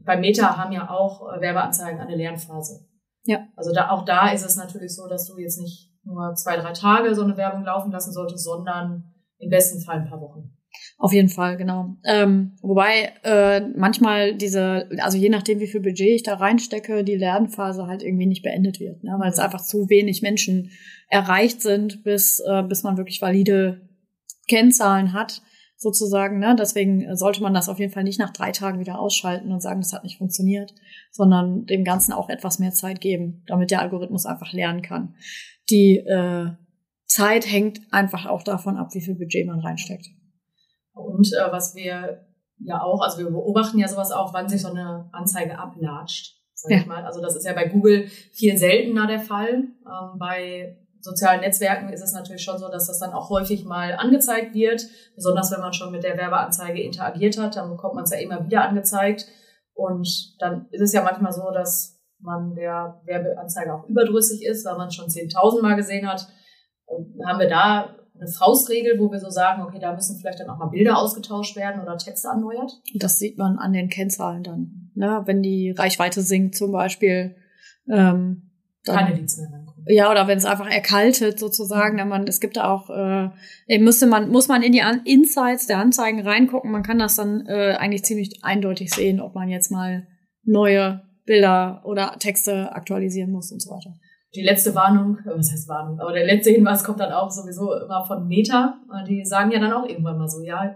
bei 0.05 0.17
Meta 0.17 0.57
haben 0.57 0.71
ja 0.71 0.89
auch 0.89 1.21
Werbeanzeigen 1.39 1.99
eine 1.99 2.15
Lernphase. 2.15 2.87
Ja. 3.23 3.47
Also 3.55 3.73
da, 3.73 3.89
auch 3.89 4.05
da 4.05 4.29
ist 4.29 4.45
es 4.45 4.55
natürlich 4.55 4.95
so, 4.95 5.07
dass 5.07 5.25
du 5.25 5.37
jetzt 5.39 5.59
nicht 5.59 5.91
nur 6.03 6.35
zwei, 6.35 6.57
drei 6.57 6.73
Tage 6.73 7.15
so 7.15 7.23
eine 7.23 7.37
Werbung 7.37 7.63
laufen 7.63 7.91
lassen 7.91 8.13
solltest, 8.13 8.43
sondern 8.43 9.15
im 9.39 9.49
besten 9.49 9.81
Fall 9.81 9.97
ein 9.97 10.09
paar 10.09 10.21
Wochen. 10.21 10.54
Auf 10.97 11.11
jeden 11.11 11.29
Fall, 11.29 11.57
genau. 11.57 11.97
Ähm, 12.05 12.57
wobei 12.61 13.13
äh, 13.23 13.61
manchmal 13.75 14.35
diese, 14.35 14.89
also 14.99 15.17
je 15.17 15.29
nachdem, 15.29 15.59
wie 15.59 15.67
viel 15.67 15.81
Budget 15.81 16.15
ich 16.15 16.23
da 16.23 16.35
reinstecke, 16.35 17.03
die 17.03 17.15
Lernphase 17.15 17.87
halt 17.87 18.01
irgendwie 18.01 18.27
nicht 18.27 18.43
beendet 18.43 18.79
wird, 18.79 19.03
ne? 19.03 19.15
weil 19.19 19.29
es 19.29 19.39
einfach 19.39 19.61
zu 19.61 19.89
wenig 19.89 20.21
Menschen 20.21 20.71
erreicht 21.09 21.61
sind, 21.61 22.03
bis, 22.03 22.39
äh, 22.39 22.63
bis 22.63 22.83
man 22.83 22.97
wirklich 22.97 23.21
valide 23.21 23.81
Kennzahlen 24.47 25.11
hat, 25.11 25.41
sozusagen. 25.77 26.39
Ne? 26.39 26.55
Deswegen 26.57 27.15
sollte 27.17 27.41
man 27.41 27.53
das 27.53 27.67
auf 27.67 27.79
jeden 27.79 27.91
Fall 27.91 28.03
nicht 28.03 28.19
nach 28.19 28.31
drei 28.31 28.51
Tagen 28.51 28.79
wieder 28.79 28.99
ausschalten 28.99 29.51
und 29.51 29.61
sagen, 29.61 29.81
das 29.81 29.91
hat 29.91 30.03
nicht 30.03 30.17
funktioniert, 30.17 30.73
sondern 31.11 31.65
dem 31.65 31.83
Ganzen 31.83 32.13
auch 32.13 32.29
etwas 32.29 32.59
mehr 32.59 32.71
Zeit 32.71 33.01
geben, 33.01 33.43
damit 33.47 33.71
der 33.71 33.81
Algorithmus 33.81 34.25
einfach 34.25 34.53
lernen 34.53 34.81
kann. 34.81 35.15
Die 35.69 35.97
äh, 35.97 36.51
Zeit 37.05 37.51
hängt 37.51 37.81
einfach 37.91 38.25
auch 38.25 38.43
davon 38.43 38.77
ab, 38.77 38.93
wie 38.93 39.01
viel 39.01 39.15
Budget 39.15 39.45
man 39.45 39.59
reinsteckt. 39.59 40.07
Und 40.95 41.31
äh, 41.33 41.51
was 41.51 41.75
wir 41.75 42.25
ja 42.59 42.81
auch, 42.81 43.01
also 43.01 43.19
wir 43.19 43.29
beobachten 43.29 43.77
ja 43.77 43.87
sowas 43.87 44.11
auch, 44.11 44.33
wann 44.33 44.49
sich 44.49 44.61
so 44.61 44.69
eine 44.69 45.09
Anzeige 45.11 45.59
ablatscht, 45.59 46.37
sag 46.53 46.71
ja. 46.71 46.77
ich 46.79 46.85
mal. 46.85 47.05
Also 47.05 47.21
das 47.21 47.35
ist 47.35 47.45
ja 47.45 47.53
bei 47.53 47.67
Google 47.67 48.07
viel 48.07 48.57
seltener 48.57 49.07
der 49.07 49.19
Fall. 49.19 49.53
Ähm, 49.53 50.17
bei 50.17 50.77
sozialen 51.01 51.41
Netzwerken 51.41 51.89
ist 51.89 52.01
es 52.01 52.13
natürlich 52.13 52.43
schon 52.43 52.57
so, 52.57 52.69
dass 52.69 52.87
das 52.87 52.99
dann 52.99 53.13
auch 53.13 53.29
häufig 53.29 53.65
mal 53.65 53.93
angezeigt 53.93 54.55
wird. 54.55 54.81
Besonders 55.15 55.51
wenn 55.51 55.59
man 55.59 55.73
schon 55.73 55.91
mit 55.91 56.03
der 56.03 56.17
Werbeanzeige 56.17 56.81
interagiert 56.81 57.37
hat, 57.37 57.55
dann 57.57 57.69
bekommt 57.69 57.95
man 57.95 58.05
es 58.05 58.11
ja 58.11 58.17
immer 58.17 58.43
wieder 58.45 58.67
angezeigt. 58.67 59.27
Und 59.73 60.35
dann 60.39 60.67
ist 60.71 60.81
es 60.81 60.93
ja 60.93 61.03
manchmal 61.03 61.33
so, 61.33 61.51
dass 61.51 62.01
man 62.19 62.55
der 62.55 63.01
Werbeanzeige 63.05 63.73
auch 63.73 63.87
überdrüssig 63.87 64.43
ist, 64.45 64.65
weil 64.65 64.77
man 64.77 64.89
schon 64.89 65.07
10.000 65.07 65.61
Mal 65.61 65.75
gesehen 65.75 66.09
hat. 66.09 66.27
Und 66.85 67.19
haben 67.25 67.39
wir 67.39 67.49
da 67.49 67.95
eine 68.19 68.29
Faustregel, 68.29 68.99
wo 68.99 69.11
wir 69.11 69.19
so 69.19 69.29
sagen, 69.29 69.63
okay, 69.63 69.79
da 69.79 69.93
müssen 69.93 70.17
vielleicht 70.17 70.39
dann 70.39 70.49
auch 70.49 70.57
mal 70.57 70.67
Bilder 70.67 70.97
ausgetauscht 70.97 71.55
werden 71.55 71.81
oder 71.81 71.97
Texte 71.97 72.27
erneuert? 72.27 72.71
Das 72.95 73.19
sieht 73.19 73.37
man 73.37 73.57
an 73.57 73.73
den 73.73 73.89
Kennzahlen 73.89 74.43
dann. 74.43 74.91
Ne? 74.95 75.21
Wenn 75.25 75.41
die 75.41 75.71
Reichweite 75.71 76.21
sinkt 76.21 76.55
zum 76.55 76.71
Beispiel. 76.71 77.35
Ähm, 77.89 78.51
dann, 78.83 78.97
Keine 78.97 79.15
Leads 79.15 79.37
mehr 79.37 79.47
reinkommen. 79.51 79.85
Ja, 79.87 80.11
oder 80.11 80.27
wenn 80.27 80.37
es 80.37 80.45
einfach 80.45 80.69
erkaltet 80.69 81.39
sozusagen. 81.39 82.01
Mhm. 82.01 82.09
Man, 82.09 82.27
es 82.27 82.39
gibt 82.39 82.57
da 82.57 82.71
auch, 82.71 82.89
äh, 82.89 83.79
müsste 83.79 84.05
man, 84.07 84.29
muss 84.29 84.47
man 84.47 84.63
in 84.63 84.71
die 84.71 84.81
An 84.81 85.01
Insights 85.05 85.67
der 85.67 85.79
Anzeigen 85.79 86.21
reingucken. 86.21 86.71
Man 86.71 86.83
kann 86.83 86.99
das 86.99 87.15
dann 87.15 87.45
äh, 87.47 87.75
eigentlich 87.77 88.03
ziemlich 88.03 88.43
eindeutig 88.43 88.93
sehen, 88.93 89.19
ob 89.19 89.35
man 89.35 89.49
jetzt 89.49 89.71
mal 89.71 90.07
neue 90.43 91.01
Bilder 91.25 91.81
oder 91.85 92.15
Texte 92.19 92.71
aktualisieren 92.73 93.31
muss 93.31 93.51
und 93.51 93.61
so 93.61 93.71
weiter 93.71 93.95
die 94.35 94.43
letzte 94.43 94.75
Warnung, 94.75 95.17
äh, 95.19 95.37
was 95.37 95.51
heißt 95.51 95.67
Warnung, 95.67 95.99
aber 95.99 96.13
der 96.13 96.25
letzte 96.25 96.51
Hinweis 96.51 96.83
kommt 96.83 96.99
dann 96.99 97.11
auch 97.11 97.31
sowieso 97.31 97.73
immer 97.75 98.05
von 98.05 98.27
Meta. 98.27 98.79
Die 99.07 99.25
sagen 99.25 99.51
ja 99.51 99.59
dann 99.59 99.73
auch 99.73 99.87
irgendwann 99.87 100.17
mal 100.17 100.27
so, 100.27 100.41
ja, 100.41 100.75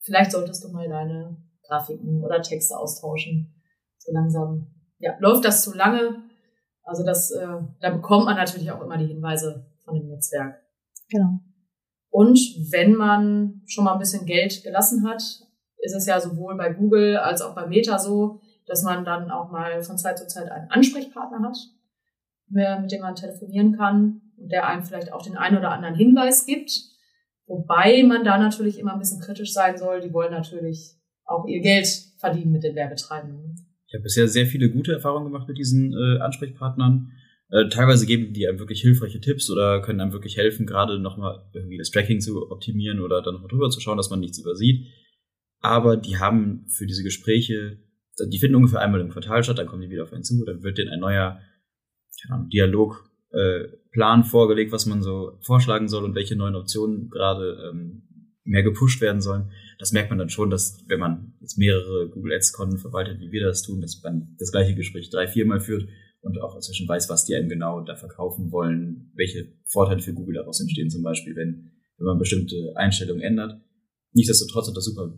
vielleicht 0.00 0.32
solltest 0.32 0.64
du 0.64 0.68
mal 0.68 0.88
deine 0.88 1.36
Grafiken 1.66 2.22
oder 2.22 2.42
Texte 2.42 2.76
austauschen. 2.76 3.54
so 3.98 4.12
langsam, 4.12 4.66
ja, 4.98 5.12
läuft 5.18 5.44
das 5.44 5.62
zu 5.62 5.74
lange. 5.74 6.22
Also 6.82 7.04
das, 7.04 7.30
äh, 7.30 7.46
da 7.80 7.90
bekommt 7.90 8.26
man 8.26 8.36
natürlich 8.36 8.70
auch 8.70 8.82
immer 8.82 8.98
die 8.98 9.06
Hinweise 9.06 9.66
von 9.84 9.94
dem 9.94 10.08
Netzwerk. 10.08 10.60
Genau. 11.08 11.40
Und 12.10 12.38
wenn 12.70 12.94
man 12.94 13.62
schon 13.66 13.84
mal 13.84 13.94
ein 13.94 13.98
bisschen 13.98 14.26
Geld 14.26 14.62
gelassen 14.62 15.08
hat, 15.08 15.22
ist 15.78 15.94
es 15.94 16.06
ja 16.06 16.20
sowohl 16.20 16.56
bei 16.56 16.72
Google 16.72 17.16
als 17.16 17.42
auch 17.42 17.54
bei 17.54 17.66
Meta 17.66 17.98
so, 17.98 18.40
dass 18.66 18.82
man 18.82 19.04
dann 19.04 19.30
auch 19.30 19.50
mal 19.50 19.82
von 19.82 19.98
Zeit 19.98 20.18
zu 20.18 20.26
Zeit 20.26 20.50
einen 20.50 20.70
Ansprechpartner 20.70 21.46
hat, 21.46 21.56
mit 22.54 22.92
dem 22.92 23.00
man 23.00 23.14
telefonieren 23.14 23.76
kann 23.76 24.20
und 24.36 24.50
der 24.50 24.66
einem 24.66 24.82
vielleicht 24.82 25.12
auch 25.12 25.22
den 25.22 25.36
einen 25.36 25.58
oder 25.58 25.70
anderen 25.70 25.94
Hinweis 25.94 26.46
gibt. 26.46 26.70
Wobei 27.46 28.02
man 28.02 28.24
da 28.24 28.38
natürlich 28.38 28.78
immer 28.78 28.94
ein 28.94 28.98
bisschen 28.98 29.20
kritisch 29.20 29.52
sein 29.52 29.76
soll. 29.76 30.00
Die 30.00 30.12
wollen 30.12 30.32
natürlich 30.32 30.96
auch 31.24 31.46
ihr 31.46 31.60
Geld 31.60 31.86
verdienen 32.18 32.52
mit 32.52 32.64
den 32.64 32.74
Werbetreibenden. 32.74 33.54
Ich 33.86 33.94
habe 33.94 34.02
bisher 34.02 34.28
sehr 34.28 34.46
viele 34.46 34.70
gute 34.70 34.92
Erfahrungen 34.92 35.26
gemacht 35.26 35.48
mit 35.48 35.58
diesen 35.58 35.92
äh, 35.92 36.20
Ansprechpartnern. 36.20 37.12
Äh, 37.50 37.68
teilweise 37.68 38.06
geben 38.06 38.32
die 38.32 38.48
einem 38.48 38.58
wirklich 38.58 38.80
hilfreiche 38.80 39.20
Tipps 39.20 39.50
oder 39.50 39.82
können 39.82 40.00
einem 40.00 40.12
wirklich 40.12 40.36
helfen, 40.36 40.66
gerade 40.66 40.98
nochmal 40.98 41.48
irgendwie 41.52 41.78
das 41.78 41.90
Tracking 41.90 42.20
zu 42.20 42.50
optimieren 42.50 43.00
oder 43.00 43.22
dann 43.22 43.34
nochmal 43.34 43.50
drüber 43.50 43.70
zu 43.70 43.80
schauen, 43.80 43.96
dass 43.96 44.10
man 44.10 44.20
nichts 44.20 44.38
übersieht. 44.38 44.86
Aber 45.60 45.96
die 45.96 46.18
haben 46.18 46.66
für 46.68 46.86
diese 46.86 47.02
Gespräche, 47.02 47.78
die 48.30 48.38
finden 48.38 48.56
ungefähr 48.56 48.80
einmal 48.80 49.00
im 49.00 49.10
Quartal 49.10 49.44
statt, 49.44 49.58
dann 49.58 49.66
kommen 49.66 49.82
die 49.82 49.90
wieder 49.90 50.02
auf 50.02 50.12
einen 50.12 50.24
zu, 50.24 50.44
dann 50.44 50.62
wird 50.62 50.78
denen 50.78 50.90
ein 50.90 51.00
neuer 51.00 51.40
Ahnung, 52.30 52.48
Dialogplan 52.48 54.20
äh, 54.20 54.24
vorgelegt, 54.24 54.72
was 54.72 54.86
man 54.86 55.02
so 55.02 55.38
vorschlagen 55.42 55.88
soll 55.88 56.04
und 56.04 56.14
welche 56.14 56.36
neuen 56.36 56.54
Optionen 56.54 57.10
gerade 57.10 57.70
ähm, 57.70 58.02
mehr 58.44 58.62
gepusht 58.62 59.00
werden 59.00 59.20
sollen. 59.20 59.50
Das 59.78 59.92
merkt 59.92 60.10
man 60.10 60.18
dann 60.18 60.28
schon, 60.28 60.50
dass 60.50 60.84
wenn 60.86 61.00
man 61.00 61.34
jetzt 61.40 61.58
mehrere 61.58 62.08
Google 62.10 62.34
Ads-Konten 62.34 62.78
verwaltet, 62.78 63.20
wie 63.20 63.32
wir 63.32 63.44
das 63.44 63.62
tun, 63.62 63.80
dass 63.80 64.02
man 64.02 64.36
das 64.38 64.52
gleiche 64.52 64.74
Gespräch 64.74 65.10
drei, 65.10 65.26
viermal 65.26 65.60
führt 65.60 65.88
und 66.20 66.40
auch 66.40 66.54
inzwischen 66.54 66.88
weiß, 66.88 67.08
was 67.08 67.24
die 67.24 67.34
einem 67.34 67.48
genau 67.48 67.80
da 67.80 67.96
verkaufen 67.96 68.52
wollen, 68.52 69.10
welche 69.14 69.52
Vorteile 69.64 70.00
für 70.00 70.14
Google 70.14 70.36
daraus 70.36 70.60
entstehen, 70.60 70.90
zum 70.90 71.02
Beispiel, 71.02 71.34
wenn, 71.36 71.72
wenn 71.98 72.06
man 72.06 72.18
bestimmte 72.18 72.72
Einstellungen 72.76 73.22
ändert. 73.22 73.60
Nichtsdestotrotz 74.12 74.66
sind 74.66 74.76
das 74.76 74.84
super 74.84 75.12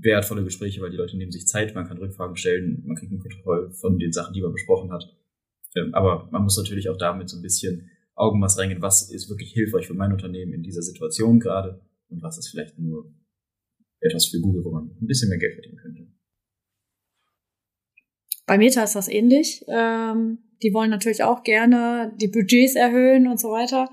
wertvolle 0.00 0.44
Gespräche, 0.44 0.80
weil 0.80 0.90
die 0.90 0.96
Leute 0.96 1.16
nehmen 1.16 1.32
sich 1.32 1.46
Zeit, 1.46 1.74
man 1.74 1.86
kann 1.86 1.98
Rückfragen 1.98 2.36
stellen, 2.36 2.82
man 2.86 2.96
kriegt 2.96 3.12
ein 3.12 3.18
Protokoll 3.18 3.72
von 3.72 3.98
den 3.98 4.12
Sachen, 4.12 4.32
die 4.32 4.42
man 4.42 4.52
besprochen 4.52 4.92
hat. 4.92 5.04
Aber 5.92 6.28
man 6.30 6.42
muss 6.42 6.56
natürlich 6.56 6.88
auch 6.88 6.96
damit 6.96 7.28
so 7.28 7.36
ein 7.36 7.42
bisschen 7.42 7.90
Augenmaß 8.14 8.58
reingehen, 8.58 8.82
was 8.82 9.10
ist 9.10 9.28
wirklich 9.28 9.52
hilfreich 9.52 9.86
für 9.86 9.94
mein 9.94 10.12
Unternehmen 10.12 10.52
in 10.52 10.62
dieser 10.62 10.82
Situation 10.82 11.38
gerade 11.38 11.80
und 12.08 12.22
was 12.22 12.38
ist 12.38 12.48
vielleicht 12.48 12.78
nur 12.78 13.12
etwas 14.00 14.26
für 14.26 14.40
Google, 14.40 14.64
wo 14.64 14.70
man 14.72 14.90
ein 15.00 15.06
bisschen 15.06 15.28
mehr 15.28 15.38
Geld 15.38 15.54
verdienen 15.54 15.76
könnte. 15.76 16.06
Bei 18.46 18.58
Meta 18.58 18.82
ist 18.82 18.94
das 18.94 19.08
ähnlich. 19.08 19.64
Ähm, 19.68 20.38
die 20.62 20.72
wollen 20.72 20.90
natürlich 20.90 21.22
auch 21.22 21.42
gerne 21.44 22.12
die 22.20 22.28
Budgets 22.28 22.74
erhöhen 22.74 23.28
und 23.28 23.38
so 23.38 23.50
weiter. 23.50 23.90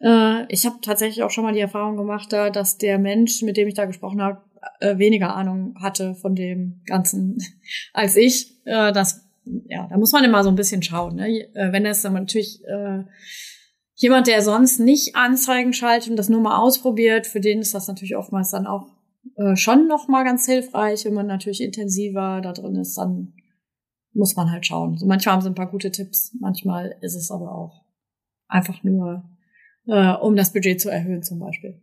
Äh, 0.00 0.52
ich 0.52 0.66
habe 0.66 0.76
tatsächlich 0.82 1.22
auch 1.22 1.30
schon 1.30 1.44
mal 1.44 1.52
die 1.52 1.60
Erfahrung 1.60 1.96
gemacht, 1.96 2.32
da, 2.32 2.50
dass 2.50 2.78
der 2.78 2.98
Mensch, 2.98 3.42
mit 3.42 3.56
dem 3.56 3.68
ich 3.68 3.74
da 3.74 3.84
gesprochen 3.84 4.22
habe, 4.22 4.42
äh, 4.80 4.98
weniger 4.98 5.36
Ahnung 5.36 5.74
hatte 5.80 6.14
von 6.14 6.34
dem 6.34 6.82
Ganzen 6.86 7.38
als 7.92 8.16
ich. 8.16 8.56
Äh, 8.64 8.92
das, 8.92 9.27
ja, 9.66 9.86
da 9.88 9.96
muss 9.96 10.12
man 10.12 10.24
immer 10.24 10.42
so 10.42 10.50
ein 10.50 10.56
bisschen 10.56 10.82
schauen. 10.82 11.16
Ne? 11.16 11.28
Äh, 11.54 11.72
wenn 11.72 11.86
es 11.86 12.02
dann 12.02 12.14
natürlich 12.14 12.62
äh, 12.64 13.04
jemand, 13.94 14.26
der 14.26 14.42
sonst 14.42 14.80
nicht 14.80 15.16
Anzeigen 15.16 15.72
schaltet 15.72 16.10
und 16.10 16.16
das 16.16 16.28
nur 16.28 16.40
mal 16.40 16.58
ausprobiert, 16.58 17.26
für 17.26 17.40
den 17.40 17.60
ist 17.60 17.74
das 17.74 17.88
natürlich 17.88 18.16
oftmals 18.16 18.50
dann 18.50 18.66
auch 18.66 18.86
äh, 19.36 19.56
schon 19.56 19.88
noch 19.88 20.08
mal 20.08 20.24
ganz 20.24 20.46
hilfreich. 20.46 21.04
Wenn 21.04 21.14
man 21.14 21.26
natürlich 21.26 21.60
intensiver 21.62 22.40
da 22.40 22.52
drin 22.52 22.76
ist, 22.76 22.96
dann 22.96 23.34
muss 24.12 24.36
man 24.36 24.50
halt 24.50 24.66
schauen. 24.66 24.96
So 24.96 25.06
manchmal 25.06 25.34
haben 25.34 25.42
sie 25.42 25.48
ein 25.48 25.54
paar 25.54 25.70
gute 25.70 25.90
Tipps, 25.90 26.34
manchmal 26.40 26.96
ist 27.00 27.14
es 27.14 27.30
aber 27.30 27.54
auch 27.54 27.84
einfach 28.48 28.82
nur, 28.82 29.24
äh, 29.86 30.12
um 30.14 30.34
das 30.36 30.52
Budget 30.52 30.80
zu 30.80 30.90
erhöhen 30.90 31.22
zum 31.22 31.38
Beispiel. 31.38 31.80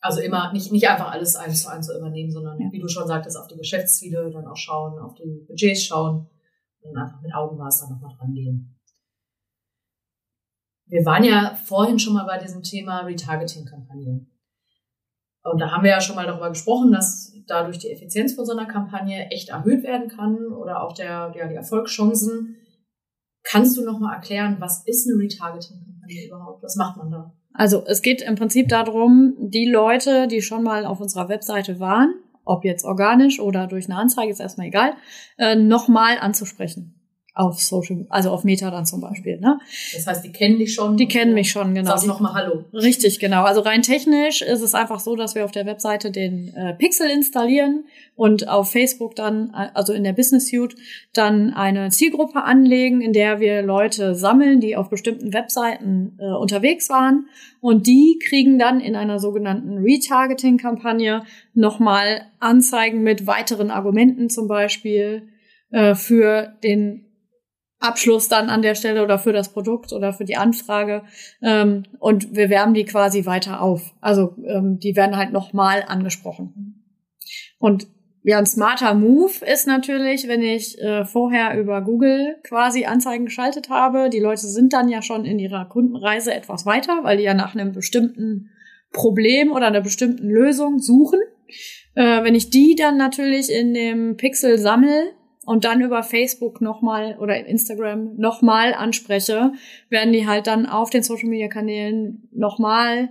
Also 0.00 0.20
immer 0.20 0.52
nicht, 0.52 0.70
nicht 0.70 0.88
einfach 0.88 1.10
alles 1.10 1.34
eins 1.34 1.62
zu 1.62 1.70
eins 1.70 1.86
zu 1.86 1.96
übernehmen, 1.96 2.30
sondern 2.30 2.60
ja. 2.60 2.68
wie 2.70 2.78
du 2.78 2.88
schon 2.88 3.06
sagtest, 3.06 3.38
auf 3.38 3.48
die 3.48 3.56
Geschäftsziele 3.56 4.30
dann 4.30 4.46
auch 4.46 4.56
schauen, 4.56 4.98
auf 4.98 5.14
die 5.14 5.44
Budgets 5.48 5.82
schauen 5.82 6.28
und 6.84 6.96
einfach 6.96 7.20
mit 7.20 7.34
Augenmaß 7.34 7.80
dann 7.80 7.90
nochmal 7.90 8.16
dran 8.16 8.32
gehen. 8.32 8.78
Wir 10.86 11.04
waren 11.04 11.24
ja 11.24 11.54
vorhin 11.54 11.98
schon 11.98 12.14
mal 12.14 12.26
bei 12.26 12.38
diesem 12.38 12.62
Thema 12.62 13.00
Retargeting-Kampagne. 13.00 14.26
Und 15.42 15.60
da 15.60 15.70
haben 15.70 15.82
wir 15.82 15.90
ja 15.90 16.00
schon 16.00 16.16
mal 16.16 16.26
darüber 16.26 16.50
gesprochen, 16.50 16.92
dass 16.92 17.32
dadurch 17.46 17.78
die 17.78 17.90
Effizienz 17.90 18.34
von 18.34 18.46
so 18.46 18.52
einer 18.52 18.66
Kampagne 18.66 19.30
echt 19.30 19.48
erhöht 19.48 19.82
werden 19.82 20.08
kann 20.08 20.46
oder 20.52 20.82
auch 20.82 20.92
der, 20.92 21.32
ja, 21.36 21.48
die 21.48 21.54
Erfolgschancen. 21.54 22.56
Kannst 23.42 23.76
du 23.76 23.84
noch 23.84 23.98
mal 23.98 24.14
erklären, 24.14 24.56
was 24.60 24.86
ist 24.86 25.08
eine 25.08 25.22
Retargeting-Kampagne 25.22 26.26
überhaupt? 26.26 26.62
Was 26.62 26.76
macht 26.76 26.96
man 26.96 27.10
da? 27.10 27.34
Also 27.52 27.84
es 27.86 28.02
geht 28.02 28.22
im 28.22 28.34
Prinzip 28.34 28.68
darum, 28.68 29.34
die 29.38 29.70
Leute, 29.70 30.26
die 30.28 30.42
schon 30.42 30.62
mal 30.62 30.84
auf 30.86 31.00
unserer 31.00 31.28
Webseite 31.28 31.78
waren, 31.78 32.14
ob 32.44 32.64
jetzt 32.64 32.84
organisch 32.84 33.40
oder 33.40 33.66
durch 33.66 33.86
eine 33.86 33.96
Anzeige, 33.98 34.30
ist 34.30 34.40
erstmal 34.40 34.66
egal, 34.68 34.94
äh, 35.38 35.56
nochmal 35.56 36.18
anzusprechen 36.18 36.94
auf 37.34 37.60
Social, 37.60 38.06
also 38.10 38.30
auf 38.30 38.44
Meta 38.44 38.70
dann 38.70 38.86
zum 38.86 39.00
Beispiel. 39.00 39.40
Ne? 39.40 39.58
Das 39.92 40.06
heißt, 40.06 40.24
die 40.24 40.30
kennen 40.30 40.58
dich 40.58 40.72
schon. 40.72 40.96
Die 40.96 41.08
kennen 41.08 41.34
mich 41.34 41.50
schon, 41.50 41.74
genau. 41.74 41.96
Sag 41.96 42.06
nochmal 42.06 42.34
Hallo. 42.34 42.64
Richtig, 42.72 43.18
genau. 43.18 43.42
Also 43.42 43.60
rein 43.60 43.82
technisch 43.82 44.40
ist 44.40 44.62
es 44.62 44.74
einfach 44.74 45.00
so, 45.00 45.16
dass 45.16 45.34
wir 45.34 45.44
auf 45.44 45.50
der 45.50 45.66
Webseite 45.66 46.12
den 46.12 46.54
äh, 46.54 46.74
Pixel 46.74 47.10
installieren 47.10 47.84
und 48.14 48.48
auf 48.48 48.70
Facebook 48.70 49.16
dann, 49.16 49.50
also 49.50 49.92
in 49.92 50.04
der 50.04 50.12
Business 50.12 50.48
Suite, 50.48 50.76
dann 51.12 51.52
eine 51.52 51.90
Zielgruppe 51.90 52.44
anlegen, 52.44 53.00
in 53.00 53.12
der 53.12 53.40
wir 53.40 53.62
Leute 53.62 54.14
sammeln, 54.14 54.60
die 54.60 54.76
auf 54.76 54.88
bestimmten 54.88 55.32
Webseiten 55.32 56.16
äh, 56.20 56.26
unterwegs 56.26 56.88
waren. 56.88 57.26
Und 57.60 57.88
die 57.88 58.20
kriegen 58.28 58.60
dann 58.60 58.78
in 58.78 58.94
einer 58.94 59.18
sogenannten 59.18 59.78
Retargeting-Kampagne 59.78 61.24
nochmal 61.54 62.26
Anzeigen 62.38 63.02
mit 63.02 63.26
weiteren 63.26 63.72
Argumenten 63.72 64.30
zum 64.30 64.46
Beispiel 64.46 65.28
äh, 65.72 65.96
für 65.96 66.52
den 66.62 67.06
Abschluss 67.84 68.28
dann 68.28 68.48
an 68.48 68.62
der 68.62 68.74
Stelle 68.74 69.02
oder 69.02 69.18
für 69.18 69.32
das 69.32 69.52
Produkt 69.52 69.92
oder 69.92 70.12
für 70.12 70.24
die 70.24 70.36
Anfrage. 70.36 71.02
Ähm, 71.42 71.84
und 71.98 72.34
wir 72.34 72.50
wärmen 72.50 72.74
die 72.74 72.84
quasi 72.84 73.26
weiter 73.26 73.60
auf. 73.60 73.94
Also 74.00 74.34
ähm, 74.44 74.78
die 74.78 74.96
werden 74.96 75.16
halt 75.16 75.32
nochmal 75.32 75.84
angesprochen. 75.86 76.82
Und 77.58 77.86
ja, 78.26 78.38
ein 78.38 78.46
smarter 78.46 78.94
Move 78.94 79.44
ist 79.44 79.66
natürlich, 79.66 80.26
wenn 80.28 80.42
ich 80.42 80.80
äh, 80.80 81.04
vorher 81.04 81.60
über 81.60 81.82
Google 81.82 82.36
quasi 82.42 82.86
Anzeigen 82.86 83.26
geschaltet 83.26 83.68
habe. 83.68 84.08
Die 84.08 84.18
Leute 84.18 84.46
sind 84.46 84.72
dann 84.72 84.88
ja 84.88 85.02
schon 85.02 85.26
in 85.26 85.38
ihrer 85.38 85.66
Kundenreise 85.66 86.32
etwas 86.32 86.64
weiter, 86.64 87.00
weil 87.02 87.18
die 87.18 87.24
ja 87.24 87.34
nach 87.34 87.54
einem 87.54 87.72
bestimmten 87.72 88.48
Problem 88.92 89.52
oder 89.52 89.66
einer 89.66 89.82
bestimmten 89.82 90.30
Lösung 90.30 90.78
suchen. 90.78 91.20
Äh, 91.94 92.24
wenn 92.24 92.34
ich 92.34 92.48
die 92.48 92.74
dann 92.74 92.96
natürlich 92.96 93.52
in 93.52 93.74
dem 93.74 94.16
Pixel 94.16 94.56
sammle, 94.58 95.12
und 95.46 95.64
dann 95.64 95.80
über 95.80 96.02
Facebook 96.02 96.60
nochmal 96.60 97.16
oder 97.18 97.46
Instagram 97.46 98.16
nochmal 98.16 98.74
anspreche, 98.74 99.52
werden 99.90 100.12
die 100.12 100.26
halt 100.26 100.46
dann 100.46 100.66
auf 100.66 100.90
den 100.90 101.02
Social 101.02 101.28
Media 101.28 101.48
Kanälen 101.48 102.28
nochmal 102.32 103.10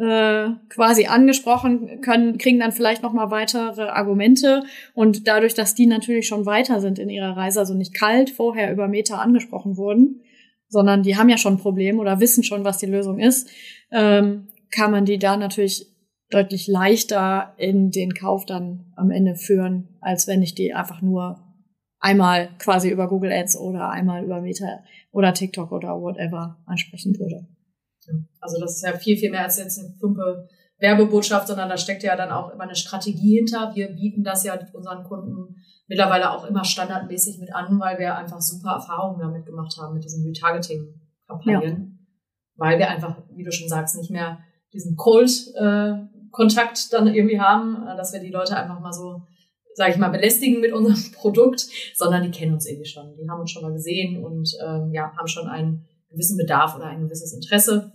äh, 0.00 0.50
quasi 0.68 1.06
angesprochen, 1.06 2.00
können, 2.00 2.38
kriegen 2.38 2.58
dann 2.58 2.72
vielleicht 2.72 3.02
nochmal 3.02 3.30
weitere 3.30 3.82
Argumente. 3.82 4.62
Und 4.94 5.26
dadurch, 5.26 5.54
dass 5.54 5.74
die 5.74 5.86
natürlich 5.86 6.26
schon 6.26 6.46
weiter 6.46 6.80
sind 6.80 6.98
in 6.98 7.10
ihrer 7.10 7.36
Reise, 7.36 7.60
also 7.60 7.74
nicht 7.74 7.94
kalt 7.94 8.30
vorher 8.30 8.72
über 8.72 8.88
Meta 8.88 9.18
angesprochen 9.18 9.76
wurden, 9.76 10.22
sondern 10.68 11.02
die 11.02 11.16
haben 11.16 11.28
ja 11.28 11.36
schon 11.36 11.54
ein 11.54 11.60
Problem 11.60 11.98
oder 11.98 12.20
wissen 12.20 12.44
schon, 12.44 12.64
was 12.64 12.78
die 12.78 12.86
Lösung 12.86 13.18
ist, 13.18 13.50
ähm, 13.90 14.48
kann 14.70 14.90
man 14.90 15.04
die 15.04 15.18
da 15.18 15.36
natürlich 15.36 15.86
deutlich 16.30 16.68
leichter 16.68 17.54
in 17.58 17.90
den 17.90 18.14
Kauf 18.14 18.46
dann 18.46 18.92
am 18.96 19.10
Ende 19.10 19.34
führen, 19.34 19.88
als 20.00 20.28
wenn 20.28 20.42
ich 20.42 20.54
die 20.54 20.72
einfach 20.72 21.02
nur 21.02 21.49
einmal 22.00 22.48
quasi 22.58 22.90
über 22.90 23.08
Google 23.08 23.32
Ads 23.32 23.56
oder 23.58 23.90
einmal 23.90 24.24
über 24.24 24.40
Meta 24.40 24.80
oder 25.12 25.32
TikTok 25.32 25.70
oder 25.70 26.00
whatever 26.00 26.58
ansprechen 26.66 27.18
würde. 27.18 27.46
Also 28.40 28.58
das 28.60 28.76
ist 28.76 28.82
ja 28.84 28.92
viel, 28.96 29.16
viel 29.16 29.30
mehr 29.30 29.44
als 29.44 29.58
jetzt 29.58 29.78
eine 29.78 29.94
plumpe 29.98 30.48
Werbebotschaft, 30.78 31.46
sondern 31.46 31.68
da 31.68 31.76
steckt 31.76 32.02
ja 32.02 32.16
dann 32.16 32.32
auch 32.32 32.50
immer 32.50 32.64
eine 32.64 32.74
Strategie 32.74 33.36
hinter. 33.36 33.72
Wir 33.74 33.88
bieten 33.88 34.24
das 34.24 34.44
ja 34.44 34.58
unseren 34.72 35.04
Kunden 35.04 35.56
mittlerweile 35.86 36.30
auch 36.30 36.44
immer 36.44 36.64
standardmäßig 36.64 37.38
mit 37.38 37.54
an, 37.54 37.78
weil 37.78 37.98
wir 37.98 38.16
einfach 38.16 38.40
super 38.40 38.70
Erfahrungen 38.72 39.20
damit 39.20 39.44
gemacht 39.44 39.76
haben, 39.78 39.94
mit 39.94 40.04
diesen 40.04 40.24
Retargeting-Kampagnen. 40.24 41.78
Ja. 41.78 41.86
Weil 42.56 42.78
wir 42.78 42.88
einfach, 42.88 43.22
wie 43.34 43.44
du 43.44 43.52
schon 43.52 43.68
sagst, 43.68 43.96
nicht 43.96 44.10
mehr 44.10 44.38
diesen 44.72 44.96
Cold-Kontakt 44.96 46.78
äh, 46.78 46.90
dann 46.90 47.08
irgendwie 47.08 47.40
haben, 47.40 47.86
äh, 47.86 47.96
dass 47.96 48.12
wir 48.12 48.20
die 48.20 48.30
Leute 48.30 48.56
einfach 48.56 48.80
mal 48.80 48.92
so 48.92 49.19
sage 49.74 49.92
ich 49.92 49.98
mal, 49.98 50.08
belästigen 50.08 50.60
mit 50.60 50.72
unserem 50.72 51.12
Produkt, 51.14 51.66
sondern 51.94 52.22
die 52.22 52.30
kennen 52.30 52.54
uns 52.54 52.66
irgendwie 52.66 52.88
schon. 52.88 53.16
Die 53.16 53.28
haben 53.28 53.40
uns 53.40 53.50
schon 53.50 53.62
mal 53.62 53.72
gesehen 53.72 54.24
und 54.24 54.50
ähm, 54.64 54.90
ja, 54.92 55.12
haben 55.16 55.28
schon 55.28 55.46
einen 55.46 55.86
gewissen 56.10 56.36
Bedarf 56.36 56.76
oder 56.76 56.86
ein 56.86 57.02
gewisses 57.02 57.32
Interesse, 57.32 57.92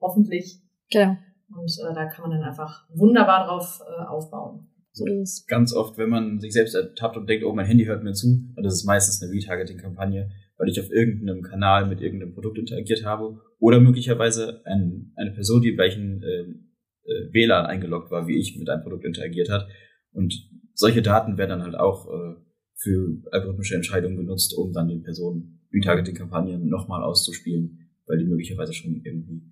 hoffentlich. 0.00 0.60
Ja. 0.90 1.18
Und 1.48 1.76
äh, 1.80 1.94
da 1.94 2.06
kann 2.06 2.28
man 2.28 2.38
dann 2.38 2.48
einfach 2.48 2.84
wunderbar 2.94 3.46
drauf 3.46 3.80
äh, 3.86 4.04
aufbauen. 4.06 4.68
So 4.92 5.06
ist 5.06 5.40
es. 5.40 5.46
Ganz 5.46 5.74
oft, 5.74 5.98
wenn 5.98 6.08
man 6.08 6.40
sich 6.40 6.52
selbst 6.52 6.74
ertappt 6.74 7.16
und 7.16 7.28
denkt, 7.28 7.44
oh, 7.44 7.52
mein 7.52 7.66
Handy 7.66 7.84
hört 7.84 8.04
mir 8.04 8.12
zu, 8.12 8.52
dann 8.54 8.64
ist 8.64 8.74
es 8.74 8.84
meistens 8.84 9.22
eine 9.22 9.32
Retargeting-Kampagne, 9.32 10.30
weil 10.56 10.68
ich 10.68 10.80
auf 10.80 10.90
irgendeinem 10.90 11.42
Kanal 11.42 11.86
mit 11.86 12.00
irgendeinem 12.00 12.32
Produkt 12.32 12.58
interagiert 12.58 13.04
habe 13.04 13.40
oder 13.58 13.80
möglicherweise 13.80 14.62
ein, 14.66 15.12
eine 15.16 15.32
Person, 15.32 15.62
die 15.62 15.70
im 15.70 15.76
gleichen 15.76 16.22
äh, 16.22 17.10
äh, 17.10 17.32
WLAN 17.32 17.66
eingeloggt 17.66 18.10
war, 18.10 18.28
wie 18.28 18.38
ich 18.38 18.56
mit 18.56 18.70
einem 18.70 18.82
Produkt 18.82 19.04
interagiert 19.04 19.50
hat. 19.50 19.66
Und 20.12 20.48
solche 20.74 21.02
Daten 21.02 21.38
werden 21.38 21.50
dann 21.50 21.62
halt 21.62 21.76
auch 21.76 22.06
äh, 22.06 22.34
für 22.76 23.22
algorithmische 23.30 23.76
Entscheidungen 23.76 24.16
genutzt, 24.16 24.54
um 24.56 24.72
dann 24.72 24.88
den 24.88 25.02
Personen 25.02 25.60
Retargeting-Kampagnen 25.72 26.68
nochmal 26.68 27.02
auszuspielen, 27.02 27.90
weil 28.06 28.18
die 28.18 28.26
möglicherweise 28.26 28.72
schon 28.72 29.00
irgendwie 29.04 29.42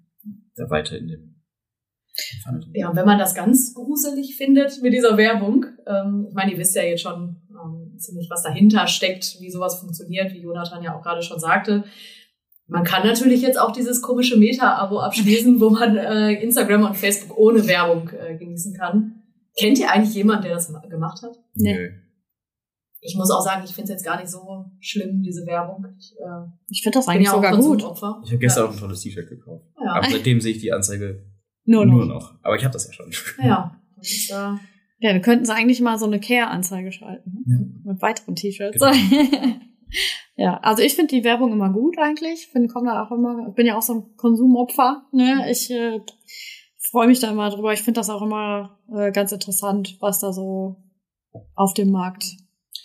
da 0.54 0.68
weiter 0.70 0.98
in 0.98 1.08
dem 1.08 1.32
ja, 2.74 2.90
und 2.90 2.96
wenn 2.96 3.06
man 3.06 3.18
das 3.18 3.34
ganz 3.34 3.72
gruselig 3.72 4.36
findet 4.36 4.82
mit 4.82 4.92
dieser 4.92 5.16
Werbung, 5.16 5.64
ähm, 5.86 6.26
ich 6.28 6.34
meine, 6.34 6.52
ihr 6.52 6.58
wisst 6.58 6.76
ja 6.76 6.82
jetzt 6.82 7.00
schon 7.00 7.36
ähm, 7.50 7.96
ziemlich, 7.98 8.28
was 8.28 8.42
dahinter 8.42 8.86
steckt, 8.86 9.38
wie 9.40 9.50
sowas 9.50 9.80
funktioniert, 9.80 10.32
wie 10.34 10.42
Jonathan 10.42 10.82
ja 10.82 10.94
auch 10.94 11.02
gerade 11.02 11.22
schon 11.22 11.40
sagte. 11.40 11.84
Man 12.66 12.84
kann 12.84 13.06
natürlich 13.06 13.40
jetzt 13.40 13.58
auch 13.58 13.72
dieses 13.72 14.02
komische 14.02 14.36
Meta-Abo 14.36 15.00
abschließen, 15.00 15.58
wo 15.58 15.70
man 15.70 15.96
äh, 15.96 16.34
Instagram 16.34 16.84
und 16.84 16.96
Facebook 16.96 17.38
ohne 17.38 17.66
Werbung 17.66 18.10
äh, 18.10 18.36
genießen 18.36 18.74
kann. 18.74 19.21
Kennt 19.62 19.78
ihr 19.78 19.90
eigentlich 19.90 20.14
jemanden, 20.14 20.44
der 20.44 20.54
das 20.54 20.72
gemacht 20.88 21.22
hat? 21.22 21.38
Nee 21.54 21.90
ich 23.04 23.16
muss 23.16 23.30
auch 23.30 23.42
sagen, 23.42 23.62
ich 23.64 23.74
finde 23.74 23.92
es 23.92 23.98
jetzt 23.98 24.04
gar 24.04 24.18
nicht 24.18 24.30
so 24.30 24.64
schlimm, 24.80 25.22
diese 25.22 25.44
Werbung. 25.44 25.84
Ich, 25.98 26.12
äh, 26.18 26.48
ich 26.68 26.82
finde 26.82 26.98
das 26.98 27.08
eigentlich 27.08 27.26
ja 27.26 27.32
sogar 27.32 27.56
gut. 27.56 27.82
Ich 27.82 28.30
habe 28.30 28.38
gestern 28.38 28.64
ja. 28.64 28.70
auch 28.70 28.72
ein 28.72 28.78
tolles 28.78 29.00
T-Shirt 29.00 29.28
gekauft. 29.28 29.66
Ja. 29.84 29.94
Aber 29.94 30.08
seitdem 30.08 30.40
sehe 30.40 30.52
ich 30.52 30.60
die 30.60 30.72
Anzeige 30.72 31.26
nur 31.64 31.84
noch. 31.84 31.94
Nur 31.94 32.06
noch. 32.06 32.34
Aber 32.42 32.56
ich 32.56 32.64
habe 32.64 32.72
das 32.72 32.86
ja 32.86 32.92
schon. 32.92 33.10
Ja. 33.42 33.80
Und, 33.96 34.30
äh, 34.30 34.58
ja, 35.00 35.14
wir 35.14 35.20
könnten 35.20 35.44
sie 35.44 35.52
eigentlich 35.52 35.80
mal 35.80 35.98
so 35.98 36.06
eine 36.06 36.20
Care-Anzeige 36.20 36.92
schalten. 36.92 37.42
Ne? 37.44 37.72
Ja. 37.84 37.92
Mit 37.92 38.02
weiteren 38.02 38.36
T-Shirts. 38.36 38.78
Genau. 38.78 38.92
ja, 40.36 40.58
also 40.58 40.84
ich 40.84 40.94
finde 40.94 41.12
die 41.12 41.24
Werbung 41.24 41.52
immer 41.52 41.72
gut 41.72 41.98
eigentlich. 41.98 42.44
Ich 42.44 42.48
finde, 42.52 42.68
komme 42.68 42.86
da 42.86 43.04
auch 43.04 43.10
immer, 43.10 43.50
bin 43.50 43.66
ja 43.66 43.76
auch 43.76 43.82
so 43.82 43.94
ein 43.94 44.16
Konsumopfer. 44.16 45.02
Ne? 45.10 45.50
Ich 45.50 45.68
äh, 45.72 46.00
freue 46.92 47.08
mich 47.08 47.20
da 47.20 47.30
immer 47.30 47.50
drüber. 47.50 47.72
Ich 47.72 47.82
finde 47.82 48.00
das 48.00 48.10
auch 48.10 48.22
immer 48.22 48.78
äh, 48.94 49.10
ganz 49.10 49.32
interessant, 49.32 49.96
was 50.00 50.20
da 50.20 50.32
so 50.32 50.76
auf 51.54 51.72
dem 51.74 51.90
Markt 51.90 52.24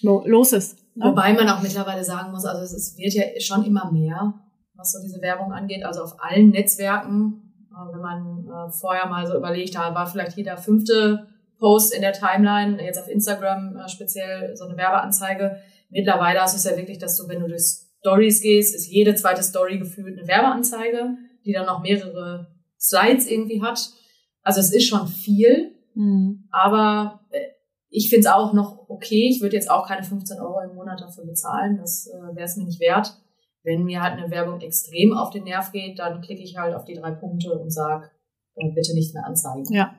los 0.01 0.53
ist. 0.53 0.77
Ne? 0.95 1.05
Wobei 1.05 1.33
man 1.33 1.49
auch 1.49 1.61
mittlerweile 1.61 2.03
sagen 2.03 2.31
muss, 2.31 2.45
also 2.45 2.63
es 2.63 2.73
ist, 2.73 2.97
wird 2.97 3.13
ja 3.13 3.23
schon 3.39 3.65
immer 3.65 3.91
mehr, 3.91 4.33
was 4.75 4.93
so 4.93 4.99
diese 5.03 5.21
Werbung 5.21 5.51
angeht. 5.51 5.83
Also 5.83 6.01
auf 6.03 6.15
allen 6.19 6.51
Netzwerken, 6.51 7.53
äh, 7.69 7.93
wenn 7.93 8.01
man 8.01 8.47
äh, 8.47 8.71
vorher 8.71 9.07
mal 9.07 9.27
so 9.27 9.35
überlegt, 9.35 9.75
da 9.75 9.93
war 9.93 10.07
vielleicht 10.07 10.37
jeder 10.37 10.57
fünfte 10.57 11.27
Post 11.59 11.93
in 11.93 12.01
der 12.01 12.13
Timeline, 12.13 12.81
jetzt 12.81 12.99
auf 12.99 13.09
Instagram 13.09 13.75
äh, 13.75 13.89
speziell 13.89 14.55
so 14.55 14.65
eine 14.65 14.77
Werbeanzeige. 14.77 15.57
Mittlerweile 15.89 16.39
du 16.39 16.57
es 16.57 16.63
ja 16.63 16.77
wirklich, 16.77 16.99
dass 16.99 17.17
du, 17.17 17.27
wenn 17.27 17.41
du 17.41 17.47
durch 17.47 17.63
Stories 17.99 18.41
gehst, 18.41 18.73
ist 18.73 18.87
jede 18.87 19.15
zweite 19.15 19.43
Story 19.43 19.79
gefühlt 19.79 20.17
eine 20.17 20.27
Werbeanzeige, 20.27 21.17
die 21.43 21.51
dann 21.51 21.65
noch 21.65 21.81
mehrere 21.81 22.56
Slides 22.79 23.27
irgendwie 23.27 23.61
hat. 23.61 23.79
Also 24.41 24.59
es 24.59 24.71
ist 24.71 24.87
schon 24.87 25.07
viel, 25.07 25.75
mhm. 25.93 26.47
aber 26.51 27.21
ich 27.89 28.09
finde 28.09 28.27
es 28.27 28.33
auch 28.33 28.53
noch 28.53 28.89
okay. 28.89 29.29
Ich 29.29 29.41
würde 29.41 29.55
jetzt 29.55 29.69
auch 29.69 29.87
keine 29.87 30.03
15 30.03 30.39
Euro 30.39 30.61
im 30.61 30.75
Monat 30.75 31.01
dafür 31.01 31.25
bezahlen. 31.25 31.77
Das 31.77 32.07
äh, 32.07 32.35
wäre 32.35 32.45
es 32.45 32.57
mir 32.57 32.65
nicht 32.65 32.79
wert. 32.79 33.17
Wenn 33.63 33.83
mir 33.83 34.01
halt 34.01 34.17
eine 34.17 34.31
Werbung 34.31 34.61
extrem 34.61 35.13
auf 35.13 35.31
den 35.31 35.43
Nerv 35.43 35.71
geht, 35.71 35.99
dann 35.99 36.21
klicke 36.21 36.43
ich 36.43 36.57
halt 36.57 36.75
auf 36.75 36.85
die 36.85 36.93
drei 36.93 37.11
Punkte 37.11 37.57
und 37.57 37.71
sage, 37.71 38.09
äh, 38.55 38.71
bitte 38.73 38.93
nicht 38.93 39.13
mehr 39.13 39.25
anzeigen. 39.25 39.65
Ja. 39.73 39.95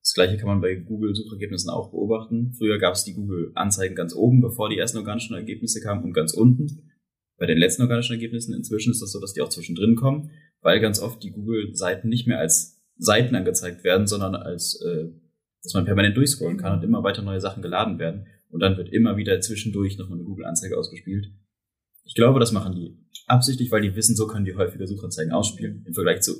Das 0.00 0.14
gleiche 0.14 0.36
kann 0.38 0.48
man 0.48 0.60
bei 0.60 0.74
Google-Suchergebnissen 0.74 1.70
auch 1.70 1.90
beobachten. 1.90 2.54
Früher 2.56 2.78
gab 2.78 2.94
es 2.94 3.04
die 3.04 3.14
Google-Anzeigen 3.14 3.94
ganz 3.94 4.14
oben, 4.14 4.40
bevor 4.40 4.70
die 4.70 4.78
ersten 4.78 4.98
organischen 4.98 5.36
Ergebnisse 5.36 5.80
kamen, 5.80 6.02
und 6.04 6.12
ganz 6.12 6.32
unten. 6.32 6.90
Bei 7.36 7.46
den 7.46 7.58
letzten 7.58 7.82
organischen 7.82 8.14
Ergebnissen 8.14 8.54
inzwischen 8.54 8.90
ist 8.90 9.02
das 9.02 9.12
so, 9.12 9.20
dass 9.20 9.32
die 9.32 9.42
auch 9.42 9.48
zwischendrin 9.48 9.96
kommen, 9.96 10.30
weil 10.60 10.80
ganz 10.80 11.00
oft 11.00 11.22
die 11.22 11.32
Google-Seiten 11.32 12.08
nicht 12.08 12.26
mehr 12.26 12.38
als 12.38 12.82
Seiten 12.96 13.34
angezeigt 13.34 13.84
werden, 13.84 14.06
sondern 14.06 14.34
als 14.34 14.80
äh, 14.82 15.08
dass 15.62 15.74
man 15.74 15.84
permanent 15.84 16.16
durchscrollen 16.16 16.56
kann 16.56 16.78
und 16.78 16.84
immer 16.84 17.02
weiter 17.02 17.22
neue 17.22 17.40
Sachen 17.40 17.62
geladen 17.62 17.98
werden. 17.98 18.26
Und 18.50 18.60
dann 18.60 18.76
wird 18.76 18.88
immer 18.88 19.16
wieder 19.16 19.40
zwischendurch 19.40 19.98
nochmal 19.98 20.18
eine 20.18 20.26
Google-Anzeige 20.26 20.78
ausgespielt. 20.78 21.26
Ich 22.04 22.14
glaube, 22.14 22.40
das 22.40 22.52
machen 22.52 22.74
die 22.74 22.96
absichtlich, 23.26 23.70
weil 23.70 23.82
die 23.82 23.94
wissen, 23.94 24.16
so 24.16 24.26
können 24.26 24.46
die 24.46 24.56
häufige 24.56 24.86
Suchanzeigen 24.86 25.32
ausspielen. 25.32 25.84
Im 25.86 25.94
Vergleich 25.94 26.22
zu 26.22 26.32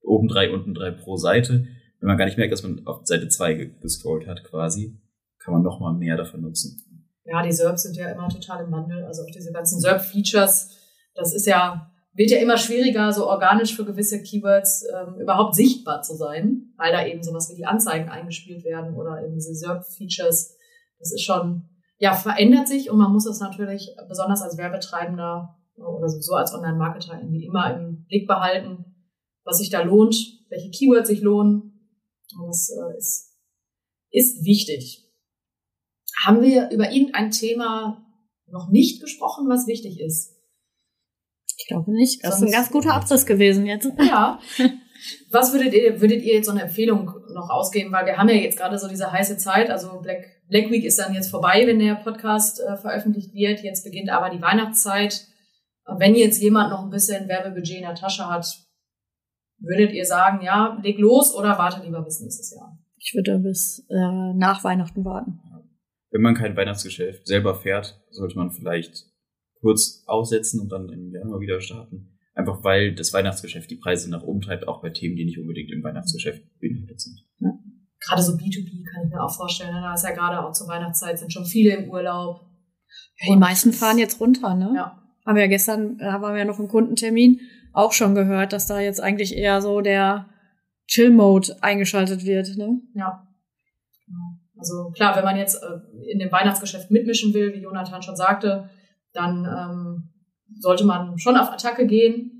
oben 0.00 0.28
drei, 0.28 0.50
unten 0.50 0.72
drei 0.72 0.90
pro 0.90 1.16
Seite. 1.16 1.66
Wenn 2.00 2.08
man 2.08 2.16
gar 2.16 2.24
nicht 2.24 2.38
merkt, 2.38 2.52
dass 2.52 2.62
man 2.62 2.86
auf 2.86 3.06
Seite 3.06 3.28
zwei 3.28 3.54
gescrollt 3.54 4.26
hat 4.26 4.44
quasi, 4.44 4.98
kann 5.38 5.52
man 5.52 5.62
nochmal 5.62 5.94
mehr 5.94 6.16
davon 6.16 6.40
nutzen. 6.40 7.10
Ja, 7.24 7.42
die 7.42 7.52
SERPs 7.52 7.82
sind 7.82 7.96
ja 7.96 8.10
immer 8.12 8.28
total 8.28 8.64
im 8.64 8.72
Wandel. 8.72 9.04
Also 9.04 9.22
auch 9.22 9.30
diese 9.30 9.52
ganzen 9.52 9.80
SERP-Features, 9.80 10.70
das 11.14 11.34
ist 11.34 11.46
ja 11.46 11.90
wird 12.14 12.30
ja 12.30 12.38
immer 12.38 12.56
schwieriger, 12.56 13.12
so 13.12 13.28
organisch 13.28 13.74
für 13.74 13.84
gewisse 13.84 14.22
Keywords 14.22 14.84
ähm, 14.94 15.20
überhaupt 15.20 15.56
sichtbar 15.56 16.02
zu 16.02 16.14
sein, 16.14 16.72
weil 16.76 16.92
da 16.92 17.04
eben 17.04 17.22
sowas 17.22 17.50
wie 17.50 17.56
die 17.56 17.66
Anzeigen 17.66 18.08
eingespielt 18.08 18.64
werden 18.64 18.94
oder 18.94 19.22
eben 19.24 19.34
diese 19.34 19.54
SERP-Features. 19.54 20.56
Das 20.98 21.12
ist 21.12 21.22
schon, 21.22 21.68
ja, 21.98 22.14
verändert 22.14 22.68
sich 22.68 22.88
und 22.88 22.98
man 22.98 23.12
muss 23.12 23.24
das 23.24 23.40
natürlich 23.40 23.90
besonders 24.08 24.42
als 24.42 24.56
Werbetreibender 24.56 25.56
oder 25.76 26.08
sowieso 26.08 26.34
als 26.34 26.54
Online-Marketer 26.54 27.18
irgendwie 27.18 27.46
immer 27.46 27.74
im 27.74 28.04
Blick 28.04 28.28
behalten, 28.28 28.84
was 29.44 29.58
sich 29.58 29.70
da 29.70 29.82
lohnt, 29.82 30.14
welche 30.50 30.70
Keywords 30.70 31.08
sich 31.08 31.20
lohnen. 31.20 31.90
Und 32.38 32.46
das 32.46 32.70
äh, 32.70 32.96
ist, 32.96 33.36
ist 34.10 34.44
wichtig. 34.44 35.04
Haben 36.24 36.42
wir 36.42 36.70
über 36.70 36.92
irgendein 36.92 37.32
Thema 37.32 38.06
noch 38.46 38.70
nicht 38.70 39.02
gesprochen, 39.02 39.48
was 39.48 39.66
wichtig 39.66 40.00
ist? 40.00 40.33
Ich 41.64 41.68
glaube 41.68 41.90
nicht. 41.92 42.22
Das 42.22 42.38
Sonst 42.38 42.50
ist 42.50 42.54
ein 42.54 42.60
ganz 42.60 42.70
guter 42.70 42.92
Abriss 42.92 43.24
gewesen 43.24 43.64
jetzt. 43.64 43.90
Ja. 43.98 44.38
Was 45.30 45.52
würdet 45.52 45.72
ihr, 45.72 46.00
würdet 46.00 46.22
ihr 46.22 46.34
jetzt 46.34 46.46
so 46.46 46.52
eine 46.52 46.62
Empfehlung 46.62 47.10
noch 47.32 47.48
ausgeben? 47.50 47.90
Weil 47.90 48.06
wir 48.06 48.16
haben 48.18 48.28
ja 48.28 48.34
jetzt 48.34 48.58
gerade 48.58 48.78
so 48.78 48.86
diese 48.86 49.10
heiße 49.10 49.38
Zeit. 49.38 49.70
Also 49.70 49.98
Black, 50.00 50.26
Black 50.48 50.70
Week 50.70 50.84
ist 50.84 50.98
dann 50.98 51.14
jetzt 51.14 51.30
vorbei, 51.30 51.66
wenn 51.66 51.78
der 51.78 51.94
Podcast 51.94 52.60
äh, 52.60 52.76
veröffentlicht 52.76 53.32
wird. 53.32 53.62
Jetzt 53.62 53.82
beginnt 53.82 54.10
aber 54.10 54.28
die 54.28 54.42
Weihnachtszeit. 54.42 55.26
Wenn 55.98 56.14
jetzt 56.14 56.40
jemand 56.42 56.70
noch 56.70 56.84
ein 56.84 56.90
bisschen 56.90 57.28
Werbebudget 57.28 57.78
in 57.78 57.82
der 57.82 57.94
Tasche 57.94 58.28
hat, 58.28 58.46
würdet 59.58 59.92
ihr 59.92 60.04
sagen, 60.04 60.44
ja, 60.44 60.78
leg 60.82 60.98
los 60.98 61.34
oder 61.34 61.58
warte 61.58 61.82
lieber 61.82 62.02
bis 62.02 62.20
nächstes 62.20 62.54
Jahr? 62.54 62.78
Ich 62.98 63.14
würde 63.14 63.38
bis 63.38 63.86
äh, 63.88 64.34
nach 64.34 64.64
Weihnachten 64.64 65.04
warten. 65.04 65.40
Wenn 66.10 66.22
man 66.22 66.34
kein 66.34 66.56
Weihnachtsgeschäft 66.56 67.26
selber 67.26 67.54
fährt, 67.54 68.00
sollte 68.10 68.36
man 68.36 68.50
vielleicht 68.50 69.13
kurz 69.64 70.04
aussetzen 70.06 70.60
und 70.60 70.70
dann 70.70 70.90
im 70.90 71.10
Januar 71.10 71.40
wieder 71.40 71.58
starten. 71.60 72.18
Einfach 72.34 72.62
weil 72.62 72.94
das 72.94 73.14
Weihnachtsgeschäft 73.14 73.70
die 73.70 73.76
Preise 73.76 74.10
nach 74.10 74.22
oben 74.22 74.42
treibt, 74.42 74.68
auch 74.68 74.82
bei 74.82 74.90
Themen, 74.90 75.16
die 75.16 75.24
nicht 75.24 75.38
unbedingt 75.38 75.70
im 75.70 75.82
Weihnachtsgeschäft 75.82 76.42
beinhaltet 76.60 77.00
sind. 77.00 77.24
Ja. 77.38 77.50
Gerade 78.00 78.22
so 78.22 78.32
B2B 78.32 78.84
kann 78.92 79.04
ich 79.06 79.10
mir 79.10 79.22
auch 79.22 79.34
vorstellen. 79.34 79.72
Ne? 79.72 79.80
Da 79.80 79.94
ist 79.94 80.04
ja 80.04 80.10
gerade 80.10 80.44
auch 80.44 80.52
zur 80.52 80.68
Weihnachtszeit 80.68 81.18
sind 81.18 81.32
schon 81.32 81.46
viele 81.46 81.76
im 81.76 81.88
Urlaub. 81.88 82.42
Ja, 83.20 83.32
die 83.32 83.38
meisten 83.38 83.72
fahren 83.72 83.98
jetzt 83.98 84.20
runter, 84.20 84.54
ne? 84.54 84.72
Ja. 84.76 85.02
Haben 85.24 85.36
wir 85.36 85.44
ja 85.44 85.48
gestern, 85.48 85.96
da 85.96 86.20
waren 86.20 86.34
wir 86.34 86.40
ja 86.40 86.44
noch 86.44 86.58
im 86.58 86.68
Kundentermin, 86.68 87.40
auch 87.72 87.92
schon 87.92 88.14
gehört, 88.14 88.52
dass 88.52 88.66
da 88.66 88.80
jetzt 88.80 89.00
eigentlich 89.00 89.34
eher 89.34 89.62
so 89.62 89.80
der 89.80 90.28
Chill-Mode 90.88 91.56
eingeschaltet 91.62 92.26
wird, 92.26 92.58
ne? 92.58 92.80
Ja. 92.94 93.26
Also 94.58 94.90
klar, 94.90 95.16
wenn 95.16 95.24
man 95.24 95.36
jetzt 95.36 95.62
äh, 95.62 96.10
in 96.10 96.18
dem 96.18 96.30
Weihnachtsgeschäft 96.30 96.90
mitmischen 96.90 97.32
will, 97.32 97.54
wie 97.54 97.62
Jonathan 97.62 98.02
schon 98.02 98.16
sagte, 98.16 98.68
dann 99.14 99.46
ähm, 99.46 100.10
sollte 100.60 100.84
man 100.84 101.18
schon 101.18 101.36
auf 101.36 101.50
Attacke 101.50 101.86
gehen. 101.86 102.30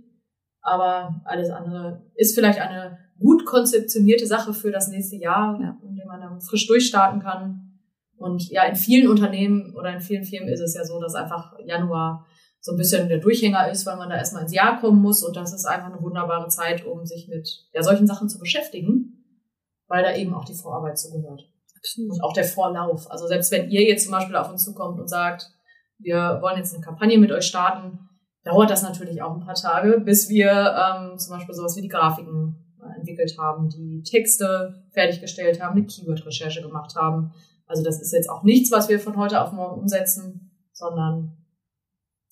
Aber 0.61 1.21
alles 1.25 1.51
andere 1.51 2.11
ist 2.15 2.35
vielleicht 2.35 2.61
eine 2.61 2.99
gut 3.19 3.45
konzeptionierte 3.45 4.27
Sache 4.27 4.53
für 4.53 4.71
das 4.71 4.89
nächste 4.89 5.17
Jahr, 5.17 5.59
ja. 5.61 5.79
in 5.87 5.95
dem 5.95 6.07
man 6.07 6.21
dann 6.21 6.41
frisch 6.41 6.67
durchstarten 6.67 7.21
kann. 7.21 7.81
Und 8.17 8.49
ja, 8.51 8.65
in 8.65 8.77
vielen 8.77 9.09
Unternehmen 9.09 9.75
oder 9.77 9.93
in 9.93 10.01
vielen 10.01 10.25
Firmen 10.25 10.49
ist 10.49 10.61
es 10.61 10.75
ja 10.75 10.85
so, 10.85 11.01
dass 11.01 11.15
einfach 11.15 11.53
Januar 11.65 12.27
so 12.61 12.73
ein 12.73 12.79
bisschen 12.79 13.09
der 13.09 13.19
Durchhänger 13.19 13.71
ist, 13.71 13.85
weil 13.85 13.97
man 13.97 14.09
da 14.09 14.17
erstmal 14.17 14.43
ins 14.43 14.55
Jahr 14.55 14.81
kommen 14.81 15.03
muss. 15.03 15.23
Und 15.23 15.37
das 15.37 15.53
ist 15.53 15.67
einfach 15.67 15.93
eine 15.93 16.01
wunderbare 16.01 16.49
Zeit, 16.49 16.87
um 16.87 17.05
sich 17.05 17.29
mit 17.29 17.49
ja, 17.73 17.83
solchen 17.83 18.07
Sachen 18.07 18.29
zu 18.29 18.39
beschäftigen, 18.39 19.25
weil 19.87 20.03
da 20.03 20.15
eben 20.17 20.33
auch 20.33 20.47
die 20.47 20.55
Vorarbeit 20.55 20.99
zugehört. 20.99 21.43
Und 21.99 22.23
auch 22.23 22.33
der 22.33 22.45
Vorlauf. 22.45 23.11
Also 23.11 23.27
selbst 23.27 23.53
wenn 23.53 23.69
ihr 23.69 23.83
jetzt 23.83 24.05
zum 24.05 24.13
Beispiel 24.13 24.37
auf 24.37 24.51
uns 24.51 24.65
zukommt 24.65 24.99
und 24.99 25.09
sagt, 25.09 25.54
wir 26.05 26.39
wollen 26.41 26.59
jetzt 26.59 26.75
eine 26.75 26.85
Kampagne 26.85 27.19
mit 27.19 27.33
euch 27.33 27.47
starten, 27.47 27.99
dauert 28.45 28.71
das 28.71 28.83
natürlich 28.83 29.23
auch 29.23 29.35
ein 29.35 29.45
paar 29.45 29.55
Tage, 29.55 30.01
bis 30.01 30.29
wir 30.29 30.51
ähm, 30.51 31.19
zum 31.19 31.35
Beispiel 31.35 31.55
sowas 31.55 31.77
wie 31.77 31.81
die 31.81 31.89
Grafiken 31.89 32.57
äh, 32.81 32.99
entwickelt 32.99 33.37
haben, 33.39 33.71
die 33.71 34.03
Texte 34.03 34.85
fertiggestellt 34.93 35.63
haben, 35.63 35.77
eine 35.77 35.87
Keyword-Recherche 35.87 36.63
gemacht 36.63 36.95
haben. 36.95 37.33
Also 37.67 37.83
das 37.83 38.01
ist 38.01 38.13
jetzt 38.13 38.29
auch 38.29 38.43
nichts, 38.43 38.71
was 38.71 38.89
wir 38.89 39.01
von 39.01 39.17
heute 39.17 39.41
auf 39.41 39.53
morgen 39.53 39.81
umsetzen, 39.81 40.51
sondern 40.73 41.39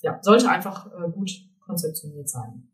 ja, 0.02 0.18
sollte 0.20 0.48
einfach 0.50 0.86
äh, 0.86 1.10
gut 1.10 1.30
konzeptioniert 1.64 2.28
sein. 2.28 2.68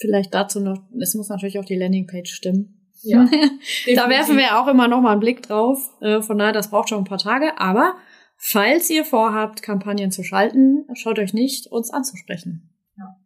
Vielleicht 0.00 0.32
dazu 0.32 0.60
noch, 0.60 0.78
es 1.00 1.14
muss 1.14 1.28
natürlich 1.28 1.58
auch 1.58 1.64
die 1.64 1.76
Landingpage 1.76 2.32
stimmen. 2.32 2.90
Ja, 3.02 3.28
da 3.94 4.08
werfen 4.08 4.36
wir 4.36 4.58
auch 4.58 4.66
immer 4.68 4.88
noch 4.88 5.00
mal 5.00 5.12
einen 5.12 5.20
Blick 5.20 5.42
drauf. 5.42 5.78
Äh, 6.00 6.22
von 6.22 6.38
daher, 6.38 6.52
das 6.52 6.70
braucht 6.70 6.88
schon 6.88 6.98
ein 6.98 7.04
paar 7.04 7.18
Tage. 7.18 7.58
Aber 7.58 7.94
falls 8.38 8.88
ihr 8.88 9.04
vorhabt, 9.04 9.62
Kampagnen 9.62 10.10
zu 10.10 10.22
schalten, 10.22 10.86
schaut 10.94 11.18
euch 11.18 11.34
nicht, 11.34 11.66
uns 11.66 11.90
anzusprechen. 11.90 12.70
Ja. 12.96 13.16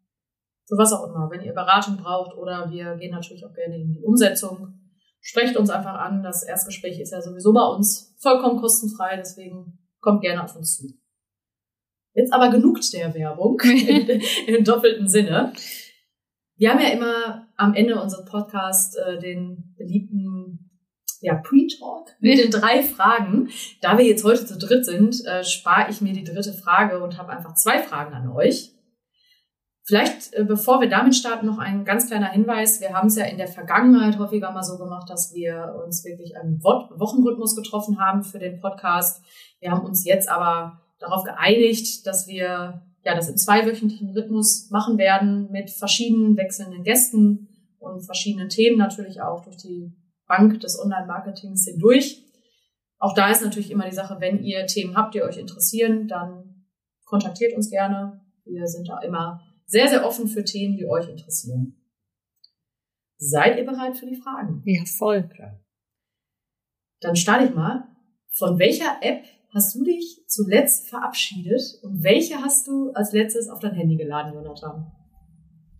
Für 0.66 0.76
was 0.76 0.92
auch 0.92 1.06
immer. 1.06 1.30
Wenn 1.30 1.42
ihr 1.42 1.52
Beratung 1.52 1.98
braucht 1.98 2.36
oder 2.36 2.70
wir 2.70 2.96
gehen 2.96 3.12
natürlich 3.12 3.44
auch 3.44 3.54
gerne 3.54 3.76
in 3.76 3.92
die 3.92 4.02
Umsetzung, 4.02 4.74
sprecht 5.20 5.56
uns 5.56 5.70
einfach 5.70 5.94
an. 5.94 6.22
Das 6.22 6.42
Erstgespräch 6.42 6.98
ist 6.98 7.12
ja 7.12 7.22
sowieso 7.22 7.52
bei 7.52 7.64
uns 7.64 8.16
vollkommen 8.18 8.60
kostenfrei. 8.60 9.16
Deswegen 9.16 9.78
kommt 10.00 10.22
gerne 10.22 10.42
auf 10.42 10.56
uns 10.56 10.76
zu. 10.76 10.88
Jetzt 12.14 12.32
aber 12.32 12.50
genug 12.50 12.80
der 12.92 13.14
Werbung 13.14 13.60
in, 13.60 14.20
im 14.46 14.64
doppelten 14.64 15.08
Sinne. 15.08 15.52
Wir 16.56 16.70
haben 16.70 16.80
ja 16.80 16.90
immer 16.90 17.48
am 17.56 17.74
Ende 17.74 18.00
unseres 18.00 18.24
Podcasts 18.24 18.96
äh, 18.96 19.18
den 19.18 19.74
beliebten 19.76 20.31
ja, 21.22 21.36
Pre-Talk 21.36 22.10
mit 22.20 22.38
den 22.38 22.50
drei 22.50 22.82
Fragen. 22.82 23.48
Da 23.80 23.96
wir 23.96 24.04
jetzt 24.04 24.24
heute 24.24 24.44
zu 24.44 24.58
dritt 24.58 24.84
sind, 24.84 25.24
äh, 25.24 25.44
spare 25.44 25.90
ich 25.90 26.00
mir 26.00 26.12
die 26.12 26.24
dritte 26.24 26.52
Frage 26.52 27.02
und 27.02 27.16
habe 27.16 27.30
einfach 27.30 27.54
zwei 27.54 27.78
Fragen 27.78 28.12
an 28.12 28.28
euch. 28.28 28.72
Vielleicht, 29.84 30.34
äh, 30.34 30.44
bevor 30.44 30.80
wir 30.80 30.88
damit 30.88 31.14
starten, 31.14 31.46
noch 31.46 31.58
ein 31.58 31.84
ganz 31.84 32.08
kleiner 32.08 32.30
Hinweis. 32.30 32.80
Wir 32.80 32.92
haben 32.92 33.06
es 33.06 33.16
ja 33.16 33.24
in 33.24 33.38
der 33.38 33.48
Vergangenheit 33.48 34.18
häufiger 34.18 34.50
mal 34.50 34.62
so 34.62 34.78
gemacht, 34.78 35.08
dass 35.08 35.32
wir 35.32 35.80
uns 35.84 36.04
wirklich 36.04 36.36
einen 36.36 36.62
Wochenrhythmus 36.62 37.56
getroffen 37.56 38.00
haben 38.00 38.24
für 38.24 38.38
den 38.38 38.60
Podcast. 38.60 39.24
Wir 39.60 39.70
haben 39.70 39.84
uns 39.84 40.04
jetzt 40.04 40.28
aber 40.28 40.80
darauf 40.98 41.24
geeinigt, 41.24 42.06
dass 42.06 42.26
wir 42.26 42.82
ja, 43.04 43.14
das 43.14 43.28
im 43.28 43.36
zweiwöchentlichen 43.36 44.10
Rhythmus 44.10 44.70
machen 44.70 44.98
werden 44.98 45.50
mit 45.50 45.70
verschiedenen 45.70 46.36
wechselnden 46.36 46.84
Gästen 46.84 47.48
und 47.80 48.02
verschiedenen 48.02 48.48
Themen 48.48 48.78
natürlich 48.78 49.20
auch 49.20 49.42
durch 49.42 49.56
die 49.56 49.92
Bank 50.32 50.60
des 50.60 50.80
Online-Marketings 50.80 51.66
hindurch. 51.66 52.24
Auch 52.98 53.14
da 53.14 53.30
ist 53.30 53.42
natürlich 53.42 53.70
immer 53.70 53.86
die 53.86 53.94
Sache, 53.94 54.16
wenn 54.18 54.42
ihr 54.42 54.66
Themen 54.66 54.96
habt, 54.96 55.14
die 55.14 55.22
euch 55.22 55.36
interessieren, 55.36 56.08
dann 56.08 56.64
kontaktiert 57.04 57.54
uns 57.54 57.68
gerne. 57.68 58.22
Wir 58.46 58.66
sind 58.66 58.88
da 58.88 59.00
immer 59.00 59.42
sehr, 59.66 59.88
sehr 59.88 60.06
offen 60.06 60.28
für 60.28 60.42
Themen, 60.42 60.78
die 60.78 60.88
euch 60.88 61.06
interessieren. 61.08 61.76
Seid 63.18 63.58
ihr 63.58 63.66
bereit 63.66 63.96
für 63.96 64.06
die 64.06 64.16
Fragen? 64.16 64.62
Ja, 64.64 64.82
voll. 64.86 65.28
Klar. 65.28 65.60
Dann 67.00 67.16
starte 67.16 67.44
ich 67.44 67.54
mal. 67.54 67.88
Von 68.30 68.58
welcher 68.58 69.02
App 69.02 69.24
hast 69.52 69.74
du 69.74 69.84
dich 69.84 70.24
zuletzt 70.28 70.88
verabschiedet 70.88 71.60
und 71.82 72.02
welche 72.02 72.36
hast 72.36 72.66
du 72.66 72.90
als 72.92 73.12
letztes 73.12 73.50
auf 73.50 73.60
dein 73.60 73.74
Handy 73.74 73.96
geladen, 73.96 74.32
Jonathan? 74.32 74.90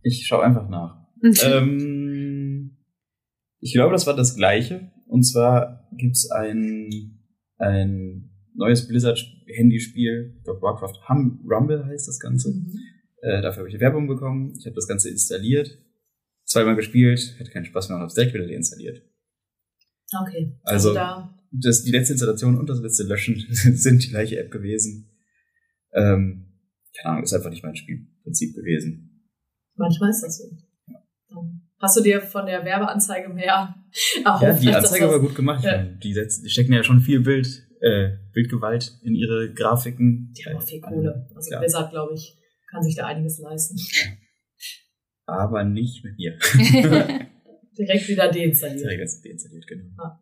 Ich 0.02 0.26
schaue 0.26 0.44
einfach 0.44 0.68
nach. 0.68 1.06
ähm, 1.22 2.01
ich 3.62 3.72
glaube, 3.72 3.92
das 3.92 4.06
war 4.06 4.14
das 4.14 4.36
gleiche. 4.36 4.90
Und 5.06 5.22
zwar 5.22 5.88
gibt's 5.96 6.30
ein, 6.30 7.18
ein 7.56 8.30
neues 8.54 8.86
Blizzard-Handyspiel, 8.86 10.34
ich 10.36 10.44
glaube 10.44 10.60
Warcraft 10.60 11.08
hum 11.08 11.42
Rumble 11.48 11.86
heißt 11.86 12.08
das 12.08 12.18
Ganze. 12.18 12.50
Mhm. 12.50 12.78
Äh, 13.22 13.40
dafür 13.40 13.60
habe 13.60 13.70
ich 13.70 13.80
Werbung 13.80 14.08
bekommen. 14.08 14.54
Ich 14.58 14.66
habe 14.66 14.74
das 14.74 14.88
Ganze 14.88 15.08
installiert, 15.08 15.78
zweimal 16.44 16.76
gespielt, 16.76 17.36
hätte 17.38 17.50
keinen 17.50 17.64
Spaß 17.64 17.88
mehr 17.88 17.96
und 17.96 18.00
habe 18.02 18.08
es 18.08 18.14
direkt 18.14 18.34
wieder 18.34 18.46
deinstalliert. 18.46 19.02
Okay. 20.12 20.58
Also, 20.64 20.90
also 20.90 20.94
da 20.94 21.38
das, 21.52 21.84
die 21.84 21.90
letzte 21.90 22.14
Installation 22.14 22.58
und 22.58 22.68
das 22.68 22.80
letzte 22.80 23.04
Löschen 23.04 23.46
sind 23.48 24.02
die 24.02 24.08
gleiche 24.08 24.38
App 24.38 24.50
gewesen. 24.50 25.10
Ähm, 25.92 26.46
keine 26.98 27.12
Ahnung, 27.12 27.24
ist 27.24 27.32
einfach 27.32 27.50
nicht 27.50 27.62
mein 27.62 27.76
Spielprinzip 27.76 28.54
gewesen. 28.54 29.28
Manchmal 29.76 30.10
ist 30.10 30.22
das 30.22 30.38
so. 30.38 30.44
Ja. 30.88 31.02
Hast 31.82 31.96
du 31.96 32.00
dir 32.00 32.20
von 32.20 32.46
der 32.46 32.64
Werbeanzeige 32.64 33.28
mehr 33.28 33.74
erhofft? 34.24 34.42
Ja, 34.42 34.52
die 34.52 34.72
Anzeige 34.72 35.08
war 35.08 35.18
gut 35.18 35.34
gemacht. 35.34 35.64
Ja. 35.64 35.82
Die, 35.82 36.14
setzen, 36.14 36.44
die 36.44 36.50
stecken 36.50 36.72
ja 36.72 36.84
schon 36.84 37.00
viel 37.00 37.20
Bild, 37.20 37.66
äh, 37.80 38.10
Bildgewalt 38.32 38.92
in 39.02 39.14
ihre 39.14 39.52
Grafiken. 39.52 40.32
Die 40.32 40.44
haben 40.44 40.56
auch 40.56 40.62
viel 40.62 40.80
Kohle. 40.80 41.28
Also 41.34 41.48
Klar. 41.48 41.60
Blizzard, 41.60 41.90
glaube 41.90 42.14
ich, 42.14 42.38
kann 42.70 42.82
sich 42.82 42.94
da 42.94 43.06
einiges 43.06 43.40
leisten. 43.40 43.76
Aber 45.26 45.64
nicht 45.64 46.04
mit 46.04 46.16
mir. 46.16 46.38
Direkt 47.78 48.08
wieder 48.08 48.30
deinstalliert. 48.30 48.80
Direkt 48.80 49.24
deinstalliert, 49.24 49.66
genau. 49.66 49.90
Ah. 49.98 50.20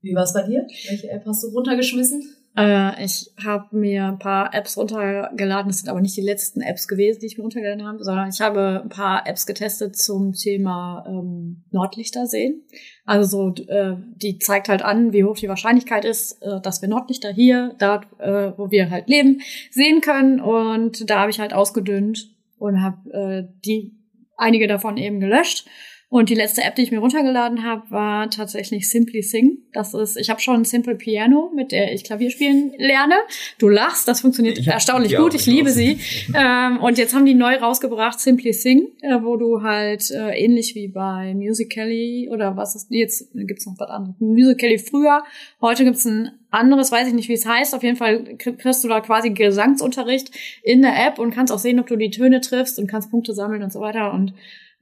Wie 0.00 0.14
war 0.14 0.22
es 0.22 0.32
bei 0.32 0.42
dir? 0.42 0.66
Welche 0.88 1.10
App 1.10 1.24
hast 1.26 1.44
du 1.44 1.48
runtergeschmissen? 1.48 2.22
Äh, 2.56 3.04
ich 3.04 3.32
habe 3.44 3.76
mir 3.76 4.06
ein 4.06 4.18
paar 4.18 4.54
Apps 4.54 4.76
runtergeladen. 4.76 5.68
Das 5.68 5.80
sind 5.80 5.88
aber 5.88 6.00
nicht 6.00 6.16
die 6.16 6.22
letzten 6.22 6.60
Apps 6.60 6.86
gewesen, 6.86 7.20
die 7.20 7.26
ich 7.26 7.36
mir 7.36 7.42
runtergeladen 7.42 7.86
habe, 7.86 8.04
sondern 8.04 8.28
ich 8.28 8.40
habe 8.40 8.82
ein 8.84 8.88
paar 8.88 9.26
Apps 9.26 9.46
getestet 9.46 9.96
zum 9.96 10.32
Thema 10.32 11.04
ähm, 11.08 11.64
Nordlichter 11.70 12.26
sehen. 12.26 12.62
Also 13.04 13.52
so, 13.54 13.64
äh, 13.64 13.96
die 14.16 14.38
zeigt 14.38 14.68
halt 14.68 14.82
an, 14.82 15.12
wie 15.12 15.24
hoch 15.24 15.36
die 15.36 15.48
Wahrscheinlichkeit 15.48 16.04
ist, 16.04 16.42
äh, 16.42 16.60
dass 16.60 16.80
wir 16.80 16.88
Nordlichter 16.88 17.32
hier, 17.32 17.74
da 17.78 18.02
äh, 18.18 18.52
wo 18.56 18.70
wir 18.70 18.90
halt 18.90 19.08
leben, 19.08 19.40
sehen 19.70 20.00
können. 20.00 20.40
Und 20.40 21.10
da 21.10 21.20
habe 21.20 21.30
ich 21.30 21.40
halt 21.40 21.52
ausgedünnt 21.52 22.30
und 22.58 22.82
habe 22.82 23.10
äh, 23.12 23.48
die 23.64 23.96
einige 24.36 24.66
davon 24.66 24.96
eben 24.96 25.20
gelöscht 25.20 25.66
und 26.14 26.28
die 26.30 26.36
letzte 26.36 26.62
App, 26.62 26.76
die 26.76 26.82
ich 26.82 26.92
mir 26.92 27.00
runtergeladen 27.00 27.64
habe, 27.64 27.90
war 27.90 28.30
tatsächlich 28.30 28.88
Simply 28.88 29.20
Sing. 29.20 29.58
Das 29.72 29.94
ist, 29.94 30.16
ich 30.16 30.30
habe 30.30 30.40
schon 30.40 30.60
ein 30.60 30.64
Simple 30.64 30.94
Piano, 30.94 31.50
mit 31.56 31.72
der 31.72 31.92
ich 31.92 32.04
Klavier 32.04 32.30
spielen 32.30 32.72
lerne. 32.78 33.16
Du 33.58 33.68
lachst, 33.68 34.06
das 34.06 34.20
funktioniert 34.20 34.64
erstaunlich 34.64 35.16
gut. 35.16 35.34
Ich 35.34 35.46
liebe 35.46 35.70
sie. 35.70 35.98
ähm, 36.32 36.78
und 36.78 36.98
jetzt 36.98 37.16
haben 37.16 37.26
die 37.26 37.34
neu 37.34 37.56
rausgebracht 37.56 38.20
Simply 38.20 38.52
Sing, 38.52 38.92
äh, 39.02 39.24
wo 39.24 39.36
du 39.36 39.62
halt 39.62 40.08
äh, 40.12 40.38
ähnlich 40.38 40.76
wie 40.76 40.86
bei 40.86 41.34
Musical.ly 41.34 42.30
oder 42.30 42.56
was 42.56 42.76
ist 42.76 42.92
jetzt 42.92 43.32
gibt's 43.34 43.66
noch 43.66 43.74
was 43.76 43.90
anderes. 43.90 44.14
Musical.ly 44.20 44.78
früher, 44.78 45.24
heute 45.60 45.82
gibt's 45.82 46.04
ein 46.04 46.30
anderes, 46.48 46.92
weiß 46.92 47.08
ich 47.08 47.14
nicht, 47.14 47.28
wie 47.28 47.32
es 47.32 47.44
heißt. 47.44 47.74
Auf 47.74 47.82
jeden 47.82 47.96
Fall 47.96 48.36
kriegst 48.36 48.84
du 48.84 48.88
da 48.88 49.00
quasi 49.00 49.30
Gesangsunterricht 49.30 50.30
in 50.62 50.80
der 50.82 50.94
App 51.08 51.18
und 51.18 51.34
kannst 51.34 51.52
auch 51.52 51.58
sehen, 51.58 51.80
ob 51.80 51.88
du 51.88 51.96
die 51.96 52.10
Töne 52.10 52.40
triffst 52.40 52.78
und 52.78 52.86
kannst 52.86 53.10
Punkte 53.10 53.34
sammeln 53.34 53.64
und 53.64 53.72
so 53.72 53.80
weiter. 53.80 54.12
Und 54.12 54.32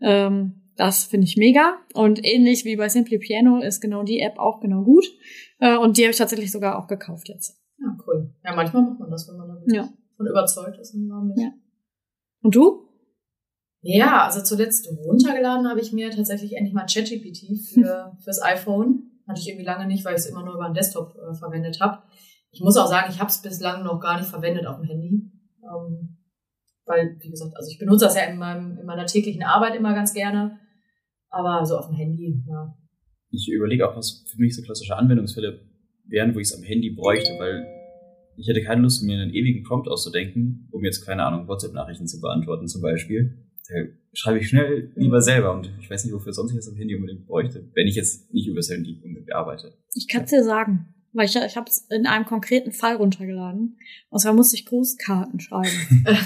ähm, 0.02 0.61
das 0.76 1.04
finde 1.04 1.26
ich 1.26 1.36
mega. 1.36 1.78
Und 1.94 2.24
ähnlich 2.24 2.64
wie 2.64 2.76
bei 2.76 2.88
Simply 2.88 3.18
Piano 3.18 3.60
ist 3.60 3.80
genau 3.80 4.02
die 4.02 4.20
App 4.20 4.38
auch 4.38 4.60
genau 4.60 4.82
gut. 4.82 5.06
Äh, 5.58 5.76
und 5.76 5.96
die 5.96 6.02
habe 6.02 6.12
ich 6.12 6.18
tatsächlich 6.18 6.50
sogar 6.50 6.78
auch 6.78 6.88
gekauft 6.88 7.28
jetzt. 7.28 7.58
Ja, 7.78 7.96
cool. 8.06 8.34
Ja, 8.44 8.54
manchmal 8.54 8.82
macht 8.82 9.00
man 9.00 9.10
das, 9.10 9.28
wenn 9.28 9.36
man 9.36 9.48
da 9.48 9.74
ja. 9.74 9.88
von 10.16 10.26
überzeugt 10.26 10.78
ist. 10.78 10.94
Und, 10.94 11.34
ja. 11.36 11.52
und 12.42 12.54
du? 12.54 12.88
Ja, 13.80 14.24
also 14.24 14.42
zuletzt 14.42 14.88
runtergeladen 14.88 15.68
habe 15.68 15.80
ich 15.80 15.92
mir 15.92 16.10
tatsächlich 16.10 16.54
endlich 16.54 16.72
mal 16.72 16.86
ChatGPT 16.86 17.58
für, 17.74 18.16
fürs 18.24 18.40
iPhone. 18.42 19.10
Hatte 19.26 19.40
ich 19.40 19.48
irgendwie 19.48 19.66
lange 19.66 19.86
nicht, 19.86 20.04
weil 20.04 20.14
ich 20.14 20.20
es 20.20 20.26
immer 20.26 20.44
nur 20.44 20.54
über 20.54 20.66
den 20.66 20.74
Desktop 20.74 21.16
äh, 21.16 21.34
verwendet 21.34 21.80
habe. 21.80 22.02
Ich 22.50 22.60
muss 22.60 22.76
auch 22.76 22.86
sagen, 22.86 23.10
ich 23.10 23.18
habe 23.18 23.30
es 23.30 23.42
bislang 23.42 23.82
noch 23.82 24.00
gar 24.00 24.18
nicht 24.18 24.28
verwendet 24.28 24.66
auf 24.66 24.76
dem 24.76 24.84
Handy. 24.84 25.30
Ähm, 25.62 26.18
weil, 26.84 27.16
wie 27.20 27.30
gesagt, 27.30 27.56
also 27.56 27.70
ich 27.70 27.78
benutze 27.78 28.04
das 28.04 28.16
ja 28.16 28.24
in, 28.24 28.38
meinem, 28.38 28.78
in 28.78 28.86
meiner 28.86 29.06
täglichen 29.06 29.42
Arbeit 29.42 29.74
immer 29.74 29.94
ganz 29.94 30.12
gerne. 30.12 30.58
Aber 31.32 31.64
so 31.64 31.76
auf 31.76 31.88
dem 31.88 31.96
Handy, 31.96 32.42
ja. 32.46 32.76
Ich 33.30 33.50
überlege 33.50 33.88
auch, 33.88 33.96
was 33.96 34.24
für 34.30 34.40
mich 34.40 34.54
so 34.54 34.62
klassische 34.62 34.96
Anwendungsfälle 34.96 35.60
wären, 36.04 36.34
wo 36.34 36.38
ich 36.38 36.48
es 36.48 36.54
am 36.54 36.62
Handy 36.62 36.90
bräuchte, 36.90 37.32
weil 37.38 37.66
ich 38.36 38.46
hätte 38.46 38.62
keine 38.62 38.82
Lust, 38.82 39.02
mir 39.02 39.20
einen 39.20 39.34
ewigen 39.34 39.62
Prompt 39.62 39.88
auszudenken, 39.88 40.68
um 40.70 40.84
jetzt, 40.84 41.04
keine 41.04 41.24
Ahnung, 41.24 41.48
WhatsApp-Nachrichten 41.48 42.06
zu 42.06 42.20
beantworten 42.20 42.68
zum 42.68 42.82
Beispiel. 42.82 43.46
Da 43.68 43.76
schreibe 44.12 44.38
ich 44.38 44.48
schnell 44.48 44.92
lieber 44.96 45.22
selber 45.22 45.54
und 45.54 45.70
ich 45.80 45.88
weiß 45.90 46.04
nicht, 46.04 46.12
wofür 46.12 46.32
sonst 46.32 46.50
ich 46.50 46.56
das 46.56 46.68
am 46.68 46.76
Handy 46.76 46.94
unbedingt 46.94 47.26
bräuchte, 47.26 47.70
wenn 47.74 47.86
ich 47.86 47.94
jetzt 47.94 48.32
nicht 48.32 48.46
über 48.46 48.56
das 48.56 48.70
Handy 48.70 49.00
unbedingt 49.02 49.32
arbeite. 49.32 49.72
Ich 49.94 50.08
kann 50.08 50.24
es 50.24 50.30
dir 50.30 50.44
sagen, 50.44 50.94
weil 51.12 51.26
ich, 51.26 51.36
ich 51.36 51.56
habe 51.56 51.68
es 51.68 51.86
in 51.90 52.06
einem 52.06 52.26
konkreten 52.26 52.72
Fall 52.72 52.96
runtergeladen. 52.96 53.78
Und 54.10 54.18
zwar 54.18 54.34
musste 54.34 54.56
ich 54.56 54.66
Grußkarten 54.66 55.40
schreiben. 55.40 55.70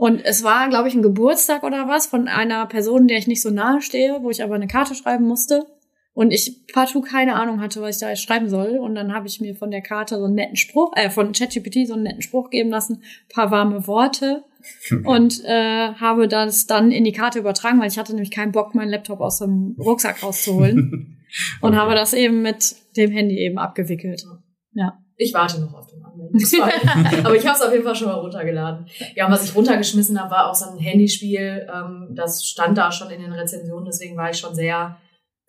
Und 0.00 0.24
es 0.24 0.42
war, 0.42 0.70
glaube 0.70 0.88
ich, 0.88 0.94
ein 0.94 1.02
Geburtstag 1.02 1.62
oder 1.62 1.86
was 1.86 2.06
von 2.06 2.26
einer 2.26 2.64
Person, 2.64 3.06
der 3.06 3.18
ich 3.18 3.26
nicht 3.26 3.42
so 3.42 3.50
nahe 3.50 3.82
stehe, 3.82 4.22
wo 4.22 4.30
ich 4.30 4.42
aber 4.42 4.54
eine 4.54 4.66
Karte 4.66 4.94
schreiben 4.94 5.26
musste. 5.26 5.66
Und 6.14 6.30
ich 6.30 6.66
partout 6.72 7.02
keine 7.02 7.34
Ahnung 7.34 7.60
hatte, 7.60 7.82
was 7.82 7.96
ich 7.96 8.00
da 8.00 8.08
jetzt 8.08 8.22
schreiben 8.22 8.48
soll. 8.48 8.78
Und 8.78 8.94
dann 8.94 9.12
habe 9.12 9.26
ich 9.26 9.42
mir 9.42 9.54
von 9.54 9.70
der 9.70 9.82
Karte 9.82 10.16
so 10.16 10.24
einen 10.24 10.36
netten 10.36 10.56
Spruch, 10.56 10.94
äh, 10.96 11.10
von 11.10 11.32
ChatGPT 11.32 11.86
so 11.86 11.92
einen 11.92 12.04
netten 12.04 12.22
Spruch 12.22 12.48
geben 12.48 12.70
lassen, 12.70 13.02
paar 13.28 13.50
warme 13.50 13.86
Worte. 13.86 14.42
und 15.04 15.44
äh, 15.44 15.92
habe 15.92 16.28
das 16.28 16.66
dann 16.66 16.92
in 16.92 17.04
die 17.04 17.12
Karte 17.12 17.38
übertragen, 17.38 17.78
weil 17.78 17.88
ich 17.88 17.98
hatte 17.98 18.14
nämlich 18.14 18.30
keinen 18.30 18.52
Bock, 18.52 18.74
meinen 18.74 18.88
Laptop 18.88 19.20
aus 19.20 19.40
dem 19.40 19.76
Rucksack 19.78 20.22
rauszuholen. 20.22 21.18
und 21.60 21.76
habe 21.76 21.94
das 21.94 22.14
eben 22.14 22.40
mit 22.40 22.74
dem 22.96 23.10
Handy 23.10 23.36
eben 23.36 23.58
abgewickelt. 23.58 24.24
Ja. 24.72 24.98
Ich 25.18 25.34
warte 25.34 25.60
noch 25.60 25.74
auf 25.74 25.88
den 25.88 26.02
Anmeldungsfall. 26.02 26.09
Aber 27.24 27.34
ich 27.34 27.46
habe 27.46 27.56
es 27.56 27.62
auf 27.62 27.72
jeden 27.72 27.84
Fall 27.84 27.94
schon 27.94 28.08
mal 28.08 28.14
runtergeladen. 28.14 28.86
Ja, 29.14 29.26
und 29.26 29.32
was 29.32 29.44
ich 29.44 29.54
runtergeschmissen 29.54 30.20
habe, 30.20 30.30
war 30.30 30.50
auch 30.50 30.54
so 30.54 30.70
ein 30.70 30.78
Handyspiel. 30.78 31.66
Ähm, 31.72 32.08
das 32.10 32.44
stand 32.44 32.78
da 32.78 32.92
schon 32.92 33.10
in 33.10 33.20
den 33.20 33.32
Rezensionen, 33.32 33.84
deswegen 33.84 34.16
war 34.16 34.30
ich 34.30 34.38
schon 34.38 34.54
sehr 34.54 34.96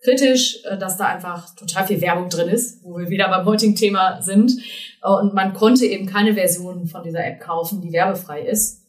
kritisch, 0.02 0.58
äh, 0.64 0.76
dass 0.76 0.96
da 0.96 1.06
einfach 1.06 1.54
total 1.54 1.86
viel 1.86 2.00
Werbung 2.00 2.28
drin 2.28 2.48
ist, 2.48 2.84
wo 2.84 2.98
wir 2.98 3.08
wieder 3.08 3.28
beim 3.28 3.46
heutigen 3.46 3.74
Thema 3.74 4.20
sind. 4.20 4.52
Äh, 5.02 5.08
und 5.08 5.34
man 5.34 5.54
konnte 5.54 5.86
eben 5.86 6.06
keine 6.06 6.34
Version 6.34 6.86
von 6.86 7.02
dieser 7.02 7.24
App 7.24 7.40
kaufen, 7.40 7.80
die 7.80 7.92
werbefrei 7.92 8.42
ist. 8.42 8.81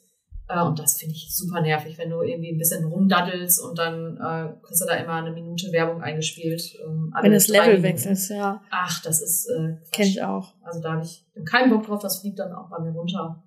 Äh, 0.47 0.63
und 0.63 0.79
das 0.79 0.97
finde 0.97 1.15
ich 1.15 1.35
super 1.35 1.61
nervig, 1.61 1.97
wenn 1.97 2.09
du 2.09 2.21
irgendwie 2.21 2.51
ein 2.51 2.57
bisschen 2.57 2.85
rumdaddelst 2.85 3.61
und 3.61 3.77
dann 3.77 4.17
äh, 4.17 4.53
kriegst 4.61 4.81
du 4.81 4.85
da 4.85 4.95
immer 4.95 5.13
eine 5.13 5.31
Minute 5.31 5.71
Werbung 5.71 6.01
eingespielt. 6.01 6.77
Ähm, 6.85 7.13
wenn 7.21 7.31
das 7.31 7.47
Level 7.47 7.81
wechselst, 7.81 8.29
ja. 8.29 8.61
Ach, 8.69 9.01
das 9.03 9.21
ist 9.21 9.47
äh, 9.49 9.77
Kenn 9.91 10.07
ich 10.07 10.21
auch. 10.21 10.53
Also 10.63 10.81
da 10.81 10.93
habe 10.93 11.03
ich 11.03 11.25
keinen 11.45 11.69
Bock 11.69 11.85
drauf, 11.85 12.01
das 12.01 12.19
fliegt 12.19 12.39
dann 12.39 12.53
auch 12.53 12.69
bei 12.69 12.79
mir 12.79 12.91
runter. 12.91 13.43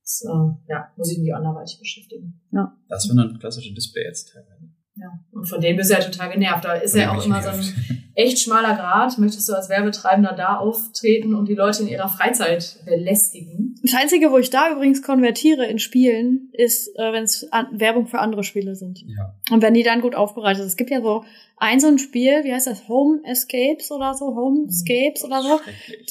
Das, 0.00 0.24
äh, 0.24 0.72
ja, 0.72 0.92
muss 0.96 1.12
ich 1.12 1.18
mich 1.18 1.34
anderweitig 1.34 1.78
beschäftigen. 1.78 2.40
Ja. 2.52 2.72
Das 2.88 3.08
wäre 3.08 3.28
ein 3.28 3.38
klassische 3.38 3.74
Display 3.74 4.04
jetzt 4.04 4.32
teilweise. 4.32 4.70
Ja, 5.00 5.10
und 5.30 5.44
von 5.44 5.60
dem 5.60 5.76
bist 5.76 5.90
du 5.90 5.94
ja 5.94 6.00
total 6.00 6.30
genervt. 6.30 6.64
Da 6.64 6.72
ist 6.74 6.96
ja 6.96 7.14
auch 7.14 7.24
immer 7.24 7.40
so 7.40 7.50
ein 7.50 8.10
echt 8.14 8.40
schmaler 8.40 8.74
Grad. 8.74 9.16
Möchtest 9.18 9.48
du 9.48 9.54
als 9.54 9.68
Werbetreibender 9.68 10.32
da 10.32 10.56
auftreten 10.56 11.34
und 11.34 11.48
die 11.48 11.54
Leute 11.54 11.82
in 11.82 11.88
ihrer 11.88 12.08
Freizeit 12.08 12.80
belästigen? 12.84 13.76
Das 13.82 13.94
Einzige, 13.94 14.30
wo 14.30 14.38
ich 14.38 14.50
da 14.50 14.72
übrigens 14.72 15.02
konvertiere 15.02 15.66
in 15.66 15.78
Spielen, 15.78 16.50
ist, 16.52 16.88
äh, 16.96 17.12
wenn 17.12 17.24
es 17.24 17.48
Werbung 17.70 18.06
für 18.06 18.18
andere 18.18 18.44
Spiele 18.44 18.74
sind. 18.74 19.00
Ja. 19.06 19.34
Und 19.50 19.62
wenn 19.62 19.74
die 19.74 19.82
dann 19.82 20.00
gut 20.00 20.14
aufbereitet 20.14 20.58
sind. 20.58 20.68
Es 20.68 20.76
gibt 20.76 20.90
ja 20.90 21.00
so 21.00 21.24
ein 21.60 21.80
so 21.80 21.88
ein 21.88 21.98
Spiel, 21.98 22.44
wie 22.44 22.52
heißt 22.52 22.66
das? 22.66 22.88
Home 22.88 23.20
Escapes 23.24 23.90
oder 23.90 24.14
so? 24.14 24.26
Homescapes 24.26 25.24
oder 25.24 25.42
so. 25.42 25.60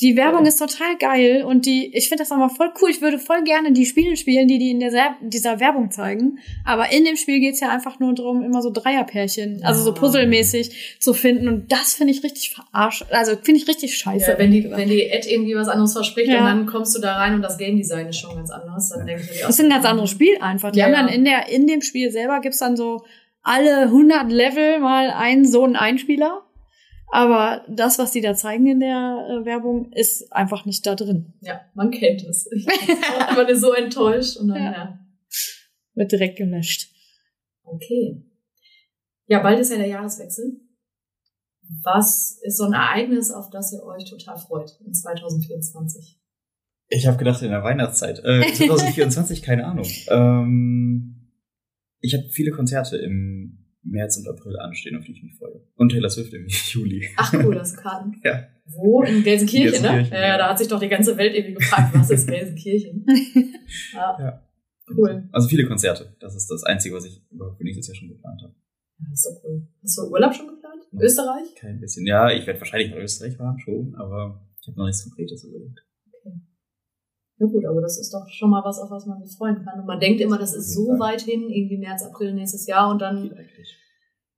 Die 0.01 0.17
Werbung 0.17 0.45
ist 0.45 0.59
total 0.59 0.97
geil 0.97 1.43
und 1.43 1.65
die, 1.65 1.95
ich 1.95 2.09
finde 2.09 2.23
das 2.23 2.31
auch 2.31 2.37
mal 2.37 2.49
voll 2.49 2.71
cool. 2.81 2.89
Ich 2.89 3.01
würde 3.01 3.17
voll 3.17 3.43
gerne 3.43 3.71
die 3.71 3.85
Spiele 3.85 4.17
spielen, 4.17 4.47
die 4.47 4.59
die 4.59 4.71
in 4.71 4.79
der, 4.79 5.15
dieser 5.21 5.59
Werbung 5.59 5.89
zeigen. 5.91 6.39
Aber 6.65 6.91
in 6.91 7.05
dem 7.05 7.15
Spiel 7.15 7.39
geht's 7.39 7.59
ja 7.59 7.69
einfach 7.69 7.99
nur 7.99 8.13
darum, 8.13 8.43
immer 8.43 8.61
so 8.61 8.71
Dreierpärchen, 8.71 9.63
also 9.63 9.83
so 9.83 9.93
puzzelmäßig 9.93 10.97
zu 10.99 11.13
finden. 11.13 11.47
Und 11.47 11.71
das 11.71 11.95
finde 11.95 12.11
ich 12.11 12.23
richtig 12.23 12.53
verarscht. 12.53 13.05
Also 13.11 13.35
finde 13.41 13.61
ich 13.61 13.67
richtig 13.67 13.97
scheiße. 13.97 14.31
Ja, 14.31 14.37
wenn 14.37 14.51
die, 14.51 14.69
wenn 14.69 14.89
die 14.89 15.09
Ad 15.11 15.29
irgendwie 15.29 15.55
was 15.55 15.69
anderes 15.69 15.93
verspricht 15.93 16.29
ja. 16.29 16.39
und 16.39 16.45
dann 16.45 16.65
kommst 16.65 16.95
du 16.95 16.99
da 16.99 17.15
rein 17.17 17.35
und 17.35 17.41
das 17.41 17.56
Game 17.57 17.77
Design 17.77 18.07
ist 18.07 18.19
schon 18.19 18.35
ganz 18.35 18.49
anders, 18.49 18.89
dann 18.89 19.05
denke 19.05 19.23
ich 19.23 19.41
Das 19.41 19.49
ist 19.49 19.59
ein 19.59 19.69
ganz 19.69 19.85
anderes 19.85 20.09
Spiel 20.09 20.37
einfach. 20.41 20.71
Die 20.71 20.79
ja, 20.79 20.85
haben 20.85 20.93
dann 20.93 21.07
in 21.07 21.25
der, 21.25 21.49
in 21.49 21.67
dem 21.67 21.81
Spiel 21.81 22.11
selber 22.11 22.39
gibt's 22.41 22.59
dann 22.59 22.77
so 22.77 23.05
alle 23.41 23.83
100 23.83 24.31
Level 24.31 24.79
mal 24.79 25.09
einen 25.11 25.45
so 25.45 25.63
einen 25.63 25.75
Einspieler. 25.75 26.43
Aber 27.09 27.65
das, 27.69 27.99
was 27.99 28.11
die 28.11 28.19
da 28.19 28.35
zeigen 28.35 28.67
in 28.67 28.81
der 28.81 29.27
äh, 29.29 29.45
Werbung, 29.45 29.91
ist 29.93 30.31
einfach 30.33 30.65
nicht 30.65 30.85
da 30.85 30.95
drin. 30.95 31.33
Ja, 31.41 31.61
man 31.73 31.89
kennt 31.89 32.23
es. 32.23 32.49
Ich 32.51 33.45
bin 33.45 33.55
so 33.55 33.71
enttäuscht 33.71 34.37
und 34.37 34.49
dann, 34.49 34.57
ja. 34.57 34.71
ja. 34.71 34.99
Wird 35.93 36.11
direkt 36.11 36.37
gelöscht. 36.37 36.91
Okay. 37.63 38.23
Ja, 39.27 39.39
bald 39.39 39.59
ist 39.59 39.71
ja 39.71 39.77
der 39.77 39.87
Jahreswechsel. 39.87 40.59
Was 41.83 42.39
ist 42.43 42.57
so 42.57 42.65
ein 42.65 42.73
Ereignis, 42.73 43.31
auf 43.31 43.49
das 43.49 43.73
ihr 43.73 43.83
euch 43.83 44.09
total 44.09 44.37
freut 44.37 44.71
in 44.85 44.93
2024? 44.93 46.19
Ich 46.89 47.05
habe 47.07 47.17
gedacht 47.17 47.41
in 47.41 47.49
der 47.49 47.63
Weihnachtszeit. 47.63 48.19
Äh, 48.23 48.41
2024, 48.53 49.41
keine 49.41 49.65
Ahnung. 49.65 49.87
Ähm 50.09 51.13
ich 51.99 52.13
habe 52.13 52.23
viele 52.29 52.51
Konzerte 52.51 52.97
im 52.97 53.65
März 53.83 54.17
und 54.17 54.27
April 54.27 54.57
anstehen, 54.59 54.97
auf 54.97 55.05
die 55.05 55.11
ich 55.11 55.23
mich 55.23 55.35
freue. 55.35 55.61
Und 55.75 55.89
Taylor 55.89 56.09
Swift 56.09 56.33
im 56.33 56.47
Juli. 56.71 57.07
Ach 57.17 57.33
cool, 57.33 57.55
du 57.55 57.75
Karten? 57.81 58.19
ja. 58.23 58.47
Wo? 58.65 59.01
In 59.03 59.23
Gelsenkirchen, 59.23 59.81
ne? 59.81 60.07
Ja, 60.11 60.19
ja, 60.19 60.37
da 60.37 60.49
hat 60.49 60.57
sich 60.57 60.67
doch 60.67 60.79
die 60.79 60.89
ganze 60.89 61.17
Welt 61.17 61.33
irgendwie 61.33 61.53
gefragt, 61.53 61.93
was 61.93 62.09
ist 62.11 62.27
Gelsenkirchen? 62.27 63.05
ja. 63.93 64.17
ja. 64.19 64.43
Cool. 64.89 65.29
Also 65.31 65.47
viele 65.47 65.65
Konzerte. 65.65 66.15
Das 66.19 66.35
ist 66.35 66.47
das 66.47 66.63
Einzige, 66.63 66.95
was 66.95 67.05
ich 67.05 67.21
überhaupt 67.31 67.57
für 67.57 67.63
nächstes 67.63 67.87
Jahr 67.87 67.95
schon 67.95 68.09
geplant 68.09 68.41
habe. 68.41 68.53
Ja, 68.99 69.05
das 69.09 69.19
ist 69.19 69.23
so 69.23 69.47
cool. 69.47 69.67
Hast 69.83 69.97
du 69.97 70.11
Urlaub 70.11 70.33
schon 70.33 70.47
geplant? 70.47 70.83
Ja. 70.91 71.01
Österreich? 71.01 71.55
Kein 71.55 71.79
bisschen. 71.79 72.05
Ja, 72.05 72.31
ich 72.31 72.45
werde 72.45 72.59
wahrscheinlich 72.59 72.91
nach 72.91 72.97
Österreich 72.97 73.37
fahren, 73.37 73.57
schon, 73.59 73.95
aber 73.95 74.47
ich 74.61 74.67
habe 74.67 74.77
noch 74.77 74.85
nichts 74.85 75.03
Konkretes 75.03 75.43
überlegt. 75.43 75.86
Ja 77.39 77.45
gut, 77.45 77.65
aber 77.65 77.81
das 77.81 77.99
ist 77.99 78.11
doch 78.13 78.27
schon 78.29 78.49
mal 78.49 78.63
was, 78.63 78.79
auf 78.79 78.89
was 78.89 79.05
man 79.05 79.23
sich 79.23 79.37
freuen 79.37 79.63
kann. 79.63 79.79
Und 79.79 79.85
man 79.85 79.99
denkt 79.99 80.21
immer, 80.21 80.37
das 80.37 80.55
ist 80.55 80.73
so 80.73 80.87
weit 80.99 81.21
hin, 81.21 81.49
irgendwie 81.49 81.77
März, 81.77 82.03
April 82.03 82.33
nächstes 82.33 82.65
Jahr 82.65 82.89
und 82.89 83.01
dann 83.01 83.31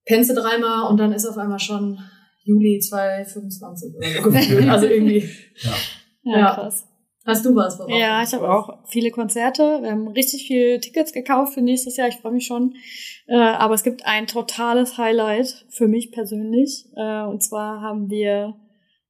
pennst 0.06 0.30
du 0.30 0.34
dreimal 0.34 0.90
und 0.90 0.98
dann 0.98 1.14
ist 1.14 1.26
auf 1.26 1.38
einmal 1.38 1.60
schon 1.60 2.00
Juli 2.44 2.80
2025 2.80 3.96
oder 3.96 4.08
so 4.08 4.22
gefühlt. 4.30 4.70
Also 4.70 4.88
irgendwie. 4.88 5.30
Ja. 5.62 5.72
ja, 6.24 6.40
ja. 6.40 6.56
krass. 6.56 6.86
Hast 7.26 7.46
du 7.46 7.56
was? 7.56 7.80
Ja, 7.90 8.24
ich 8.24 8.34
habe 8.34 8.50
auch 8.50 8.88
viele 8.88 9.12
Konzerte. 9.12 9.80
Wir 9.82 9.92
haben 9.92 10.08
richtig 10.08 10.48
viele 10.48 10.80
Tickets 10.80 11.14
gekauft 11.14 11.54
für 11.54 11.62
nächstes 11.62 11.96
Jahr. 11.96 12.08
Ich 12.08 12.16
freue 12.16 12.32
mich 12.32 12.48
schon. 12.48 12.74
Äh, 13.28 13.36
aber 13.36 13.76
es 13.76 13.84
gibt 13.84 14.06
ein 14.06 14.26
totales 14.26 14.98
Highlight 14.98 15.66
für 15.70 15.88
mich 15.88 16.12
persönlich. 16.12 16.88
Äh, 16.96 17.24
und 17.26 17.44
zwar 17.44 17.82
haben 17.82 18.10
wir 18.10 18.56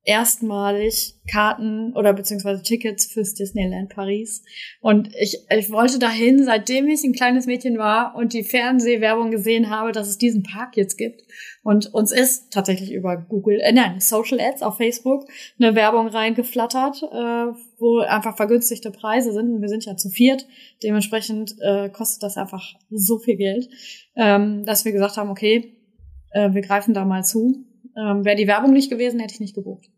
erstmalig 0.04 1.16
Karten 1.30 1.93
oder 1.95 2.14
beziehungsweise 2.14 2.64
Tickets 2.64 3.06
fürs 3.06 3.34
Disneyland 3.34 3.89
Paris. 3.89 4.43
Und 4.82 5.10
ich, 5.20 5.45
ich 5.50 5.70
wollte 5.72 6.00
dahin, 6.00 6.43
seitdem 6.43 6.88
ich 6.88 7.04
ein 7.04 7.14
kleines 7.14 7.45
Mädchen 7.45 7.78
war 7.78 8.16
und 8.16 8.34
die 8.34 8.43
Fernsehwerbung 8.43 9.30
gesehen 9.30 9.70
habe, 9.70 9.91
dass 9.91 10.08
es 10.08 10.18
diesen 10.18 10.43
Park 10.43 10.78
jetzt 10.78 10.97
gibt. 10.97 11.24
Und 11.64 11.93
uns 11.93 12.12
ist 12.12 12.52
tatsächlich 12.52 12.93
über 12.93 13.18
Google, 13.18 13.60
äh, 13.60 13.74
nein, 13.74 14.00
Social 14.00 14.39
Ads 14.39 14.64
auf 14.64 14.78
Facebook 14.78 15.26
eine 15.60 15.76
Werbung 15.76 16.08
reingeflattert, 16.08 17.04
äh, 17.04 17.54
wo 17.78 18.00
einfach 18.00 18.38
vergünstigte 18.38 18.91
Preise 18.91 19.34
sind. 19.34 19.54
Und 19.54 19.62
wir 19.62 19.70
sind 19.70 19.86
ja 19.86 19.97
zu 19.97 20.10
viert. 20.10 20.47
Dementsprechend 20.82 21.56
äh, 21.62 21.89
kostet 21.89 22.24
das 22.24 22.38
einfach 22.38 22.74
so 22.89 23.20
viel 23.20 23.36
Geld, 23.36 23.70
ähm, 24.16 24.66
dass 24.66 24.86
wir 24.86 24.93
gesagt 24.93 25.18
haben, 25.18 25.30
okay, 25.30 25.76
äh, 26.32 26.54
wir 26.54 26.62
greifen 26.62 26.93
da 26.93 27.06
mal 27.06 27.24
zu. 27.24 27.66
Ähm, 28.00 28.24
Wäre 28.24 28.36
die 28.36 28.47
Werbung 28.47 28.72
nicht 28.72 28.89
gewesen, 28.89 29.20
hätte 29.20 29.34
ich 29.34 29.39
nicht 29.39 29.56
gebucht. 29.56 29.89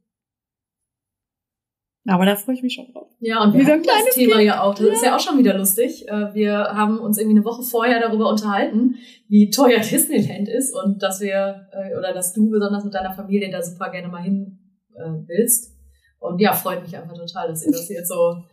Aber 2.08 2.26
da 2.26 2.36
freue 2.36 2.56
ich 2.56 2.64
mich 2.64 2.74
schon 2.74 2.91
drauf. 2.91 3.08
Ja, 3.20 3.43
und 3.43 3.54
wir 3.54 3.66
haben 3.66 3.84
das 3.84 4.16
Thema 4.16 4.38
kind. 4.38 4.47
ja 4.47 4.64
auch. 4.64 4.74
Das 4.74 4.88
ja. 4.88 4.93
ist 4.93 5.04
ja 5.04 5.16
auch 5.16 5.20
schon 5.20 5.38
wieder 5.38 5.56
lustig. 5.56 6.08
Äh, 6.08 6.34
wir 6.34 6.54
haben 6.54 6.97
uns 6.99 7.20
irgendwie 7.20 7.38
eine 7.38 7.45
Woche 7.45 7.62
vorher 7.62 7.99
darüber 7.99 8.30
unterhalten, 8.30 8.95
wie 9.28 9.52
teuer 9.52 9.80
Disneyland 9.91 10.49
ist 10.49 10.74
und 10.74 11.04
dass 11.04 11.22
wir, 11.22 11.68
äh, 11.72 11.95
oder 11.95 12.14
dass 12.14 12.34
du 12.34 12.49
besonders 12.49 12.84
mit 12.84 12.93
deiner 12.93 13.14
Familie 13.14 13.52
da 13.52 13.62
super 13.62 13.91
gerne 13.91 14.08
mal 14.08 14.24
hin 14.24 14.58
äh, 14.95 15.12
willst. 15.28 15.76
Und 16.20 16.41
ja, 16.41 16.54
freut 16.54 16.82
mich 16.82 16.97
einfach 16.97 17.16
total, 17.16 17.49
dass 17.49 17.66
ihr 17.66 17.72
das 17.72 17.88
jetzt 17.89 18.10
so 18.10 18.43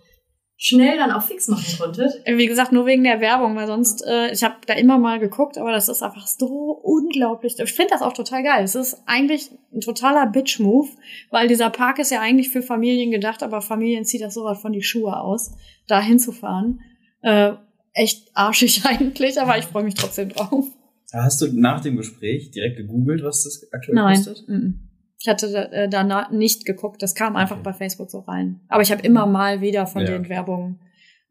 schnell 0.61 0.97
dann 0.97 1.13
auch 1.13 1.23
fix 1.23 1.47
machen 1.47 1.79
konntet. 1.79 2.21
Wie 2.27 2.47
gesagt, 2.49 2.73
nur 2.73 2.85
wegen 2.85 3.05
der 3.05 3.21
Werbung, 3.21 3.55
weil 3.55 3.69
sonst, 3.69 4.05
äh, 4.05 4.33
ich 4.33 4.43
habe 4.43 4.57
da 4.67 4.75
immer 4.75 4.99
mal 4.99 5.21
geguckt, 5.21 5.57
aber 5.57 5.71
das 5.71 5.89
ist 5.89 6.03
einfach 6.03 6.27
so 6.27 6.73
unglaublich. 6.83 7.55
Ich 7.61 7.73
finde 7.73 7.91
das 7.93 8.03
auch 8.03 8.13
total 8.13 8.43
geil. 8.43 8.65
Es 8.65 8.75
ist 8.75 9.01
eigentlich 9.07 9.53
ein 9.73 9.81
totaler 9.81 10.27
Bitch-Move, 10.27 10.89
weil 11.31 11.47
dieser 11.47 11.71
Park 11.71 12.01
ist 12.01 12.11
ja 12.11 12.21
eigentlich 12.21 12.49
für 12.49 12.61
Familien 12.61 13.13
gedacht, 13.13 13.45
aber 13.45 13.61
Familien 13.61 14.05
zieht 14.05 14.21
das 14.21 14.35
sowas 14.35 14.61
von 14.61 14.73
die 14.73 14.83
Schuhe 14.83 15.17
aus, 15.17 15.53
da 15.87 16.03
hinzufahren. 16.03 16.81
Äh, 17.23 17.53
echt 17.93 18.29
arschig 18.35 18.83
eigentlich, 18.85 19.41
aber 19.41 19.59
ich 19.59 19.65
freue 19.65 19.85
mich 19.85 19.95
trotzdem 19.95 20.31
drauf. 20.31 20.65
Hast 21.13 21.41
du 21.41 21.47
nach 21.53 21.81
dem 21.83 21.97
Gespräch 21.97 22.51
direkt 22.51 22.77
gegoogelt, 22.77 23.23
was 23.23 23.45
das 23.45 23.73
aktuell 23.73 23.95
Nein. 23.95 24.17
kostet? 24.17 24.45
Nein. 24.49 24.88
Ich 25.21 25.29
hatte 25.29 25.73
äh, 25.73 25.89
da 25.89 26.31
nicht 26.31 26.65
geguckt, 26.65 27.03
das 27.03 27.15
kam 27.15 27.35
einfach 27.35 27.57
okay. 27.57 27.65
bei 27.65 27.73
Facebook 27.73 28.11
so 28.11 28.21
rein. 28.21 28.61
Aber 28.69 28.83
ich 28.83 28.93
habe 28.93 29.03
immer 29.03 29.27
mal 29.27 29.61
wieder 29.61 29.87
von 29.87 30.03
ja. 30.03 30.13
den 30.13 30.29
Werbungen, 30.29 30.81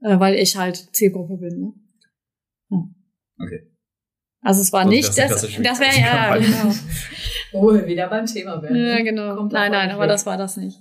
äh, 0.01 0.19
weil 0.19 0.35
ich 0.35 0.57
halt 0.57 0.93
Zielgruppe 0.93 1.37
bin. 1.37 1.59
Ne? 1.59 1.73
Ja. 2.69 2.77
Okay. 3.39 3.71
Also 4.41 4.61
es 4.61 4.73
war 4.73 4.83
so, 4.83 4.89
nicht, 4.89 5.17
das, 5.17 5.41
das, 5.41 5.41
das 5.41 5.79
wäre 5.79 5.99
ja, 5.99 6.37
genau. 6.37 6.73
Wo 7.53 7.73
wir 7.73 7.87
wieder 7.87 8.09
beim 8.09 8.25
Thema 8.25 8.61
werden. 8.61 8.77
Ja, 8.77 9.01
genau. 9.01 9.35
Kommt 9.35 9.53
nein, 9.53 9.71
nein, 9.71 9.89
aber 9.91 10.05
das 10.07 10.25
war 10.25 10.37
das 10.37 10.57
nicht. 10.57 10.79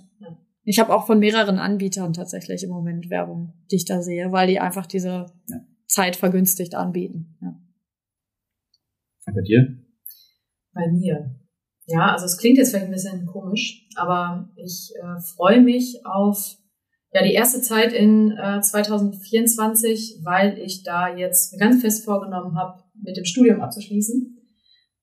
Ich 0.63 0.79
habe 0.79 0.93
auch 0.93 1.07
von 1.07 1.19
mehreren 1.19 1.59
Anbietern 1.59 2.11
tatsächlich 2.11 2.61
im 2.63 2.69
Moment 2.69 3.09
Werbung, 3.09 3.53
die 3.71 3.77
ich 3.77 3.85
da 3.85 4.01
sehe, 4.01 4.33
weil 4.33 4.47
die 4.47 4.59
einfach 4.59 4.85
diese 4.85 5.27
ja. 5.47 5.65
Zeit 5.87 6.17
vergünstigt 6.17 6.75
anbieten. 6.75 7.37
Ja. 7.41 7.57
Bei 9.25 9.41
dir? 9.41 9.77
Bei 10.73 10.91
mir. 10.91 11.36
Ja, 11.89 12.11
also 12.11 12.25
es 12.25 12.37
klingt 12.37 12.57
jetzt 12.57 12.71
vielleicht 12.71 12.87
ein 12.87 12.91
bisschen 12.91 13.25
komisch, 13.25 13.87
aber 13.95 14.49
ich 14.57 14.91
äh, 15.01 15.21
freue 15.21 15.61
mich 15.61 16.05
auf 16.05 16.57
ja 17.13 17.23
die 17.23 17.33
erste 17.33 17.61
Zeit 17.61 17.93
in 17.93 18.37
äh, 18.37 18.59
2024, 18.59 20.19
weil 20.23 20.59
ich 20.59 20.83
da 20.83 21.15
jetzt 21.15 21.53
mir 21.53 21.59
ganz 21.59 21.81
fest 21.81 22.03
vorgenommen 22.03 22.57
habe, 22.57 22.83
mit 23.01 23.15
dem 23.15 23.23
Studium 23.23 23.61
abzuschließen. 23.61 24.37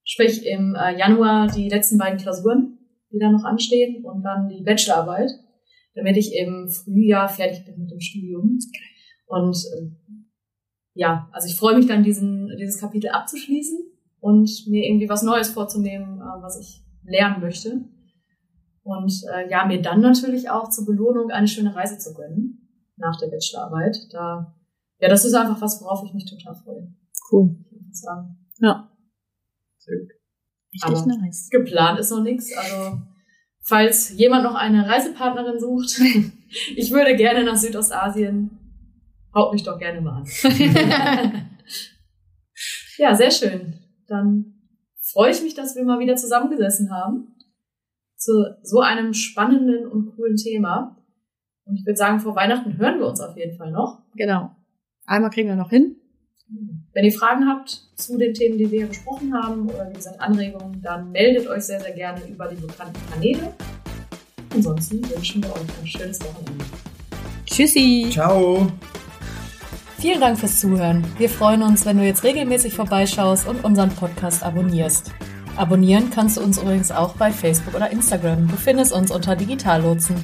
Sprich 0.04 0.44
im 0.44 0.74
äh, 0.74 0.98
Januar 0.98 1.48
die 1.48 1.70
letzten 1.70 1.96
beiden 1.96 2.18
Klausuren, 2.18 2.78
die 3.10 3.18
da 3.18 3.30
noch 3.30 3.44
anstehen, 3.44 4.04
und 4.04 4.22
dann 4.22 4.50
die 4.50 4.62
Bachelorarbeit, 4.62 5.30
damit 5.94 6.18
ich 6.18 6.34
im 6.34 6.68
Frühjahr 6.68 7.30
fertig 7.30 7.64
bin 7.64 7.78
mit 7.78 7.90
dem 7.90 8.00
Studium. 8.00 8.58
Und 9.24 9.56
äh, 9.56 9.88
ja, 10.92 11.30
also 11.32 11.48
ich 11.48 11.56
freue 11.56 11.76
mich 11.76 11.86
dann, 11.86 12.04
diesen, 12.04 12.54
dieses 12.58 12.78
Kapitel 12.78 13.08
abzuschließen 13.08 13.93
und 14.24 14.48
mir 14.68 14.86
irgendwie 14.86 15.10
was 15.10 15.22
Neues 15.22 15.50
vorzunehmen, 15.50 16.18
äh, 16.18 16.42
was 16.42 16.58
ich 16.58 16.82
lernen 17.04 17.42
möchte. 17.42 17.84
Und 18.82 19.12
äh, 19.34 19.50
ja, 19.50 19.66
mir 19.66 19.82
dann 19.82 20.00
natürlich 20.00 20.48
auch 20.48 20.70
zur 20.70 20.86
Belohnung 20.86 21.30
eine 21.30 21.46
schöne 21.46 21.76
Reise 21.76 21.98
zu 21.98 22.14
gönnen 22.14 22.70
nach 22.96 23.20
der 23.20 23.26
Bachelorarbeit. 23.26 23.98
Da, 24.12 24.56
ja, 25.00 25.08
das 25.10 25.26
ist 25.26 25.34
einfach 25.34 25.60
was, 25.60 25.78
worauf 25.82 26.02
ich 26.06 26.14
mich 26.14 26.24
total 26.24 26.54
freue. 26.54 26.90
Cool. 27.30 27.54
Ich 27.90 28.00
sagen. 28.00 28.38
Ja. 28.60 28.90
Richtig 29.86 30.84
Aber 30.84 31.06
nice. 31.06 31.50
Geplant 31.50 32.00
ist 32.00 32.10
noch 32.10 32.22
nichts. 32.22 32.50
Also, 32.56 33.02
falls 33.60 34.16
jemand 34.16 34.44
noch 34.44 34.54
eine 34.54 34.88
Reisepartnerin 34.88 35.60
sucht, 35.60 36.00
ich 36.76 36.90
würde 36.90 37.14
gerne 37.16 37.44
nach 37.44 37.56
Südostasien 37.56 38.58
haut 39.34 39.52
mich 39.52 39.64
doch 39.64 39.78
gerne 39.78 40.00
mal 40.00 40.22
an. 40.22 40.24
ja, 42.96 43.14
sehr 43.14 43.30
schön. 43.30 43.83
Dann 44.06 44.54
freue 44.98 45.30
ich 45.30 45.42
mich, 45.42 45.54
dass 45.54 45.76
wir 45.76 45.84
mal 45.84 45.98
wieder 45.98 46.16
zusammengesessen 46.16 46.90
haben 46.90 47.34
zu 48.16 48.32
so 48.62 48.80
einem 48.80 49.12
spannenden 49.12 49.86
und 49.86 50.16
coolen 50.16 50.36
Thema. 50.36 50.96
Und 51.66 51.76
ich 51.76 51.86
würde 51.86 51.96
sagen, 51.96 52.20
vor 52.20 52.34
Weihnachten 52.34 52.78
hören 52.78 52.98
wir 52.98 53.06
uns 53.06 53.20
auf 53.20 53.36
jeden 53.36 53.56
Fall 53.56 53.70
noch. 53.70 54.02
Genau. 54.16 54.50
Einmal 55.06 55.30
kriegen 55.30 55.48
wir 55.48 55.56
noch 55.56 55.70
hin. 55.70 55.96
Wenn 56.92 57.04
ihr 57.04 57.12
Fragen 57.12 57.46
habt 57.48 57.70
zu 57.96 58.16
den 58.18 58.34
Themen, 58.34 58.58
die 58.58 58.70
wir 58.70 58.80
hier 58.80 58.88
besprochen 58.88 59.34
haben 59.34 59.68
oder 59.68 59.88
wie 59.90 59.94
gesagt 59.94 60.20
Anregungen, 60.20 60.80
dann 60.82 61.10
meldet 61.10 61.48
euch 61.48 61.62
sehr, 61.62 61.80
sehr 61.80 61.92
gerne 61.92 62.20
über 62.26 62.48
die 62.48 62.60
bekannten 62.60 63.00
Kanäle. 63.10 63.52
Ansonsten 64.52 65.02
wünschen 65.10 65.42
wir 65.42 65.52
euch 65.52 65.80
ein 65.80 65.86
schönes 65.86 66.20
Wochenende. 66.20 66.64
Tschüssi. 67.46 68.08
Ciao. 68.10 68.68
Vielen 70.04 70.20
Dank 70.20 70.38
fürs 70.38 70.60
Zuhören. 70.60 71.02
Wir 71.16 71.30
freuen 71.30 71.62
uns, 71.62 71.86
wenn 71.86 71.96
du 71.96 72.04
jetzt 72.04 72.24
regelmäßig 72.24 72.74
vorbeischaust 72.74 73.48
und 73.48 73.64
unseren 73.64 73.88
Podcast 73.88 74.42
abonnierst. 74.42 75.10
Abonnieren 75.56 76.10
kannst 76.10 76.36
du 76.36 76.42
uns 76.42 76.58
übrigens 76.58 76.92
auch 76.92 77.14
bei 77.14 77.32
Facebook 77.32 77.74
oder 77.74 77.90
Instagram. 77.90 78.46
Du 78.46 78.56
findest 78.56 78.92
uns 78.92 79.10
unter 79.10 79.34
Digitallotsen. 79.34 80.16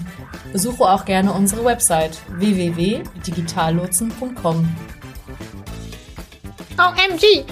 Besuche 0.52 0.84
auch 0.84 1.06
gerne 1.06 1.32
unsere 1.32 1.64
Website 1.64 2.18
www.digitallotsen.com. 2.28 4.68
OMG! 6.76 7.46